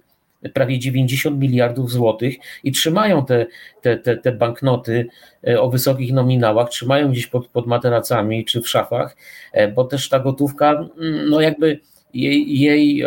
prawie 0.53 0.79
90 0.79 1.39
miliardów 1.39 1.91
złotych 1.91 2.35
i 2.63 2.71
trzymają 2.71 3.25
te, 3.25 3.45
te, 3.81 3.97
te, 3.97 4.17
te 4.17 4.31
banknoty 4.31 5.07
e, 5.47 5.61
o 5.61 5.69
wysokich 5.69 6.13
nominałach, 6.13 6.69
trzymają 6.69 7.11
gdzieś 7.11 7.27
pod, 7.27 7.47
pod 7.47 7.67
materacami 7.67 8.45
czy 8.45 8.61
w 8.61 8.69
szafach, 8.69 9.15
e, 9.53 9.67
bo 9.67 9.83
też 9.83 10.09
ta 10.09 10.19
gotówka, 10.19 10.71
mm, 10.71 11.29
no 11.29 11.41
jakby 11.41 11.79
jej, 12.13 12.59
jej 12.59 13.03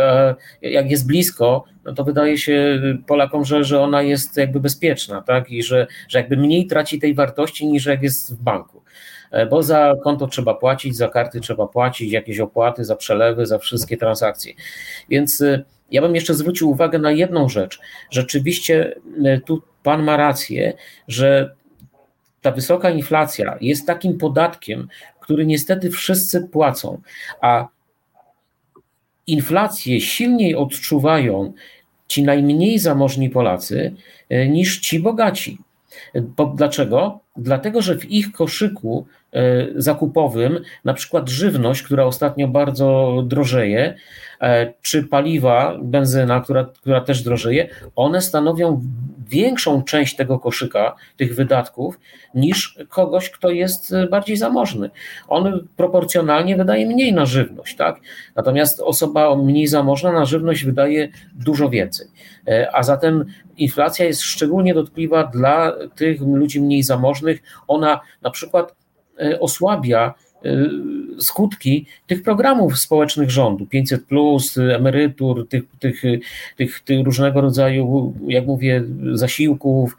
jak 0.62 0.90
jest 0.90 1.06
blisko, 1.06 1.64
no 1.84 1.92
to 1.92 2.04
wydaje 2.04 2.38
się 2.38 2.82
Polakom, 3.06 3.44
że, 3.44 3.64
że 3.64 3.80
ona 3.80 4.02
jest 4.02 4.36
jakby 4.36 4.60
bezpieczna, 4.60 5.22
tak? 5.22 5.50
I 5.50 5.62
że, 5.62 5.86
że 6.08 6.18
jakby 6.18 6.36
mniej 6.36 6.66
traci 6.66 6.98
tej 6.98 7.14
wartości 7.14 7.66
niż 7.66 7.86
jak 7.86 8.02
jest 8.02 8.34
w 8.34 8.42
banku. 8.42 8.82
E, 9.30 9.46
bo 9.46 9.62
za 9.62 9.94
konto 10.02 10.26
trzeba 10.26 10.54
płacić, 10.54 10.96
za 10.96 11.08
karty 11.08 11.40
trzeba 11.40 11.66
płacić, 11.66 12.12
jakieś 12.12 12.38
opłaty 12.40 12.84
za 12.84 12.96
przelewy, 12.96 13.46
za 13.46 13.58
wszystkie 13.58 13.96
transakcje. 13.96 14.54
Więc 15.08 15.40
e, 15.40 15.64
ja 15.90 16.02
bym 16.02 16.14
jeszcze 16.14 16.34
zwrócił 16.34 16.70
uwagę 16.70 16.98
na 16.98 17.12
jedną 17.12 17.48
rzecz. 17.48 17.80
Rzeczywiście 18.10 18.96
e, 19.24 19.40
tu 19.40 19.62
Pan 19.82 20.02
ma 20.02 20.16
rację, 20.16 20.72
że 21.08 21.54
ta 22.40 22.50
wysoka 22.50 22.90
inflacja 22.90 23.58
jest 23.60 23.86
takim 23.86 24.18
podatkiem, 24.18 24.88
który 25.20 25.46
niestety 25.46 25.90
wszyscy 25.90 26.48
płacą, 26.48 27.00
a 27.40 27.68
inflację 29.26 30.00
silniej 30.00 30.54
odczuwają 30.54 31.52
ci 32.08 32.22
najmniej 32.22 32.78
zamożni 32.78 33.30
Polacy 33.30 33.94
niż 34.48 34.80
ci 34.80 35.00
bogaci. 35.00 35.58
Dlaczego? 36.54 37.20
Dlatego, 37.40 37.82
że 37.82 37.98
w 37.98 38.10
ich 38.10 38.32
koszyku 38.32 39.06
zakupowym, 39.76 40.60
na 40.84 40.94
przykład 40.94 41.28
żywność, 41.28 41.82
która 41.82 42.04
ostatnio 42.04 42.48
bardzo 42.48 43.22
drożeje, 43.26 43.94
czy 44.82 45.02
paliwa, 45.02 45.78
benzyna, 45.82 46.40
która, 46.40 46.64
która 46.64 47.00
też 47.00 47.22
drożeje, 47.22 47.68
one 47.96 48.20
stanowią 48.20 48.82
większą 49.28 49.82
część 49.82 50.16
tego 50.16 50.38
koszyka, 50.38 50.96
tych 51.16 51.34
wydatków, 51.34 52.00
niż 52.34 52.78
kogoś, 52.88 53.30
kto 53.30 53.50
jest 53.50 53.94
bardziej 54.10 54.36
zamożny. 54.36 54.90
On 55.28 55.68
proporcjonalnie 55.76 56.56
wydaje 56.56 56.86
mniej 56.86 57.12
na 57.12 57.26
żywność, 57.26 57.76
tak? 57.76 58.00
Natomiast 58.36 58.80
osoba 58.80 59.36
mniej 59.36 59.66
zamożna 59.66 60.12
na 60.12 60.24
żywność 60.24 60.64
wydaje 60.64 61.08
dużo 61.34 61.68
więcej. 61.68 62.06
E, 62.48 62.70
a 62.76 62.82
zatem 62.82 63.24
inflacja 63.56 64.04
jest 64.04 64.22
szczególnie 64.22 64.74
dotkliwa 64.74 65.24
dla 65.24 65.72
tych 65.94 66.20
ludzi 66.20 66.60
mniej 66.60 66.82
zamożnych. 66.82 67.42
Ona 67.68 68.00
na 68.22 68.30
przykład 68.30 68.74
e, 69.20 69.40
osłabia 69.40 70.14
e, 70.44 70.50
skutki 71.18 71.86
tych 72.06 72.22
programów 72.22 72.78
społecznych 72.78 73.30
rządu, 73.30 73.66
500, 73.66 74.04
emerytur, 74.74 75.48
tych, 75.48 75.62
tych, 75.78 76.02
tych, 76.56 76.80
tych 76.80 77.04
różnego 77.04 77.40
rodzaju, 77.40 78.14
jak 78.26 78.46
mówię, 78.46 78.84
zasiłków, 79.12 79.96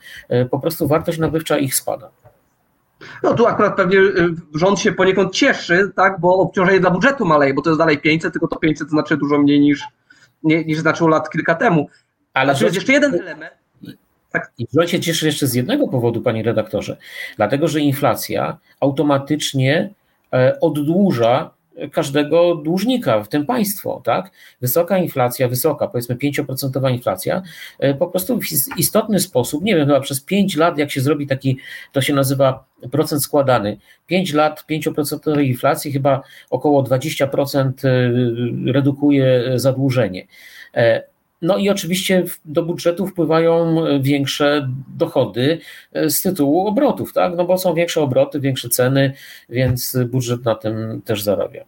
po 0.51 0.59
prostu 0.59 0.87
wartość 0.87 1.19
nabywcza 1.19 1.57
ich 1.57 1.75
spada. 1.75 2.09
No 3.23 3.33
tu 3.33 3.47
akurat 3.47 3.75
pewnie 3.75 3.97
rząd 4.55 4.79
się 4.79 4.91
poniekąd 4.91 5.33
cieszy, 5.33 5.91
tak, 5.95 6.19
bo 6.19 6.35
obciążenie 6.35 6.79
dla 6.79 6.91
budżetu 6.91 7.25
maleje, 7.25 7.53
bo 7.53 7.61
to 7.61 7.69
jest 7.69 7.79
dalej 7.79 7.97
500, 7.97 8.33
tylko 8.33 8.47
to 8.47 8.55
500 8.55 8.89
znaczy 8.89 9.17
dużo 9.17 9.37
mniej 9.37 9.59
niż, 9.59 9.83
niż 10.43 10.79
znaczyło 10.79 11.09
lat 11.09 11.29
kilka 11.29 11.55
temu. 11.55 11.89
Ale 12.33 12.53
znaczy, 12.53 12.65
jest 12.65 12.75
jeszcze 12.75 12.93
jeden 12.93 13.13
element. 13.13 13.53
Tak. 14.31 14.51
I 14.57 14.67
rząd 14.73 14.89
się 14.89 14.99
cieszy 14.99 15.25
jeszcze 15.25 15.47
z 15.47 15.53
jednego 15.53 15.87
powodu, 15.87 16.21
panie 16.21 16.43
redaktorze, 16.43 16.97
dlatego 17.37 17.67
że 17.67 17.79
inflacja 17.79 18.57
automatycznie 18.79 19.77
e, 19.79 19.89
oddłuża 20.61 21.51
każdego 21.91 22.55
dłużnika, 22.55 23.23
w 23.23 23.27
tym 23.27 23.45
państwo, 23.45 24.01
tak? 24.03 24.31
Wysoka 24.61 24.97
inflacja, 24.97 25.47
wysoka, 25.47 25.87
powiedzmy 25.87 26.15
5% 26.15 26.91
inflacja, 26.91 27.41
e, 27.79 27.93
po 27.93 28.07
prostu 28.07 28.39
w 28.39 28.77
istotny 28.77 29.19
sposób, 29.19 29.63
nie 29.63 29.75
wiem, 29.75 29.87
chyba 29.87 29.99
przez 29.99 30.21
5 30.21 30.57
lat, 30.57 30.77
jak 30.77 30.91
się 30.91 31.01
zrobi 31.01 31.27
taki, 31.27 31.57
to 31.91 32.01
się 32.01 32.13
nazywa 32.13 32.65
procent 32.91 33.23
składany, 33.23 33.77
5 34.07 34.33
lat 34.33 34.65
5% 34.69 35.41
inflacji, 35.41 35.91
chyba 35.91 36.21
około 36.49 36.83
20% 36.83 37.85
e, 37.85 38.71
redukuje 38.71 39.43
zadłużenie. 39.55 40.27
No 41.41 41.57
i 41.57 41.69
oczywiście 41.69 42.23
do 42.45 42.63
budżetu 42.63 43.07
wpływają 43.07 43.85
e, 43.85 43.99
większe 43.99 44.69
dochody 44.97 45.59
e, 45.93 46.09
z 46.09 46.21
tytułu 46.21 46.67
obrotów, 46.67 47.13
tak? 47.13 47.33
No 47.37 47.45
bo 47.45 47.57
są 47.57 47.73
większe 47.73 48.01
obroty, 48.01 48.39
większe 48.39 48.69
ceny, 48.69 49.13
więc 49.49 49.97
budżet 50.11 50.45
na 50.45 50.55
tym 50.55 51.01
też 51.05 51.21
zarabia. 51.21 51.65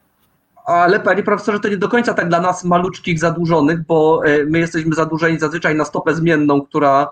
Ale 0.65 0.99
panie 0.99 1.23
profesorze, 1.23 1.59
to 1.59 1.67
nie 1.67 1.77
do 1.77 1.89
końca 1.89 2.13
tak 2.13 2.29
dla 2.29 2.41
nas 2.41 2.63
maluczkich 2.63 3.19
zadłużonych, 3.19 3.85
bo 3.85 4.25
e, 4.25 4.45
my 4.45 4.59
jesteśmy 4.59 4.95
zadłużeni 4.95 5.39
zazwyczaj 5.39 5.75
na 5.75 5.85
stopę 5.85 6.15
zmienną, 6.15 6.61
która 6.61 7.09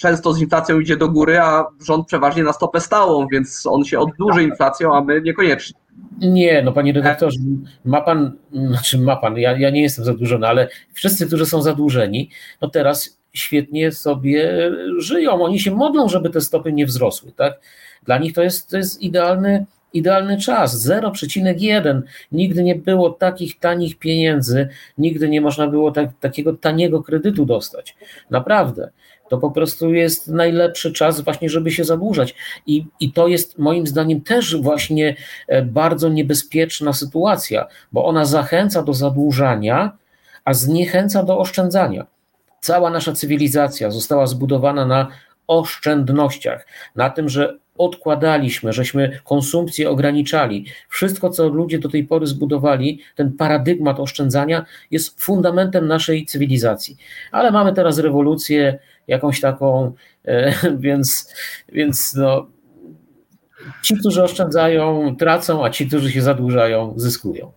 często 0.00 0.32
z 0.32 0.40
inflacją 0.40 0.80
idzie 0.80 0.96
do 0.96 1.08
góry, 1.08 1.38
a 1.38 1.64
rząd 1.86 2.06
przeważnie 2.06 2.42
na 2.42 2.52
stopę 2.52 2.80
stałą, 2.80 3.26
więc 3.32 3.66
on 3.66 3.84
się 3.84 3.98
oddłuży 3.98 4.42
inflacją, 4.42 4.94
a 4.94 5.00
my 5.00 5.22
niekoniecznie. 5.22 5.78
Nie, 6.18 6.62
no 6.62 6.72
panie 6.72 6.92
redaktorze, 6.92 7.38
ma 7.84 8.00
pan, 8.00 8.32
znaczy 8.52 8.98
ma 8.98 9.16
pan, 9.16 9.36
ja, 9.38 9.58
ja 9.58 9.70
nie 9.70 9.82
jestem 9.82 10.04
zadłużony, 10.04 10.46
ale 10.46 10.68
wszyscy, 10.92 11.26
którzy 11.26 11.46
są 11.46 11.62
zadłużeni, 11.62 12.30
no 12.60 12.70
teraz 12.70 13.18
świetnie 13.32 13.92
sobie 13.92 14.70
żyją. 14.98 15.44
Oni 15.44 15.60
się 15.60 15.70
modlą, 15.70 16.08
żeby 16.08 16.30
te 16.30 16.40
stopy 16.40 16.72
nie 16.72 16.86
wzrosły, 16.86 17.32
tak? 17.32 17.60
Dla 18.02 18.18
nich 18.18 18.32
to 18.34 18.42
jest, 18.42 18.70
to 18.70 18.76
jest 18.76 19.02
idealny, 19.02 19.66
idealny 19.96 20.38
czas. 20.38 20.86
0,1. 20.86 22.02
Nigdy 22.32 22.62
nie 22.62 22.74
było 22.74 23.10
takich 23.10 23.58
tanich 23.58 23.98
pieniędzy, 23.98 24.68
nigdy 24.98 25.28
nie 25.28 25.40
można 25.40 25.66
było 25.66 25.90
tak, 25.90 26.10
takiego 26.20 26.52
taniego 26.52 27.02
kredytu 27.02 27.44
dostać. 27.44 27.96
Naprawdę 28.30 28.90
to 29.28 29.38
po 29.38 29.50
prostu 29.50 29.94
jest 29.94 30.28
najlepszy 30.28 30.92
czas 30.92 31.20
właśnie, 31.20 31.48
żeby 31.48 31.70
się 31.70 31.84
zadłużać. 31.84 32.34
I, 32.66 32.86
I 33.00 33.12
to 33.12 33.28
jest 33.28 33.58
moim 33.58 33.86
zdaniem 33.86 34.20
też 34.20 34.56
właśnie 34.56 35.16
e, 35.48 35.62
bardzo 35.62 36.08
niebezpieczna 36.08 36.92
sytuacja, 36.92 37.66
bo 37.92 38.04
ona 38.04 38.24
zachęca 38.24 38.82
do 38.82 38.94
zadłużania, 38.94 39.96
a 40.44 40.54
zniechęca 40.54 41.22
do 41.22 41.38
oszczędzania. 41.38 42.06
Cała 42.60 42.90
nasza 42.90 43.12
cywilizacja 43.12 43.90
została 43.90 44.26
zbudowana 44.26 44.86
na 44.86 45.08
oszczędnościach, 45.46 46.66
na 46.96 47.10
tym, 47.10 47.28
że 47.28 47.58
odkładaliśmy, 47.78 48.72
żeśmy 48.72 49.20
konsumpcję 49.24 49.90
ograniczali. 49.90 50.64
Wszystko, 50.88 51.30
co 51.30 51.48
ludzie 51.48 51.78
do 51.78 51.88
tej 51.88 52.04
pory 52.04 52.26
zbudowali, 52.26 53.00
ten 53.14 53.32
paradygmat 53.32 54.00
oszczędzania 54.00 54.64
jest 54.90 55.20
fundamentem 55.22 55.86
naszej 55.86 56.26
cywilizacji. 56.26 56.96
Ale 57.32 57.50
mamy 57.50 57.72
teraz 57.72 57.98
rewolucję 57.98 58.78
jakąś 59.06 59.40
taką, 59.40 59.92
e, 60.24 60.52
więc, 60.78 61.34
więc 61.72 62.14
no, 62.14 62.46
ci, 63.82 63.96
którzy 63.96 64.22
oszczędzają, 64.22 65.16
tracą, 65.16 65.64
a 65.64 65.70
ci, 65.70 65.86
którzy 65.86 66.12
się 66.12 66.22
zadłużają, 66.22 66.94
zyskują. 66.96 67.52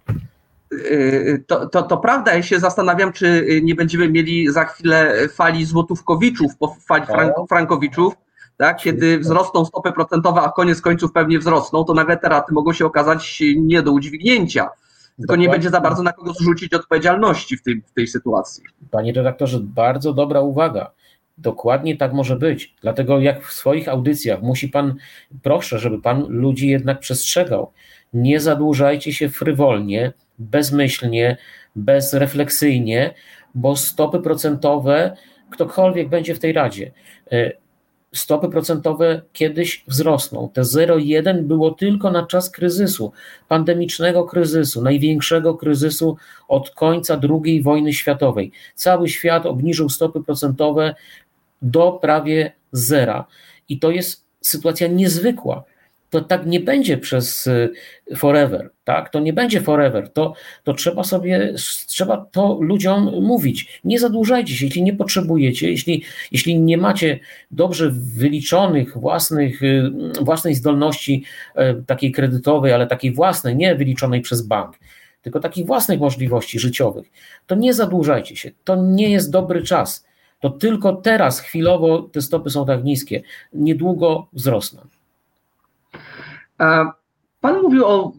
E, 0.72 1.38
to, 1.48 1.66
to, 1.66 1.84
to 1.84 1.98
prawda, 1.98 2.34
ja 2.36 2.44
się 2.44 2.60
zastanawiam, 2.60 3.14
czy 3.14 3.48
nie 3.64 3.76
będziemy 3.76 4.10
mieli 4.10 4.52
za 4.52 4.66
chwilę 4.66 5.14
fali 5.30 5.66
złotówkowiczów, 5.66 6.52
fali 6.88 7.06
frank, 7.06 7.34
frankowiczów, 7.50 8.14
tak? 8.60 8.78
kiedy 8.78 9.20
wzrosną 9.20 9.66
stopy 9.66 9.92
procentowe, 9.92 10.42
a 10.42 10.52
koniec 10.52 10.82
końców 10.82 11.12
pewnie 11.12 11.40
wzrosną, 11.40 11.84
to 11.84 11.94
nagle 11.94 12.18
te 12.18 12.30
raty 12.30 12.54
mogą 12.54 12.74
się 12.74 12.86
okazać 12.86 13.44
nie 13.58 13.82
do 13.82 13.92
udźwignięcia. 13.92 14.70
Tylko 15.18 15.36
nie 15.36 15.50
będzie 15.50 15.70
za 15.70 15.82
bardzo 15.82 16.04
na 16.04 16.14
kogo 16.14 16.34
zrzucić 16.34 16.74
odpowiedzialności 16.74 17.58
w 17.58 17.64
tej, 17.64 17.82
w 17.82 17.94
tej 17.94 18.08
sytuacji. 18.08 18.64
Panie 18.92 19.14
redaktorze, 19.14 19.60
bardzo 19.62 20.14
dobra 20.14 20.42
uwaga. 20.42 20.92
Dokładnie 21.38 21.98
tak 21.98 22.14
może 22.14 22.36
być. 22.36 22.76
Dlatego 22.82 23.20
jak 23.20 23.46
w 23.46 23.54
swoich 23.54 23.90
audycjach 23.90 24.42
musi 24.42 24.70
pan, 24.70 24.96
proszę, 25.44 25.80
żeby 25.80 26.02
pan 26.02 26.26
ludzi 26.28 26.68
jednak 26.68 27.00
przestrzegał. 27.00 27.72
Nie 28.14 28.40
zadłużajcie 28.40 29.14
się 29.14 29.30
frywolnie, 29.30 30.14
bezmyślnie, 30.40 31.38
bezrefleksyjnie, 31.76 33.14
bo 33.56 33.76
stopy 33.76 34.20
procentowe, 34.20 35.18
ktokolwiek 35.52 36.10
będzie 36.10 36.36
w 36.36 36.40
tej 36.40 36.54
radzie, 36.54 36.92
stopy 38.14 38.50
procentowe 38.50 39.22
kiedyś 39.34 39.84
wzrosną. 39.88 40.50
Te 40.54 40.62
0,1 40.62 41.42
było 41.42 41.72
tylko 41.72 42.12
na 42.12 42.26
czas 42.26 42.50
kryzysu, 42.50 43.12
pandemicznego 43.48 44.24
kryzysu, 44.24 44.82
największego 44.82 45.56
kryzysu 45.56 46.18
od 46.48 46.70
końca 46.70 47.20
II 47.46 47.62
wojny 47.62 47.94
światowej. 47.94 48.52
Cały 48.76 49.10
świat 49.10 49.46
obniżył 49.46 49.90
stopy 49.90 50.24
procentowe 50.24 50.96
do 51.62 51.92
prawie 51.92 52.52
zera. 52.72 53.26
I 53.70 53.80
to 53.80 53.92
jest 53.92 54.26
sytuacja 54.42 54.88
niezwykła. 54.88 55.64
To 56.10 56.22
tak 56.22 56.46
nie 56.46 56.60
będzie 56.60 56.98
przez 56.98 57.48
y, 57.48 57.70
forever, 58.16 58.70
tak? 58.84 59.10
To 59.10 59.20
nie 59.20 59.34
będzie 59.34 59.62
forever. 59.62 60.14
To, 60.14 60.34
to 60.64 60.74
trzeba 60.74 61.04
sobie, 61.04 61.54
trzeba 61.88 62.18
to 62.32 62.58
ludziom 62.62 63.22
mówić. 63.22 63.82
Nie 63.84 64.00
zadłużajcie 64.00 64.56
się, 64.56 64.66
jeśli 64.66 64.84
nie 64.84 64.94
potrzebujecie, 64.94 65.72
jeśli, 65.72 66.04
jeśli 66.32 66.60
nie 66.60 66.78
macie 66.78 67.20
dobrze 67.52 67.92
wyliczonych 67.94 68.98
własnych, 68.98 69.64
y, 69.64 69.92
własnej 70.22 70.56
zdolności 70.56 71.24
y, 71.58 71.84
takiej 71.86 72.12
kredytowej, 72.12 72.74
ale 72.74 72.88
takiej 72.88 73.14
własnej, 73.14 73.56
nie 73.56 73.76
wyliczonej 73.76 74.22
przez 74.22 74.42
bank, 74.42 74.80
tylko 75.22 75.40
takich 75.40 75.66
własnych 75.66 76.00
możliwości 76.00 76.60
życiowych, 76.60 77.08
to 77.48 77.56
nie 77.56 77.74
zadłużajcie 77.74 78.36
się. 78.36 78.52
To 78.64 78.76
nie 78.76 79.10
jest 79.10 79.32
dobry 79.32 79.64
czas 79.64 80.10
to 80.40 80.50
tylko 80.50 80.94
teraz 80.94 81.40
chwilowo 81.40 82.02
te 82.02 82.22
stopy 82.22 82.50
są 82.50 82.66
tak 82.66 82.84
niskie. 82.84 83.22
Niedługo 83.54 84.28
wzrosną. 84.34 84.82
Pan 87.42 87.62
mówił 87.62 87.86
o 87.86 88.12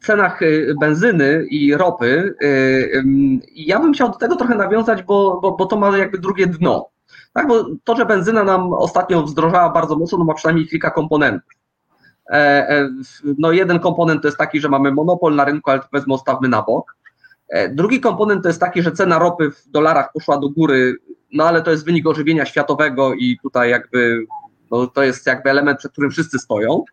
cenach 0.00 0.42
y, 0.42 0.74
benzyny 0.80 1.46
i 1.50 1.74
ropy. 1.74 2.34
Y, 2.42 3.02
ja 3.54 3.80
bym 3.80 3.92
chciał 3.92 4.10
do 4.10 4.18
tego 4.18 4.36
trochę 4.36 4.54
nawiązać, 4.54 5.02
bo, 5.02 5.40
bo, 5.42 5.52
bo 5.52 5.66
to 5.66 5.76
ma 5.76 5.98
jakby 5.98 6.18
drugie 6.18 6.46
dno. 6.46 6.88
Tak, 7.32 7.48
bo 7.48 7.66
to, 7.84 7.96
że 7.96 8.06
benzyna 8.06 8.44
nam 8.44 8.72
ostatnio 8.72 9.26
zdrożała 9.26 9.70
bardzo 9.70 9.96
mocno, 9.96 10.18
no 10.18 10.24
ma 10.24 10.34
przynajmniej 10.34 10.66
kilka 10.66 10.90
komponentów. 10.90 11.52
E, 12.30 12.34
e, 12.70 12.90
no 13.38 13.52
jeden 13.52 13.78
komponent 13.78 14.22
to 14.22 14.28
jest 14.28 14.38
taki, 14.38 14.60
że 14.60 14.68
mamy 14.68 14.92
monopol 14.92 15.34
na 15.34 15.44
rynku, 15.44 15.70
ale 15.70 15.80
to 15.80 15.86
powiedzmy 15.90 16.14
ostawmy 16.14 16.48
na 16.48 16.62
bok. 16.62 16.96
E, 17.48 17.68
drugi 17.68 18.00
komponent 18.00 18.42
to 18.42 18.48
jest 18.48 18.60
taki, 18.60 18.82
że 18.82 18.92
cena 18.92 19.18
ropy 19.18 19.50
w 19.50 19.68
dolarach 19.68 20.12
poszła 20.12 20.38
do 20.38 20.48
góry 20.48 20.96
no 21.32 21.48
ale 21.48 21.62
to 21.62 21.70
jest 21.70 21.84
wynik 21.84 22.06
ożywienia 22.06 22.46
światowego 22.46 23.14
i 23.14 23.38
tutaj 23.42 23.70
jakby 23.70 24.26
no, 24.70 24.86
to 24.86 25.02
jest 25.02 25.26
jakby 25.26 25.50
element, 25.50 25.78
przed 25.78 25.92
którym 25.92 26.10
wszyscy 26.10 26.38
stoją. 26.38 26.84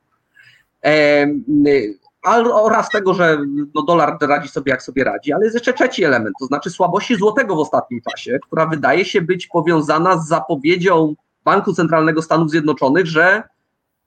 Oraz 2.53 2.89
tego, 2.89 3.13
że 3.13 3.37
no, 3.75 3.81
dolar 3.81 4.17
radzi 4.21 4.49
sobie 4.49 4.71
jak 4.71 4.83
sobie 4.83 5.03
radzi, 5.03 5.33
ale 5.33 5.43
jest 5.43 5.55
jeszcze 5.55 5.73
trzeci 5.73 6.03
element, 6.03 6.35
to 6.39 6.45
znaczy 6.45 6.69
słabości 6.69 7.15
złotego 7.15 7.55
w 7.55 7.59
ostatnim 7.59 8.01
czasie, 8.11 8.39
która 8.43 8.65
wydaje 8.65 9.05
się 9.05 9.21
być 9.21 9.47
powiązana 9.47 10.17
z 10.17 10.27
zapowiedzią 10.27 11.15
Banku 11.45 11.73
Centralnego 11.73 12.21
Stanów 12.21 12.49
Zjednoczonych, 12.49 13.05
że 13.05 13.43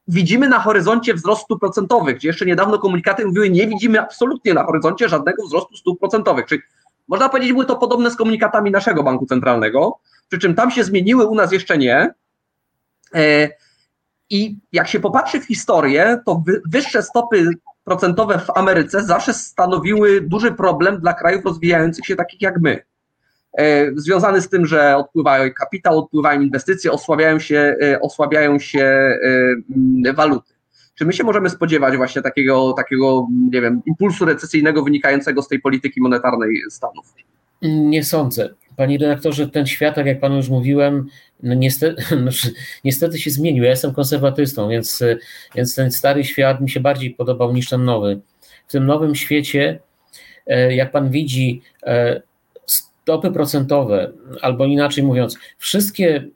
widzimy 0.09 0.49
na 0.49 0.61
horyzoncie 0.61 1.15
wzrost 1.15 1.43
stóp 1.43 1.61
procentowych, 1.61 2.17
gdzie 2.17 2.29
jeszcze 2.29 2.47
niedawno 2.47 2.79
komunikaty 2.79 3.27
mówiły, 3.27 3.51
nie 3.51 3.67
widzimy 3.67 4.01
absolutnie 4.01 4.55
na 4.55 4.65
horyzoncie 4.65 5.09
żadnego 5.09 5.43
wzrostu 5.43 5.77
stóp 5.77 6.01
procentowych. 6.01 6.47
Czyli 6.47 6.63
można 7.09 7.29
powiedzieć, 7.29 7.53
były 7.53 7.65
to 7.65 7.77
podobne 7.77 8.11
z 8.11 8.17
komunikatami 8.17 8.71
naszego 8.71 9.03
banku 9.03 9.27
centralnego, 9.27 9.99
przy 10.29 10.39
czym 10.39 10.55
tam 10.55 10.71
się 10.71 10.85
zmieniły, 10.85 11.27
u 11.27 11.35
nas 11.35 11.53
jeszcze 11.53 11.79
nie. 11.79 12.15
I 14.31 14.57
jak 14.73 14.89
się 14.89 15.01
popatrzy 15.01 15.41
w 15.41 15.47
historię, 15.47 16.21
to 16.27 16.43
wyższe 16.71 17.03
stopy 17.03 17.49
procentowe 17.85 18.39
w 18.39 18.51
Ameryce 18.51 19.05
zawsze 19.05 19.35
stanowiły 19.35 20.21
duży 20.21 20.53
problem 20.53 21.01
dla 21.01 21.15
krajów 21.15 21.45
rozwijających 21.45 22.07
się 22.07 22.17
takich 22.17 22.43
jak 22.43 22.61
my. 22.61 22.83
E, 23.59 23.93
związany 23.97 24.41
z 24.41 24.49
tym, 24.49 24.67
że 24.67 24.97
odpływają 24.97 25.53
kapitał, 25.53 25.99
odpływają 25.99 26.41
inwestycje, 26.41 26.93
osłabiają 26.93 27.39
się, 27.39 27.77
e, 27.83 28.01
osłabiają 28.01 28.59
się 28.59 28.85
e, 30.05 30.13
waluty. 30.13 30.53
Czy 30.95 31.05
my 31.05 31.13
się 31.13 31.25
możemy 31.25 31.51
spodziewać 31.51 31.97
właśnie 31.97 32.23
takiego, 32.23 32.73
takiego, 32.73 33.27
nie 33.53 33.61
wiem, 33.61 33.83
impulsu 33.87 34.25
recesyjnego 34.25 34.83
wynikającego 34.83 35.43
z 35.43 35.49
tej 35.49 35.61
polityki 35.61 36.01
monetarnej 36.01 36.63
Stanów? 36.71 37.15
Nie 37.63 38.05
sądzę. 38.05 38.55
Panie 38.77 38.99
redaktorze, 38.99 39.49
ten 39.49 39.67
świat, 39.67 39.95
tak 39.95 40.07
jak 40.07 40.21
panu 40.21 40.37
już 40.37 40.49
mówiłem, 40.49 41.07
no 41.43 41.55
niestety, 41.55 42.03
znaczy, 42.03 42.53
niestety 42.85 43.19
się 43.19 43.31
zmienił. 43.31 43.65
Ja 43.65 43.71
jestem 43.71 43.95
konserwatystą, 43.95 44.69
więc, 44.69 45.03
więc 45.55 45.75
ten 45.75 45.93
stary 45.93 46.25
świat 46.25 46.61
mi 46.61 46.71
się 46.71 46.81
bardziej 46.81 47.11
podobał 47.11 47.53
niż 47.53 47.69
ten 47.69 47.85
nowy. 47.85 48.21
W 48.69 48.73
tym 48.73 48.87
nowym 48.87 49.15
świecie, 49.15 49.81
jak 50.71 50.93
pan 50.93 51.11
widzi, 51.11 51.63
stopy 53.07 53.31
procentowe, 53.31 54.13
albo 54.43 54.65
inaczej 54.65 55.05
mówiąc, 55.05 55.39
wszystkie 55.59 56.29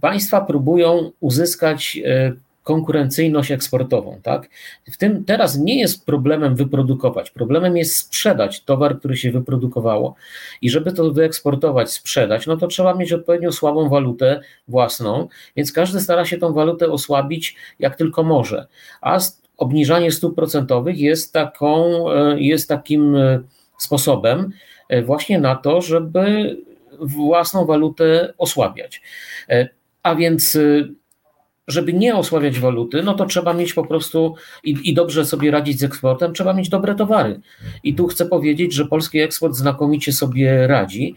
państwa 0.00 0.40
próbują 0.40 1.10
uzyskać 1.20 2.00
e, 2.04 2.32
konkurencyjność 2.62 3.50
eksportową, 3.50 4.20
tak? 4.22 4.48
W 4.92 4.96
tym 4.96 5.24
teraz 5.24 5.58
nie 5.58 5.80
jest 5.80 6.06
problemem 6.06 6.56
wyprodukować, 6.56 7.30
problemem 7.30 7.76
jest 7.76 7.96
sprzedać 7.96 8.64
towar, 8.64 8.98
który 8.98 9.16
się 9.16 9.30
wyprodukowało 9.30 10.14
i 10.62 10.70
żeby 10.70 10.92
to 10.92 11.12
wyeksportować, 11.12 11.90
sprzedać, 11.90 12.46
no 12.46 12.56
to 12.56 12.66
trzeba 12.66 12.94
mieć 12.94 13.12
odpowiednio 13.12 13.52
słabą 13.52 13.88
walutę 13.88 14.40
własną, 14.68 15.28
więc 15.56 15.72
każdy 15.72 16.00
stara 16.00 16.24
się 16.24 16.38
tą 16.38 16.52
walutę 16.52 16.90
osłabić 16.92 17.56
jak 17.78 17.96
tylko 17.96 18.22
może, 18.22 18.66
a 19.00 19.18
obniżanie 19.56 20.12
stóp 20.12 20.36
procentowych 20.36 20.98
jest 20.98 21.32
taką, 21.32 22.04
e, 22.10 22.40
jest 22.40 22.68
takim 22.68 23.16
e, 23.16 23.40
sposobem, 23.78 24.52
E, 24.90 25.02
właśnie 25.02 25.40
na 25.40 25.56
to, 25.56 25.82
żeby 25.82 26.56
własną 27.00 27.66
walutę 27.66 28.34
osłabiać. 28.38 29.02
A 30.02 30.14
więc 30.14 30.58
żeby 31.70 31.92
nie 31.92 32.16
osłabiać 32.16 32.58
waluty, 32.60 33.02
no 33.02 33.14
to 33.14 33.26
trzeba 33.26 33.54
mieć 33.54 33.74
po 33.74 33.86
prostu 33.86 34.34
i, 34.64 34.76
i, 34.84 34.94
dobrze 34.94 35.24
sobie 35.24 35.50
radzić 35.50 35.80
z 35.80 35.82
eksportem, 35.82 36.32
trzeba 36.32 36.54
mieć 36.54 36.68
dobre 36.68 36.94
towary. 36.94 37.40
I 37.82 37.94
tu 37.94 38.06
chcę 38.06 38.26
powiedzieć, 38.26 38.72
że 38.72 38.86
polski 38.86 39.20
eksport 39.20 39.54
znakomicie 39.54 40.12
sobie 40.12 40.66
radzi. 40.66 41.14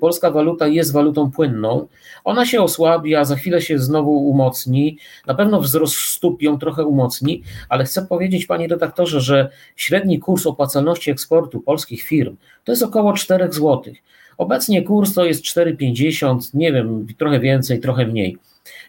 Polska 0.00 0.30
waluta 0.30 0.66
jest 0.66 0.92
walutą 0.92 1.30
płynną. 1.30 1.88
Ona 2.24 2.46
się 2.46 2.62
osłabi, 2.62 3.14
a 3.14 3.24
za 3.24 3.36
chwilę 3.36 3.62
się 3.62 3.78
znowu 3.78 4.10
umocni. 4.10 4.98
Na 5.26 5.34
pewno 5.34 5.60
wzrost 5.60 5.96
stóp 5.96 6.42
ją 6.42 6.58
trochę 6.58 6.84
umocni, 6.84 7.42
ale 7.68 7.84
chcę 7.84 8.06
powiedzieć, 8.06 8.46
panie 8.46 8.68
redaktorze, 8.68 9.20
że 9.20 9.50
średni 9.76 10.18
kurs 10.18 10.46
opłacalności 10.46 11.10
eksportu 11.10 11.60
polskich 11.60 12.02
firm 12.02 12.36
to 12.64 12.72
jest 12.72 12.82
około 12.82 13.12
4 13.12 13.52
zł. 13.52 13.82
Obecnie 14.38 14.82
kurs 14.82 15.14
to 15.14 15.24
jest 15.24 15.44
4,50, 15.44 16.54
nie 16.54 16.72
wiem, 16.72 17.06
trochę 17.18 17.40
więcej, 17.40 17.80
trochę 17.80 18.06
mniej. 18.06 18.38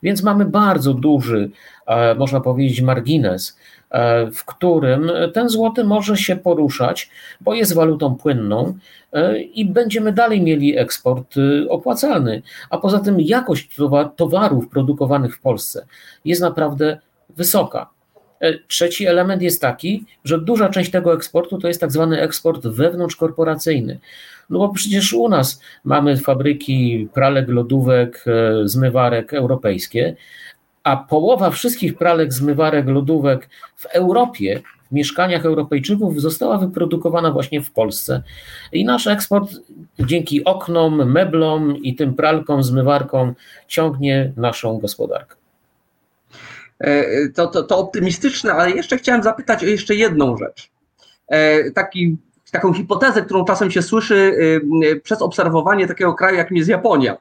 Więc 0.03 0.23
mamy 0.23 0.45
bardzo 0.45 0.93
duży, 0.93 1.49
e, 1.85 2.15
można 2.15 2.41
powiedzieć, 2.41 2.81
margines, 2.81 3.57
e, 3.89 4.31
w 4.31 4.45
którym 4.45 5.11
ten 5.33 5.49
złoty 5.49 5.83
może 5.83 6.17
się 6.17 6.35
poruszać, 6.35 7.09
bo 7.41 7.53
jest 7.53 7.75
walutą 7.75 8.15
płynną 8.15 8.77
e, 9.13 9.39
i 9.39 9.65
będziemy 9.65 10.11
dalej 10.11 10.41
mieli 10.41 10.77
eksport 10.77 11.35
opłacalny. 11.69 12.41
A 12.69 12.77
poza 12.77 12.99
tym 12.99 13.21
jakość 13.21 13.77
towarów 14.15 14.69
produkowanych 14.69 15.35
w 15.35 15.41
Polsce 15.41 15.85
jest 16.25 16.41
naprawdę 16.41 16.99
wysoka. 17.29 17.96
Trzeci 18.67 19.07
element 19.07 19.41
jest 19.41 19.61
taki, 19.61 20.05
że 20.23 20.41
duża 20.41 20.69
część 20.69 20.91
tego 20.91 21.13
eksportu 21.13 21.57
to 21.57 21.67
jest 21.67 21.81
tak 21.81 21.91
zwany 21.91 22.21
eksport 22.21 22.67
wewnątrzkorporacyjny. 22.67 23.99
No 24.49 24.59
bo 24.59 24.69
przecież 24.69 25.13
u 25.13 25.29
nas 25.29 25.61
mamy 25.83 26.17
fabryki 26.17 27.07
pralek, 27.13 27.49
lodówek, 27.49 28.25
e, 28.27 28.67
zmywarek 28.67 29.33
europejskie, 29.33 30.15
a 30.83 30.97
połowa 30.97 31.49
wszystkich 31.49 31.97
pralek, 31.97 32.33
zmywarek, 32.33 32.87
lodówek 32.87 33.49
w 33.75 33.85
Europie, 33.85 34.61
w 34.89 34.91
mieszkaniach 34.91 35.45
Europejczyków 35.45 36.21
została 36.21 36.57
wyprodukowana 36.57 37.31
właśnie 37.31 37.61
w 37.61 37.71
Polsce. 37.71 38.23
I 38.71 38.85
nasz 38.85 39.07
eksport 39.07 39.51
dzięki 39.99 40.43
oknom, 40.43 41.11
meblom 41.11 41.77
i 41.77 41.95
tym 41.95 42.13
pralkom, 42.13 42.63
zmywarkom 42.63 43.33
ciągnie 43.67 44.31
naszą 44.35 44.77
gospodarkę. 44.79 45.35
E, 46.79 47.29
to, 47.29 47.47
to, 47.47 47.63
to 47.63 47.77
optymistyczne, 47.77 48.53
ale 48.53 48.71
jeszcze 48.71 48.97
chciałem 48.97 49.23
zapytać 49.23 49.63
o 49.63 49.65
jeszcze 49.65 49.95
jedną 49.95 50.37
rzecz. 50.37 50.71
E, 51.27 51.71
taki 51.71 52.17
taką 52.51 52.73
hipotezę, 52.73 53.21
którą 53.21 53.45
czasem 53.45 53.71
się 53.71 53.81
słyszy 53.81 54.15
y, 54.83 55.01
przez 55.03 55.21
obserwowanie 55.21 55.87
takiego 55.87 56.13
kraju, 56.13 56.37
jakim 56.37 56.57
jest 56.57 56.69
Japonia, 56.69 57.17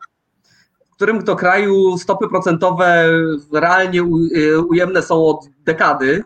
w 0.93 0.95
którym 0.97 1.23
to 1.23 1.37
kraju 1.37 1.99
stopy 1.99 2.29
procentowe 2.29 3.09
realnie 3.53 4.05
ujemne 4.69 5.03
są 5.03 5.27
od 5.27 5.49
dekady. 5.65 6.25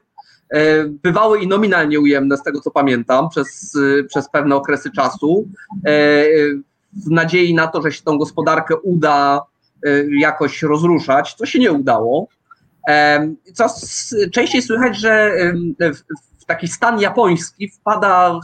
Bywały 1.02 1.40
i 1.40 1.46
nominalnie 1.46 2.00
ujemne, 2.00 2.36
z 2.36 2.42
tego 2.42 2.60
co 2.60 2.70
pamiętam, 2.70 3.28
przez, 3.28 3.78
przez 4.08 4.30
pewne 4.30 4.56
okresy 4.56 4.90
czasu. 4.90 5.48
W 7.06 7.10
nadziei 7.10 7.54
na 7.54 7.66
to, 7.66 7.82
że 7.82 7.92
się 7.92 8.02
tą 8.02 8.18
gospodarkę 8.18 8.76
uda 8.76 9.42
jakoś 10.20 10.62
rozruszać, 10.62 11.34
co 11.34 11.46
się 11.46 11.58
nie 11.58 11.72
udało. 11.72 12.28
Coraz 13.54 14.14
częściej 14.32 14.62
słychać, 14.62 14.98
że 14.98 15.32
taki 16.46 16.68
stan 16.68 17.00
japoński 17.00 17.70
wpada 17.70 18.40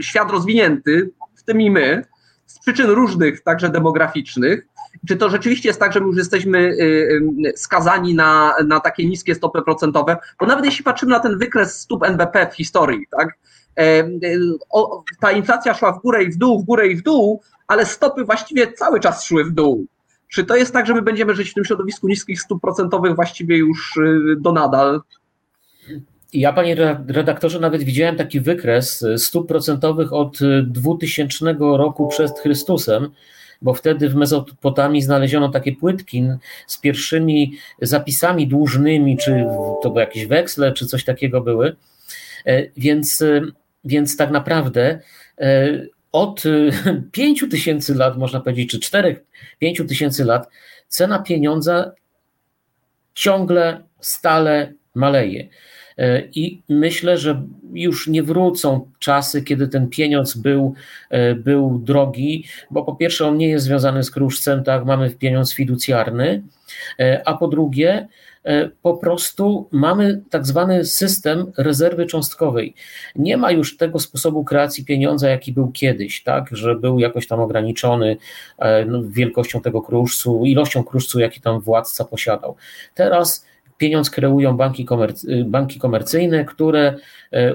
świat 0.00 0.30
rozwinięty, 0.30 1.10
w 1.36 1.42
tym 1.42 1.60
i 1.60 1.70
my, 1.70 2.04
z 2.46 2.58
przyczyn 2.58 2.90
różnych, 2.90 3.42
także 3.42 3.68
demograficznych. 3.68 4.66
Czy 5.08 5.16
to 5.16 5.30
rzeczywiście 5.30 5.68
jest 5.68 5.80
tak, 5.80 5.92
że 5.92 6.00
my 6.00 6.06
już 6.06 6.16
jesteśmy 6.16 6.58
y, 6.58 7.52
skazani 7.56 8.14
na, 8.14 8.54
na 8.66 8.80
takie 8.80 9.06
niskie 9.06 9.34
stopy 9.34 9.62
procentowe? 9.62 10.16
Bo 10.40 10.46
nawet 10.46 10.64
jeśli 10.64 10.84
patrzymy 10.84 11.12
na 11.12 11.20
ten 11.20 11.38
wykres 11.38 11.80
stóp 11.80 12.02
NBP 12.02 12.46
w 12.50 12.54
historii, 12.54 13.06
tak, 13.18 13.38
ta 15.20 15.32
inflacja 15.32 15.74
szła 15.74 15.92
w 15.92 16.02
górę 16.02 16.24
i 16.24 16.30
w 16.30 16.36
dół, 16.36 16.62
w 16.62 16.64
górę 16.64 16.88
i 16.88 16.96
w 16.96 17.02
dół, 17.02 17.42
ale 17.68 17.86
stopy 17.86 18.24
właściwie 18.24 18.72
cały 18.72 19.00
czas 19.00 19.24
szły 19.24 19.44
w 19.44 19.50
dół. 19.50 19.86
Czy 20.36 20.44
to 20.44 20.56
jest 20.56 20.72
tak, 20.72 20.86
że 20.86 20.94
my 20.94 21.02
będziemy 21.02 21.34
żyć 21.34 21.50
w 21.50 21.54
tym 21.54 21.64
środowisku 21.64 22.08
niskich 22.08 22.40
stóp 22.40 22.62
procentowych 22.62 23.14
właściwie 23.14 23.56
już 23.56 23.96
y, 23.96 24.36
do 24.40 24.52
nadal? 24.52 25.00
Ja, 26.32 26.52
panie 26.52 26.74
redaktorze, 27.08 27.60
nawet 27.60 27.82
widziałem 27.82 28.16
taki 28.16 28.40
wykres 28.40 29.04
stóp 29.16 29.48
procentowych 29.48 30.12
od 30.12 30.38
2000 30.62 31.56
roku 31.60 32.08
przed 32.08 32.38
Chrystusem, 32.38 33.10
bo 33.62 33.74
wtedy 33.74 34.08
w 34.08 34.14
Mezopotamii 34.14 35.02
znaleziono 35.02 35.48
takie 35.48 35.72
płytki 35.72 36.24
z 36.66 36.78
pierwszymi 36.78 37.56
zapisami 37.82 38.48
dłużnymi, 38.48 39.16
czy 39.16 39.44
to 39.82 39.90
były 39.90 40.00
jakieś 40.00 40.26
weksle, 40.26 40.72
czy 40.72 40.86
coś 40.86 41.04
takiego 41.04 41.40
były. 41.40 41.76
E, 42.46 42.62
więc, 42.76 43.24
więc 43.84 44.16
tak 44.16 44.30
naprawdę 44.30 45.00
e, 45.38 45.86
od 46.16 46.42
5 47.12 47.44
tysięcy 47.50 47.94
lat, 47.94 48.18
można 48.18 48.40
powiedzieć, 48.40 48.70
czy 48.70 48.98
4-5 49.62 49.88
tysięcy 49.88 50.24
lat, 50.24 50.48
cena 50.88 51.18
pieniądza 51.18 51.92
ciągle, 53.14 53.82
stale 54.00 54.72
maleje. 54.94 55.48
E, 55.98 56.22
I 56.34 56.62
myślę, 56.68 57.18
że 57.18 57.42
już 57.72 58.08
nie 58.08 58.22
wrócą 58.22 58.90
czasy, 58.98 59.42
kiedy 59.42 59.68
ten 59.68 59.88
pieniądz 59.88 60.36
był, 60.36 60.74
e, 61.10 61.34
był 61.34 61.78
drogi, 61.78 62.44
bo 62.70 62.84
po 62.84 62.94
pierwsze 62.96 63.26
on 63.26 63.36
nie 63.36 63.48
jest 63.48 63.64
związany 63.64 64.02
z 64.02 64.10
kruszcem, 64.10 64.64
tak, 64.64 64.84
mamy 64.84 65.10
pieniądz 65.10 65.54
fiducjarny, 65.54 66.42
a 67.24 67.34
po 67.34 67.48
drugie, 67.48 68.08
po 68.82 68.96
prostu 68.96 69.68
mamy 69.72 70.22
tak 70.30 70.46
zwany 70.46 70.84
system 70.84 71.52
rezerwy 71.58 72.06
cząstkowej. 72.06 72.74
Nie 73.16 73.36
ma 73.36 73.50
już 73.50 73.76
tego 73.76 73.98
sposobu 73.98 74.44
kreacji 74.44 74.84
pieniądza, 74.84 75.28
jaki 75.28 75.52
był 75.52 75.70
kiedyś, 75.72 76.22
tak, 76.22 76.48
że 76.52 76.74
był 76.74 76.98
jakoś 76.98 77.26
tam 77.26 77.40
ograniczony 77.40 78.16
no, 78.86 79.02
wielkością 79.04 79.60
tego 79.60 79.82
kruszcu, 79.82 80.44
ilością 80.44 80.84
kruszcu, 80.84 81.20
jaki 81.20 81.40
tam 81.40 81.60
władca 81.60 82.04
posiadał. 82.04 82.56
Teraz 82.94 83.46
pieniądz 83.78 84.10
kreują 84.10 84.56
banki, 84.56 84.84
komercy, 84.84 85.44
banki 85.44 85.78
komercyjne, 85.78 86.44
które 86.44 86.96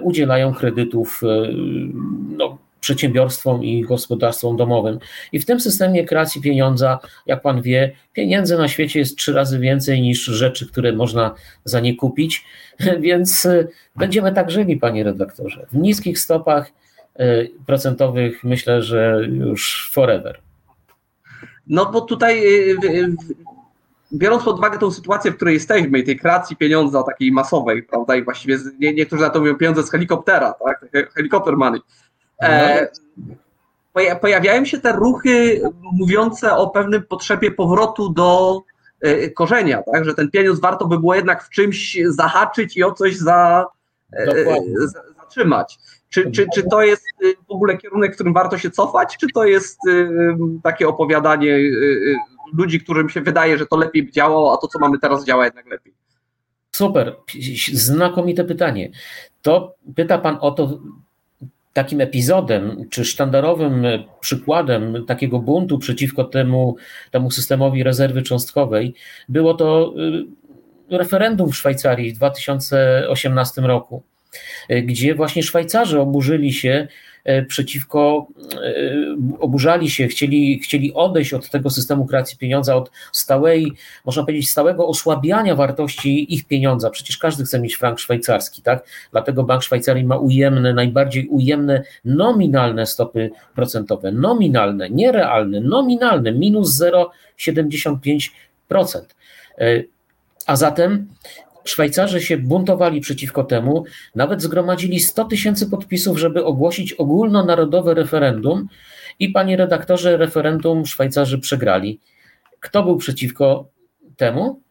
udzielają 0.01 0.53
kredytów 0.53 1.21
no, 2.37 2.57
przedsiębiorstwom 2.81 3.63
i 3.63 3.81
gospodarstwom 3.81 4.57
domowym. 4.57 4.99
I 5.31 5.39
w 5.39 5.45
tym 5.45 5.59
systemie 5.59 6.05
kreacji 6.05 6.41
pieniądza, 6.41 6.99
jak 7.25 7.41
pan 7.41 7.61
wie, 7.61 7.91
pieniędzy 8.13 8.57
na 8.57 8.67
świecie 8.67 8.99
jest 8.99 9.15
trzy 9.15 9.33
razy 9.33 9.59
więcej 9.59 10.01
niż 10.01 10.23
rzeczy, 10.23 10.67
które 10.67 10.93
można 10.93 11.35
za 11.65 11.79
nie 11.79 11.95
kupić, 11.95 12.45
więc 12.99 13.45
y, 13.45 13.67
będziemy 13.95 14.33
tak 14.33 14.51
żyli, 14.51 14.77
panie 14.77 15.03
redaktorze. 15.03 15.65
W 15.71 15.77
niskich 15.77 16.19
stopach 16.19 16.71
y, 17.19 17.51
procentowych 17.65 18.43
myślę, 18.43 18.81
że 18.81 19.21
już 19.29 19.89
forever. 19.93 20.39
No 21.67 21.91
bo 21.91 22.01
tutaj 22.01 22.43
y, 22.71 23.15
biorąc 24.13 24.43
pod 24.43 24.57
uwagę 24.57 24.77
tą 24.79 24.91
sytuację, 24.91 25.31
w 25.31 25.35
której 25.35 25.53
jesteśmy 25.53 25.99
i 25.99 26.03
tej 26.03 26.19
kreacji 26.19 26.55
pieniądza 26.55 27.03
takiej 27.03 27.31
masowej, 27.31 27.83
prawda, 27.83 28.15
i 28.15 28.23
właściwie 28.23 28.57
niektórzy 28.79 29.23
na 29.23 29.29
to 29.29 29.39
mówią 29.39 29.55
pieniądze 29.55 29.83
z 29.83 29.91
helikoptera, 29.91 30.53
tak, 30.65 31.09
helikopter 31.15 31.57
money, 31.57 31.81
E, 32.41 32.87
pojawiają 34.21 34.65
się 34.65 34.79
te 34.79 34.91
ruchy 34.91 35.61
mówiące 35.81 36.55
o 36.55 36.69
pewnym 36.69 37.03
potrzebie 37.03 37.51
powrotu 37.51 38.09
do 38.09 38.61
e, 39.01 39.29
korzenia, 39.29 39.83
tak? 39.93 40.05
że 40.05 40.13
ten 40.13 40.31
pieniądz 40.31 40.59
warto 40.59 40.87
by 40.87 40.99
było 40.99 41.15
jednak 41.15 41.43
w 41.43 41.49
czymś 41.49 41.97
zahaczyć 42.05 42.77
i 42.77 42.83
o 42.83 42.91
coś 42.91 43.17
za, 43.17 43.65
e, 44.13 44.45
zatrzymać. 45.21 45.77
Czy, 46.09 46.31
czy, 46.31 46.45
czy 46.55 46.63
to 46.63 46.81
jest 46.81 47.03
w 47.47 47.51
ogóle 47.51 47.77
kierunek, 47.77 48.11
w 48.11 48.15
którym 48.15 48.33
warto 48.33 48.57
się 48.57 48.71
cofać, 48.71 49.17
czy 49.17 49.27
to 49.33 49.45
jest 49.45 49.79
takie 50.63 50.87
opowiadanie 50.87 51.59
ludzi, 52.53 52.81
którym 52.81 53.09
się 53.09 53.21
wydaje, 53.21 53.57
że 53.57 53.65
to 53.65 53.77
lepiej 53.77 54.03
by 54.03 54.11
działało, 54.11 54.53
a 54.53 54.57
to, 54.57 54.67
co 54.67 54.79
mamy 54.79 54.99
teraz, 54.99 55.25
działa 55.25 55.45
jednak 55.45 55.67
lepiej? 55.67 55.93
Super, 56.71 57.15
znakomite 57.73 58.43
pytanie. 58.43 58.91
To 59.41 59.75
pyta 59.95 60.17
Pan 60.17 60.37
o 60.41 60.51
to, 60.51 60.79
takim 61.73 62.01
epizodem, 62.01 62.85
czy 62.89 63.05
sztandarowym 63.05 63.85
przykładem 64.19 65.05
takiego 65.05 65.39
buntu 65.39 65.79
przeciwko 65.79 66.23
temu, 66.23 66.75
temu 67.11 67.31
systemowi 67.31 67.83
rezerwy 67.83 68.21
cząstkowej 68.21 68.93
było 69.29 69.53
to 69.53 69.93
y, 70.91 70.97
referendum 70.97 71.51
w 71.51 71.55
Szwajcarii 71.55 72.11
w 72.11 72.15
2018 72.15 73.61
roku, 73.61 74.03
y, 74.71 74.81
gdzie 74.81 75.15
właśnie 75.15 75.43
Szwajcarzy 75.43 75.99
oburzyli 75.99 76.53
się 76.53 76.87
przeciwko, 77.47 78.27
e, 78.53 78.57
oburzali 79.39 79.89
się, 79.89 80.07
chcieli, 80.07 80.59
chcieli 80.59 80.93
odejść 80.93 81.33
od 81.33 81.49
tego 81.49 81.69
systemu 81.69 82.05
kreacji 82.05 82.37
pieniądza, 82.37 82.75
od 82.75 82.91
stałej, 83.11 83.73
można 84.05 84.23
powiedzieć, 84.23 84.49
stałego 84.49 84.87
osłabiania 84.87 85.55
wartości 85.55 86.33
ich 86.33 86.47
pieniądza. 86.47 86.89
Przecież 86.89 87.17
każdy 87.17 87.43
chce 87.43 87.59
mieć 87.59 87.75
frank 87.75 87.99
szwajcarski, 87.99 88.61
tak? 88.61 88.85
Dlatego 89.11 89.43
Bank 89.43 89.63
Szwajcarii 89.63 90.03
ma 90.03 90.17
ujemne, 90.17 90.73
najbardziej 90.73 91.27
ujemne 91.27 91.83
nominalne 92.05 92.85
stopy 92.85 93.31
procentowe. 93.55 94.11
Nominalne, 94.11 94.89
nierealne, 94.89 95.59
nominalne, 95.59 96.31
minus 96.31 96.79
0,75%. 96.79 98.31
E, 99.57 99.83
a 100.47 100.55
zatem 100.55 101.07
Szwajcarzy 101.63 102.21
się 102.21 102.37
buntowali 102.37 103.01
przeciwko 103.01 103.43
temu, 103.43 103.83
nawet 104.15 104.41
zgromadzili 104.41 104.99
100 104.99 105.25
tysięcy 105.25 105.69
podpisów, 105.69 106.19
żeby 106.19 106.45
ogłosić 106.45 106.93
ogólnonarodowe 106.93 107.93
referendum 107.93 108.67
i 109.19 109.29
panie 109.29 109.57
redaktorze, 109.57 110.17
referendum 110.17 110.85
Szwajcarzy 110.85 111.39
przegrali. 111.39 111.99
Kto 112.59 112.83
był 112.83 112.97
przeciwko 112.97 113.69
temu? 114.17 114.61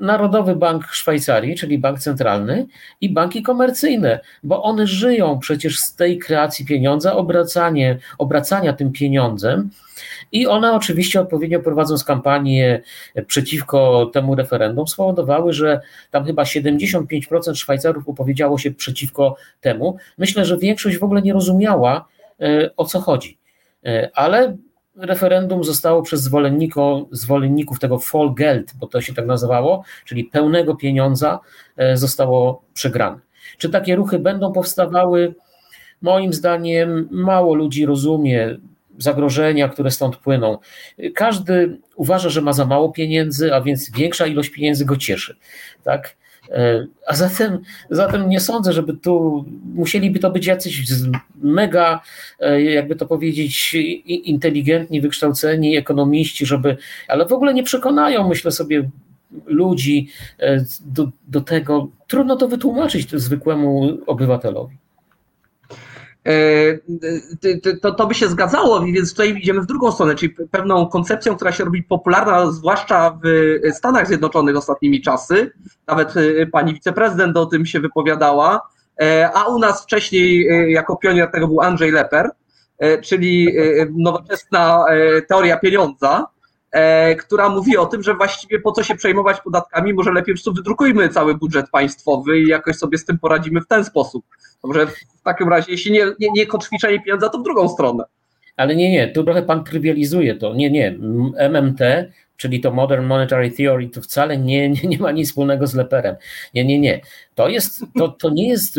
Narodowy 0.00 0.56
Bank 0.56 0.84
Szwajcarii, 0.92 1.56
czyli 1.56 1.78
bank 1.78 1.98
centralny 1.98 2.66
i 3.00 3.10
banki 3.10 3.42
komercyjne, 3.42 4.20
bo 4.42 4.62
one 4.62 4.86
żyją 4.86 5.38
przecież 5.38 5.78
z 5.78 5.94
tej 5.94 6.18
kreacji 6.18 6.64
pieniądza, 6.64 7.16
obracanie, 7.16 7.98
obracania 8.18 8.72
tym 8.72 8.92
pieniądzem 8.92 9.70
i 10.32 10.46
one 10.46 10.72
oczywiście 10.72 11.20
odpowiednio 11.20 11.60
prowadząc 11.60 12.04
kampanię 12.04 12.82
przeciwko 13.26 14.10
temu 14.12 14.34
referendum 14.34 14.86
spowodowały, 14.86 15.52
że 15.52 15.80
tam 16.10 16.24
chyba 16.24 16.42
75% 16.42 17.54
Szwajcarów 17.54 18.08
opowiedziało 18.08 18.58
się 18.58 18.70
przeciwko 18.70 19.36
temu. 19.60 19.96
Myślę, 20.18 20.44
że 20.44 20.58
większość 20.58 20.98
w 20.98 21.04
ogóle 21.04 21.22
nie 21.22 21.32
rozumiała 21.32 22.08
e, 22.40 22.70
o 22.76 22.84
co 22.84 23.00
chodzi. 23.00 23.38
E, 23.84 24.10
ale 24.14 24.56
referendum 24.96 25.64
zostało 25.64 26.02
przez 26.02 26.30
zwolenników 27.10 27.78
tego 27.78 27.98
Vollgeld, 27.98 28.72
bo 28.80 28.86
to 28.86 29.00
się 29.00 29.14
tak 29.14 29.26
nazywało, 29.26 29.84
czyli 30.04 30.24
pełnego 30.24 30.74
pieniądza, 30.74 31.40
e, 31.76 31.96
zostało 31.96 32.62
przegrane. 32.74 33.18
Czy 33.58 33.68
takie 33.70 33.96
ruchy 33.96 34.18
będą 34.18 34.52
powstawały? 34.52 35.34
Moim 36.02 36.32
zdaniem 36.32 37.08
mało 37.10 37.54
ludzi 37.54 37.86
rozumie 37.86 38.56
zagrożenia, 38.98 39.68
które 39.68 39.90
stąd 39.90 40.16
płyną. 40.16 40.58
Każdy 41.14 41.78
uważa, 41.96 42.28
że 42.28 42.42
ma 42.42 42.52
za 42.52 42.64
mało 42.64 42.92
pieniędzy, 42.92 43.54
a 43.54 43.60
więc 43.60 43.90
większa 43.90 44.26
ilość 44.26 44.50
pieniędzy 44.50 44.84
go 44.84 44.96
cieszy. 44.96 45.36
Tak? 45.84 46.16
E, 46.50 46.86
a 47.06 47.14
zatem, 47.14 47.58
zatem 47.90 48.28
nie 48.28 48.40
sądzę, 48.40 48.72
żeby 48.72 48.94
tu 48.94 49.44
musieliby 49.74 50.18
to 50.18 50.30
być 50.30 50.46
jacyś 50.46 50.82
mega, 51.42 52.00
e, 52.40 52.62
jakby 52.62 52.96
to 52.96 53.06
powiedzieć, 53.06 53.76
inteligentni, 54.06 55.00
wykształceni 55.00 55.76
ekonomiści, 55.76 56.46
żeby, 56.46 56.76
ale 57.08 57.26
w 57.26 57.32
ogóle 57.32 57.54
nie 57.54 57.62
przekonają, 57.62 58.28
myślę 58.28 58.52
sobie, 58.52 58.90
ludzi 59.46 60.08
e, 60.38 60.64
do, 60.86 61.08
do 61.28 61.40
tego. 61.40 61.88
Trudno 62.06 62.36
to 62.36 62.48
wytłumaczyć 62.48 63.10
zwykłemu 63.10 63.98
obywatelowi. 64.06 64.76
To, 67.82 67.92
to 67.92 68.06
by 68.06 68.14
się 68.14 68.28
zgadzało, 68.28 68.80
więc 68.80 69.10
tutaj 69.10 69.36
idziemy 69.38 69.60
w 69.60 69.66
drugą 69.66 69.92
stronę, 69.92 70.14
czyli 70.14 70.34
pewną 70.50 70.86
koncepcją, 70.86 71.36
która 71.36 71.52
się 71.52 71.64
robi 71.64 71.82
popularna, 71.82 72.52
zwłaszcza 72.52 73.18
w 73.24 73.28
Stanach 73.74 74.06
Zjednoczonych 74.06 74.56
ostatnimi 74.56 75.00
czasy. 75.00 75.52
Nawet 75.86 76.16
y, 76.16 76.48
pani 76.52 76.74
wiceprezydent 76.74 77.36
o 77.36 77.46
tym 77.46 77.66
się 77.66 77.80
wypowiadała, 77.80 78.68
e, 79.02 79.30
a 79.34 79.44
u 79.44 79.58
nas 79.58 79.82
wcześniej 79.82 80.46
jako 80.72 80.96
pionier 80.96 81.30
tego 81.30 81.48
był 81.48 81.60
Andrzej 81.60 81.90
Leper, 81.90 82.30
e, 82.78 83.00
czyli 83.00 83.56
nowoczesna 83.96 84.84
e, 84.88 85.22
teoria 85.22 85.58
pieniądza, 85.58 86.26
która 87.18 87.48
mówi 87.48 87.76
o 87.76 87.86
tym, 87.86 88.02
że 88.02 88.14
właściwie 88.14 88.60
po 88.60 88.72
co 88.72 88.82
się 88.82 88.94
przejmować 88.94 89.40
podatkami, 89.40 89.94
może 89.94 90.12
lepiej 90.12 90.34
po 90.34 90.36
prostu 90.36 90.54
wydrukujmy 90.54 91.08
cały 91.08 91.34
budżet 91.34 91.70
państwowy 91.70 92.40
i 92.40 92.48
jakoś 92.48 92.76
sobie 92.76 92.98
z 92.98 93.04
tym 93.04 93.18
poradzimy 93.18 93.60
w 93.60 93.66
ten 93.66 93.84
sposób. 93.84 94.24
Dobrze, 94.62 94.86
w 94.86 95.22
takim 95.24 95.48
razie, 95.48 95.72
jeśli 95.72 95.92
nie, 95.92 96.06
nie, 96.20 96.28
nie 96.30 96.46
kotwiczenie 96.46 97.00
pieniądza, 97.00 97.28
to 97.28 97.38
w 97.38 97.42
drugą 97.42 97.68
stronę. 97.68 98.04
Ale 98.56 98.76
nie, 98.76 98.90
nie, 98.90 99.08
tu 99.08 99.24
trochę 99.24 99.42
pan 99.42 99.64
trywializuje 99.64 100.34
to. 100.34 100.54
Nie, 100.54 100.70
nie. 100.70 100.98
MMT, 101.50 101.80
czyli 102.36 102.60
to 102.60 102.72
Modern 102.72 103.06
Monetary 103.06 103.50
Theory, 103.50 103.88
to 103.88 104.02
wcale 104.02 104.38
nie, 104.38 104.70
nie, 104.70 104.88
nie 104.88 104.98
ma 104.98 105.10
nic 105.10 105.28
wspólnego 105.28 105.66
z 105.66 105.74
Leperem. 105.74 106.16
Nie, 106.54 106.64
nie, 106.64 106.78
nie. 106.78 107.00
To 107.34 107.48
jest, 107.48 107.84
to, 107.98 108.08
to 108.08 108.30
nie 108.30 108.48
jest, 108.48 108.78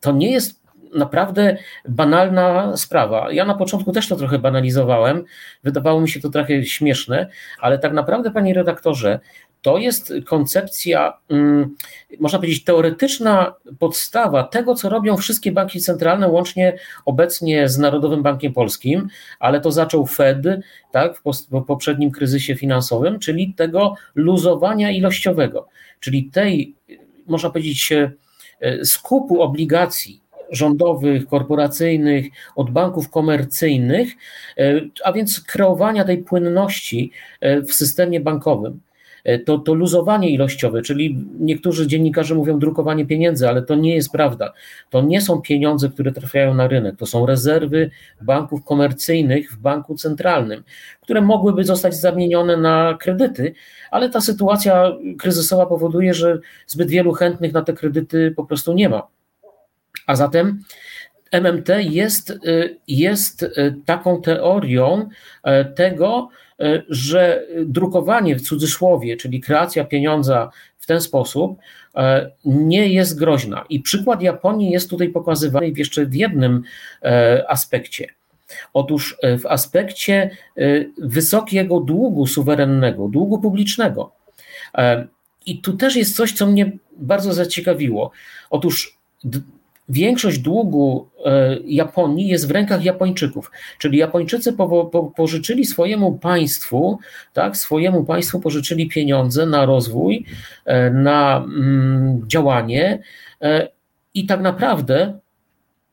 to 0.00 0.12
nie 0.12 0.30
jest 0.30 0.65
naprawdę 0.94 1.56
banalna 1.88 2.76
sprawa. 2.76 3.32
Ja 3.32 3.44
na 3.44 3.54
początku 3.54 3.92
też 3.92 4.08
to 4.08 4.16
trochę 4.16 4.38
banalizowałem, 4.38 5.24
wydawało 5.64 6.00
mi 6.00 6.08
się 6.08 6.20
to 6.20 6.30
trochę 6.30 6.64
śmieszne, 6.64 7.28
ale 7.60 7.78
tak 7.78 7.92
naprawdę, 7.92 8.30
panie 8.30 8.54
redaktorze, 8.54 9.20
to 9.66 9.78
jest 9.78 10.12
koncepcja, 10.26 11.18
mm, 11.28 11.76
można 12.20 12.38
powiedzieć, 12.38 12.64
teoretyczna 12.64 13.54
podstawa 13.78 14.42
tego, 14.42 14.74
co 14.74 14.88
robią 14.88 15.16
wszystkie 15.16 15.52
banki 15.52 15.80
centralne, 15.80 16.28
łącznie 16.28 16.78
obecnie 17.04 17.68
z 17.68 17.78
Narodowym 17.78 18.22
Bankiem 18.22 18.52
Polskim, 18.52 19.08
ale 19.38 19.60
to 19.60 19.72
zaczął 19.72 20.06
Fed 20.06 20.38
tak, 20.90 21.18
w 21.18 21.64
poprzednim 21.66 22.10
kryzysie 22.10 22.56
finansowym, 22.56 23.18
czyli 23.18 23.54
tego 23.54 23.94
luzowania 24.14 24.90
ilościowego, 24.90 25.68
czyli 26.00 26.30
tej, 26.30 26.74
można 27.26 27.50
powiedzieć, 27.50 27.92
e, 27.92 28.84
skupu 28.84 29.42
obligacji 29.42 30.25
rządowych, 30.50 31.26
korporacyjnych, 31.26 32.26
od 32.56 32.70
banków 32.70 33.10
komercyjnych, 33.10 34.08
e, 34.58 34.80
a 35.04 35.12
więc 35.12 35.40
kreowania 35.40 36.04
tej 36.04 36.18
płynności 36.18 37.10
e, 37.40 37.62
w 37.62 37.74
systemie 37.74 38.20
bankowym. 38.20 38.80
E, 39.26 39.38
to, 39.38 39.58
to 39.58 39.74
luzowanie 39.74 40.30
ilościowe, 40.30 40.82
czyli 40.82 41.24
niektórzy 41.40 41.86
dziennikarze 41.86 42.34
mówią 42.34 42.58
drukowanie 42.58 43.06
pieniędzy, 43.06 43.48
ale 43.48 43.62
to 43.62 43.74
nie 43.74 43.94
jest 43.94 44.12
prawda. 44.12 44.52
To 44.90 45.02
nie 45.02 45.20
są 45.20 45.40
pieniądze, 45.40 45.88
które 45.88 46.12
trafiają 46.12 46.54
na 46.54 46.68
rynek, 46.68 46.96
to 46.96 47.06
są 47.06 47.26
rezerwy 47.26 47.90
banków 48.22 48.64
komercyjnych 48.64 49.52
w 49.52 49.56
banku 49.56 49.94
centralnym, 49.94 50.62
które 51.00 51.20
mogłyby 51.20 51.64
zostać 51.64 51.96
zamienione 51.96 52.56
na 52.56 52.96
kredyty, 53.00 53.54
ale 53.90 54.10
ta 54.10 54.20
sytuacja 54.20 54.92
kryzysowa 55.18 55.66
powoduje, 55.66 56.14
że 56.14 56.38
zbyt 56.66 56.90
wielu 56.90 57.12
chętnych 57.12 57.52
na 57.52 57.62
te 57.62 57.72
kredyty 57.72 58.32
po 58.36 58.44
prostu 58.44 58.72
nie 58.72 58.88
ma. 58.88 59.08
A 60.06 60.16
zatem 60.16 60.62
MMT 61.32 61.68
jest, 61.80 62.30
y, 62.30 62.78
jest 62.88 63.42
y, 63.42 63.74
taką 63.84 64.22
teorią 64.22 65.08
e, 65.42 65.64
tego, 65.64 66.28
że 66.88 67.46
drukowanie 67.64 68.36
w 68.36 68.42
cudzysłowie, 68.42 69.16
czyli 69.16 69.40
kreacja 69.40 69.84
pieniądza 69.84 70.50
w 70.78 70.86
ten 70.86 71.00
sposób 71.00 71.58
nie 72.44 72.88
jest 72.88 73.18
groźna. 73.18 73.64
I 73.68 73.80
przykład 73.80 74.22
Japonii 74.22 74.70
jest 74.70 74.90
tutaj 74.90 75.08
pokazywany 75.08 75.72
jeszcze 75.76 76.06
w 76.06 76.14
jednym 76.14 76.62
aspekcie. 77.48 78.08
Otóż 78.72 79.16
w 79.22 79.46
aspekcie 79.46 80.30
wysokiego 80.98 81.80
długu 81.80 82.26
suwerennego, 82.26 83.08
długu 83.08 83.38
publicznego. 83.38 84.12
I 85.46 85.60
tu 85.60 85.76
też 85.76 85.96
jest 85.96 86.16
coś, 86.16 86.32
co 86.32 86.46
mnie 86.46 86.72
bardzo 86.96 87.32
zaciekawiło. 87.32 88.10
Otóż 88.50 88.98
większość 89.88 90.38
długu 90.38 91.08
e, 91.24 91.58
Japonii 91.64 92.28
jest 92.28 92.48
w 92.48 92.50
rękach 92.50 92.84
Japończyków, 92.84 93.50
czyli 93.78 93.98
Japończycy 93.98 94.52
po, 94.52 94.84
po, 94.84 95.02
pożyczyli 95.02 95.64
swojemu 95.64 96.18
państwu, 96.18 96.98
tak, 97.32 97.56
swojemu 97.56 98.04
państwu 98.04 98.40
pożyczyli 98.40 98.88
pieniądze 98.88 99.46
na 99.46 99.66
rozwój, 99.66 100.26
e, 100.64 100.90
na 100.90 101.36
mm, 101.36 102.22
działanie 102.26 103.02
e, 103.40 103.68
i 104.14 104.26
tak 104.26 104.40
naprawdę 104.40 105.18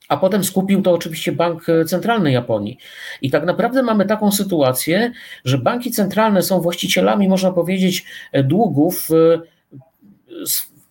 a 0.09 0.17
potem 0.17 0.43
skupił 0.43 0.81
to 0.81 0.91
oczywiście 0.91 1.31
Bank 1.31 1.65
Centralny 1.87 2.31
Japonii. 2.31 2.77
I 3.21 3.29
tak 3.29 3.45
naprawdę 3.45 3.83
mamy 3.83 4.05
taką 4.05 4.31
sytuację, 4.31 5.11
że 5.45 5.57
banki 5.57 5.91
centralne 5.91 6.41
są 6.41 6.61
właścicielami, 6.61 7.29
można 7.29 7.51
powiedzieć, 7.51 8.05
długów 8.43 9.09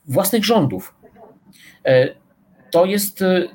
własnych 0.06 0.44
rządów 0.44 0.94
to 2.72 2.84
jest 2.84 3.22
y, 3.22 3.48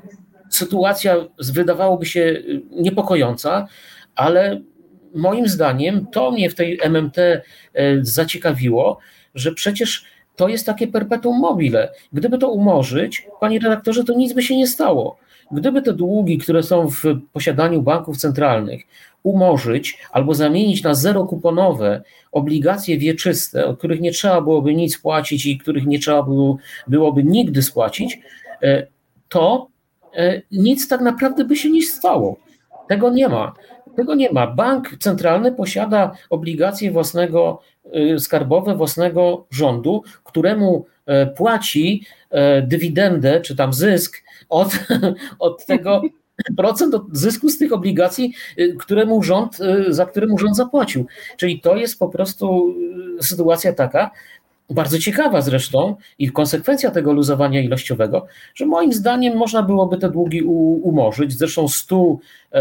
sytuacja, 0.50 1.16
wydawałoby 1.40 2.06
się 2.06 2.22
y, 2.22 2.62
niepokojąca, 2.72 3.68
ale 4.16 4.62
moim 5.16 5.48
zdaniem 5.48 6.08
to 6.12 6.32
mnie 6.32 6.50
w 6.50 6.56
tej 6.56 6.80
MMT 6.84 7.18
y, 7.18 7.42
zaciekawiło, 8.02 8.98
że 9.36 9.52
przecież 9.52 10.06
to 10.36 10.48
jest 10.48 10.66
takie 10.66 10.88
perpetuum 10.88 11.40
mobile. 11.40 11.92
Gdyby 12.14 12.38
to 12.38 12.50
umorzyć, 12.50 13.28
panie 13.40 13.60
redaktorze, 13.60 14.04
to 14.04 14.14
nic 14.14 14.34
by 14.34 14.44
się 14.44 14.58
nie 14.58 14.68
stało. 14.68 15.18
Gdyby 15.52 15.82
te 15.82 15.94
długi, 15.94 16.38
które 16.38 16.64
są 16.64 16.90
w 16.90 17.04
posiadaniu 17.34 17.82
banków 17.82 18.18
centralnych, 18.18 18.82
umorzyć 19.24 19.98
albo 20.12 20.34
zamienić 20.34 20.84
na 20.84 20.94
zerokuponowe 20.94 22.04
obligacje 22.32 22.98
wieczyste, 22.98 23.66
od 23.66 23.78
których 23.78 24.02
nie 24.02 24.12
trzeba 24.12 24.42
byłoby 24.42 24.76
nic 24.76 24.98
płacić 24.98 25.46
i 25.46 25.58
których 25.58 25.86
nie 25.86 26.00
trzeba 26.00 26.24
było, 26.24 26.58
byłoby 26.88 27.24
nigdy 27.24 27.62
spłacić, 27.64 28.20
to 29.30 29.68
e, 30.14 30.42
nic 30.52 30.88
tak 30.88 31.02
naprawdę 31.02 31.46
by 31.46 31.56
się 31.56 31.70
nie 31.70 31.82
stało. 31.82 32.38
Tego 32.88 33.10
nie 33.10 33.30
ma. 33.30 33.54
Tego 33.96 34.16
nie 34.16 34.32
ma. 34.32 34.48
Bank 34.48 34.90
centralny 35.00 35.52
posiada 35.52 36.12
obligacje 36.30 36.92
własnego, 36.92 37.62
e, 37.94 38.20
skarbowe 38.20 38.76
własnego 38.76 39.48
rządu, 39.52 40.04
któremu 40.24 40.86
e, 41.06 41.28
płaci 41.28 42.06
dywidendę 42.64 43.42
czy 43.42 43.56
tam 43.56 43.74
zysk 43.74 44.24
od, 44.50 44.70
od 45.40 45.66
tego 45.66 46.02
procent 46.58 46.94
od 46.94 47.04
zysku 47.12 47.50
z 47.50 47.58
tych 47.58 47.74
obligacji, 47.74 48.34
któremu 48.80 49.24
rząd, 49.24 49.58
za 49.88 50.06
któremu 50.06 50.38
rząd 50.38 50.56
zapłacił. 50.56 51.06
Czyli 51.38 51.62
to 51.62 51.76
jest 51.76 52.00
po 52.00 52.10
prostu 52.10 52.76
sytuacja 53.22 53.74
taka, 53.74 54.12
bardzo 54.70 55.00
ciekawa 55.00 55.42
zresztą 55.42 55.96
i 56.20 56.32
konsekwencja 56.32 56.92
tego 56.92 57.14
luzowania 57.14 57.62
ilościowego, 57.62 58.28
że 58.56 58.66
moim 58.66 58.94
zdaniem 58.94 59.38
można 59.38 59.64
byłoby 59.64 59.98
te 59.98 60.10
długi 60.12 60.42
umorzyć. 60.42 61.38
Zresztą 61.38 61.68
stu 61.68 62.20
e, 62.52 62.58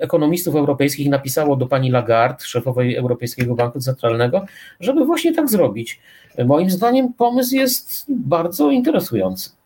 ekonomistów 0.00 0.54
europejskich 0.54 1.08
napisało 1.08 1.56
do 1.56 1.66
pani 1.66 1.90
Lagarde, 1.90 2.44
szefowej 2.44 2.96
Europejskiego 2.96 3.54
Banku 3.54 3.80
Centralnego, 3.80 4.44
żeby 4.80 5.04
właśnie 5.04 5.34
tak 5.34 5.50
zrobić. 5.50 6.00
Moim 6.46 6.70
zdaniem 6.70 7.12
pomysł 7.12 7.54
jest 7.54 8.04
bardzo 8.08 8.70
interesujący. 8.70 9.59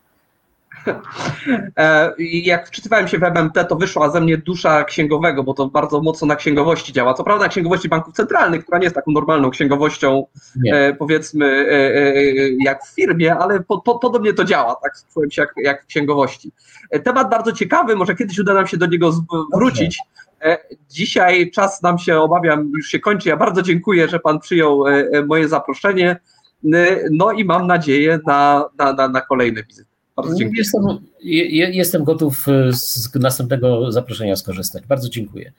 E, 1.76 2.14
jak 2.18 2.68
wczytywałem 2.68 3.08
się 3.08 3.18
w 3.18 3.22
MMT, 3.22 3.64
to 3.68 3.76
wyszła 3.76 4.10
ze 4.10 4.20
mnie 4.20 4.38
dusza 4.38 4.84
księgowego, 4.84 5.42
bo 5.42 5.54
to 5.54 5.68
bardzo 5.68 6.00
mocno 6.00 6.26
na 6.26 6.36
księgowości 6.36 6.92
działa. 6.92 7.14
Co 7.14 7.24
prawda 7.24 7.44
na 7.44 7.50
księgowości 7.50 7.88
banków 7.88 8.14
centralnych, 8.14 8.62
która 8.62 8.78
nie 8.78 8.84
jest 8.84 8.94
taką 8.94 9.12
normalną 9.12 9.50
księgowością, 9.50 10.26
nie. 10.56 10.74
E, 10.74 10.94
powiedzmy, 10.94 11.46
e, 11.46 12.14
jak 12.64 12.84
w 12.84 12.94
firmie, 12.94 13.34
ale 13.34 13.60
po, 13.60 13.80
po, 13.80 13.98
podobnie 13.98 14.32
to 14.32 14.44
działa, 14.44 14.76
tak 14.82 14.92
czułem 15.14 15.30
się 15.30 15.42
jak, 15.42 15.54
jak 15.56 15.82
w 15.82 15.86
księgowości. 15.86 16.52
Temat 17.04 17.30
bardzo 17.30 17.52
ciekawy, 17.52 17.96
może 17.96 18.14
kiedyś 18.14 18.38
uda 18.38 18.54
nam 18.54 18.66
się 18.66 18.76
do 18.76 18.86
niego 18.86 19.12
wrócić. 19.54 19.98
Dzisiaj 20.90 21.50
czas 21.50 21.82
nam 21.82 21.98
się, 21.98 22.20
obawiam, 22.20 22.70
już 22.76 22.88
się 22.88 22.98
kończy. 22.98 23.28
Ja 23.28 23.36
bardzo 23.36 23.62
dziękuję, 23.62 24.08
że 24.08 24.20
Pan 24.20 24.40
przyjął 24.40 24.84
moje 25.26 25.48
zaproszenie. 25.48 26.16
No 27.10 27.32
i 27.32 27.44
mam 27.44 27.66
nadzieję 27.66 28.18
na, 28.26 28.64
na, 28.78 28.92
na, 28.92 29.08
na 29.08 29.20
kolejne 29.20 29.62
wizyty. 29.62 29.93
Bardzo 30.16 30.34
dziękuję. 30.34 30.58
Jestem, 30.58 30.82
jestem 31.72 32.04
gotów 32.04 32.48
e, 32.48 32.72
z 32.72 33.14
następnego 33.14 33.92
zaproszenia 33.92 34.36
skorzystać. 34.36 34.86
Bardzo 34.86 35.08
dziękuję. 35.08 35.52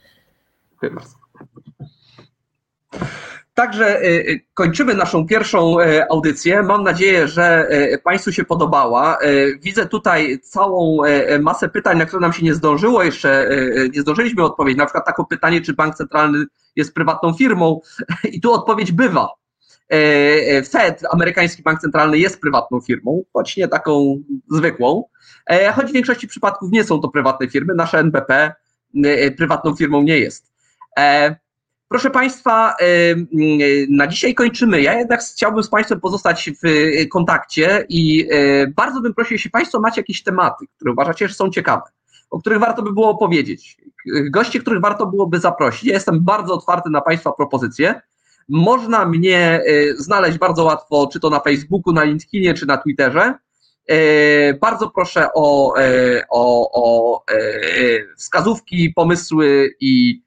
Dziękuję 0.69 0.91
bardzo. 0.91 1.15
Także 3.53 3.85
e, 3.85 4.03
e, 4.03 4.39
kończymy 4.53 4.93
naszą 4.93 5.27
pierwszą 5.27 5.77
audycję. 6.09 6.63
Mam 6.63 6.83
nadzieję, 6.83 7.27
że 7.27 7.69
Państwu 8.03 8.31
się 8.31 8.43
podobała. 8.43 9.17
Widzę 9.61 9.85
tutaj 9.85 10.39
całą 10.39 10.97
masę 11.39 11.69
pytań, 11.69 11.97
na 11.97 12.05
które 12.05 12.21
nam 12.21 12.33
się 12.33 12.45
nie 12.45 12.53
zdążyło 12.53 13.03
jeszcze, 13.03 13.49
nie 13.93 14.01
zdążyliśmy 14.01 14.43
odpowiedzieć. 14.43 14.77
Na 14.77 14.85
przykład 14.85 15.05
takie 15.05 15.23
pytanie, 15.29 15.61
czy 15.61 15.73
bank 15.73 15.95
centralny 15.95 16.45
jest 16.75 16.93
prywatną 16.93 17.33
firmą. 17.33 17.79
I 18.33 18.41
tu 18.41 18.53
odpowiedź 18.53 18.91
bywa. 18.91 19.29
E, 19.91 19.97
e, 20.57 20.63
Fed, 20.63 21.03
amerykański 21.11 21.63
bank 21.63 21.79
centralny, 21.79 22.17
jest 22.17 22.41
prywatną 22.41 22.81
firmą, 22.81 23.23
choć 23.33 23.57
nie 23.57 23.67
taką 23.67 24.23
zwykłą, 24.51 25.03
e, 25.49 25.71
choć 25.71 25.89
w 25.89 25.93
większości 25.93 26.27
przypadków 26.27 26.71
nie 26.71 26.83
są 26.83 27.01
to 27.01 27.09
prywatne 27.09 27.49
firmy. 27.49 27.73
Nasze 27.75 27.99
NBP 27.99 28.53
prywatną 29.37 29.75
firmą 29.75 30.01
nie 30.01 30.19
jest. 30.19 30.51
Proszę 31.87 32.09
Państwa, 32.09 32.75
na 33.89 34.07
dzisiaj 34.07 34.33
kończymy. 34.33 34.81
Ja 34.81 34.93
jednak 34.99 35.21
chciałbym 35.21 35.63
z 35.63 35.69
Państwem 35.69 35.99
pozostać 35.99 36.49
w 36.63 36.67
kontakcie 37.09 37.85
i 37.89 38.29
bardzo 38.75 39.01
bym 39.01 39.13
prosił, 39.13 39.33
jeśli 39.33 39.51
Państwo 39.51 39.79
macie 39.79 40.01
jakieś 40.01 40.23
tematy, 40.23 40.65
które 40.75 40.91
uważacie, 40.91 41.27
że 41.27 41.33
są 41.33 41.49
ciekawe, 41.49 41.83
o 42.29 42.39
których 42.39 42.59
warto 42.59 42.81
by 42.81 42.93
było 42.93 43.09
opowiedzieć, 43.09 43.77
gości, 44.31 44.59
których 44.59 44.81
warto 44.81 45.05
byłoby 45.05 45.39
zaprosić. 45.39 45.83
Ja 45.83 45.93
jestem 45.93 46.23
bardzo 46.23 46.53
otwarty 46.53 46.89
na 46.89 47.01
Państwa 47.01 47.31
propozycje. 47.31 48.01
Można 48.49 49.05
mnie 49.05 49.61
y, 49.67 49.95
znaleźć 49.97 50.37
bardzo 50.37 50.63
łatwo, 50.63 51.09
czy 51.13 51.19
to 51.19 51.29
na 51.29 51.39
Facebooku, 51.39 51.93
na 51.93 52.03
LinkedInie, 52.03 52.53
czy 52.53 52.65
na 52.65 52.77
Twitterze. 52.77 53.33
Y, 53.91 54.57
bardzo 54.61 54.89
proszę 54.89 55.27
o, 55.33 55.79
y, 55.81 56.21
o, 56.29 56.71
o 56.73 57.23
wskazówki, 58.17 58.93
pomysły 58.95 59.75
i, 59.79 60.21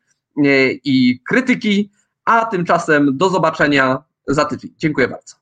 i 0.84 1.20
krytyki, 1.28 1.90
a 2.24 2.46
tymczasem 2.46 3.16
do 3.16 3.30
zobaczenia 3.30 4.02
za 4.26 4.44
tydzień. 4.44 4.70
Dziękuję 4.78 5.08
bardzo. 5.08 5.36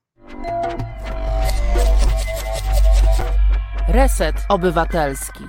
Reset 3.88 4.36
Obywatelski. 4.48 5.44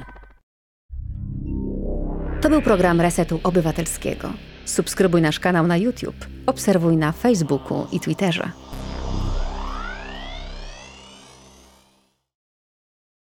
To 2.41 2.49
był 2.49 2.61
program 2.61 3.01
Resetu 3.01 3.39
Obywatelskiego. 3.43 4.33
Subskrybuj 4.67 5.21
nasz 5.21 5.39
kanał 5.39 5.67
na 5.67 5.77
YouTube, 5.77 6.25
obserwuj 6.45 6.97
na 6.97 7.11
Facebooku 7.11 7.87
i 7.91 7.99
Twitterze. 7.99 8.66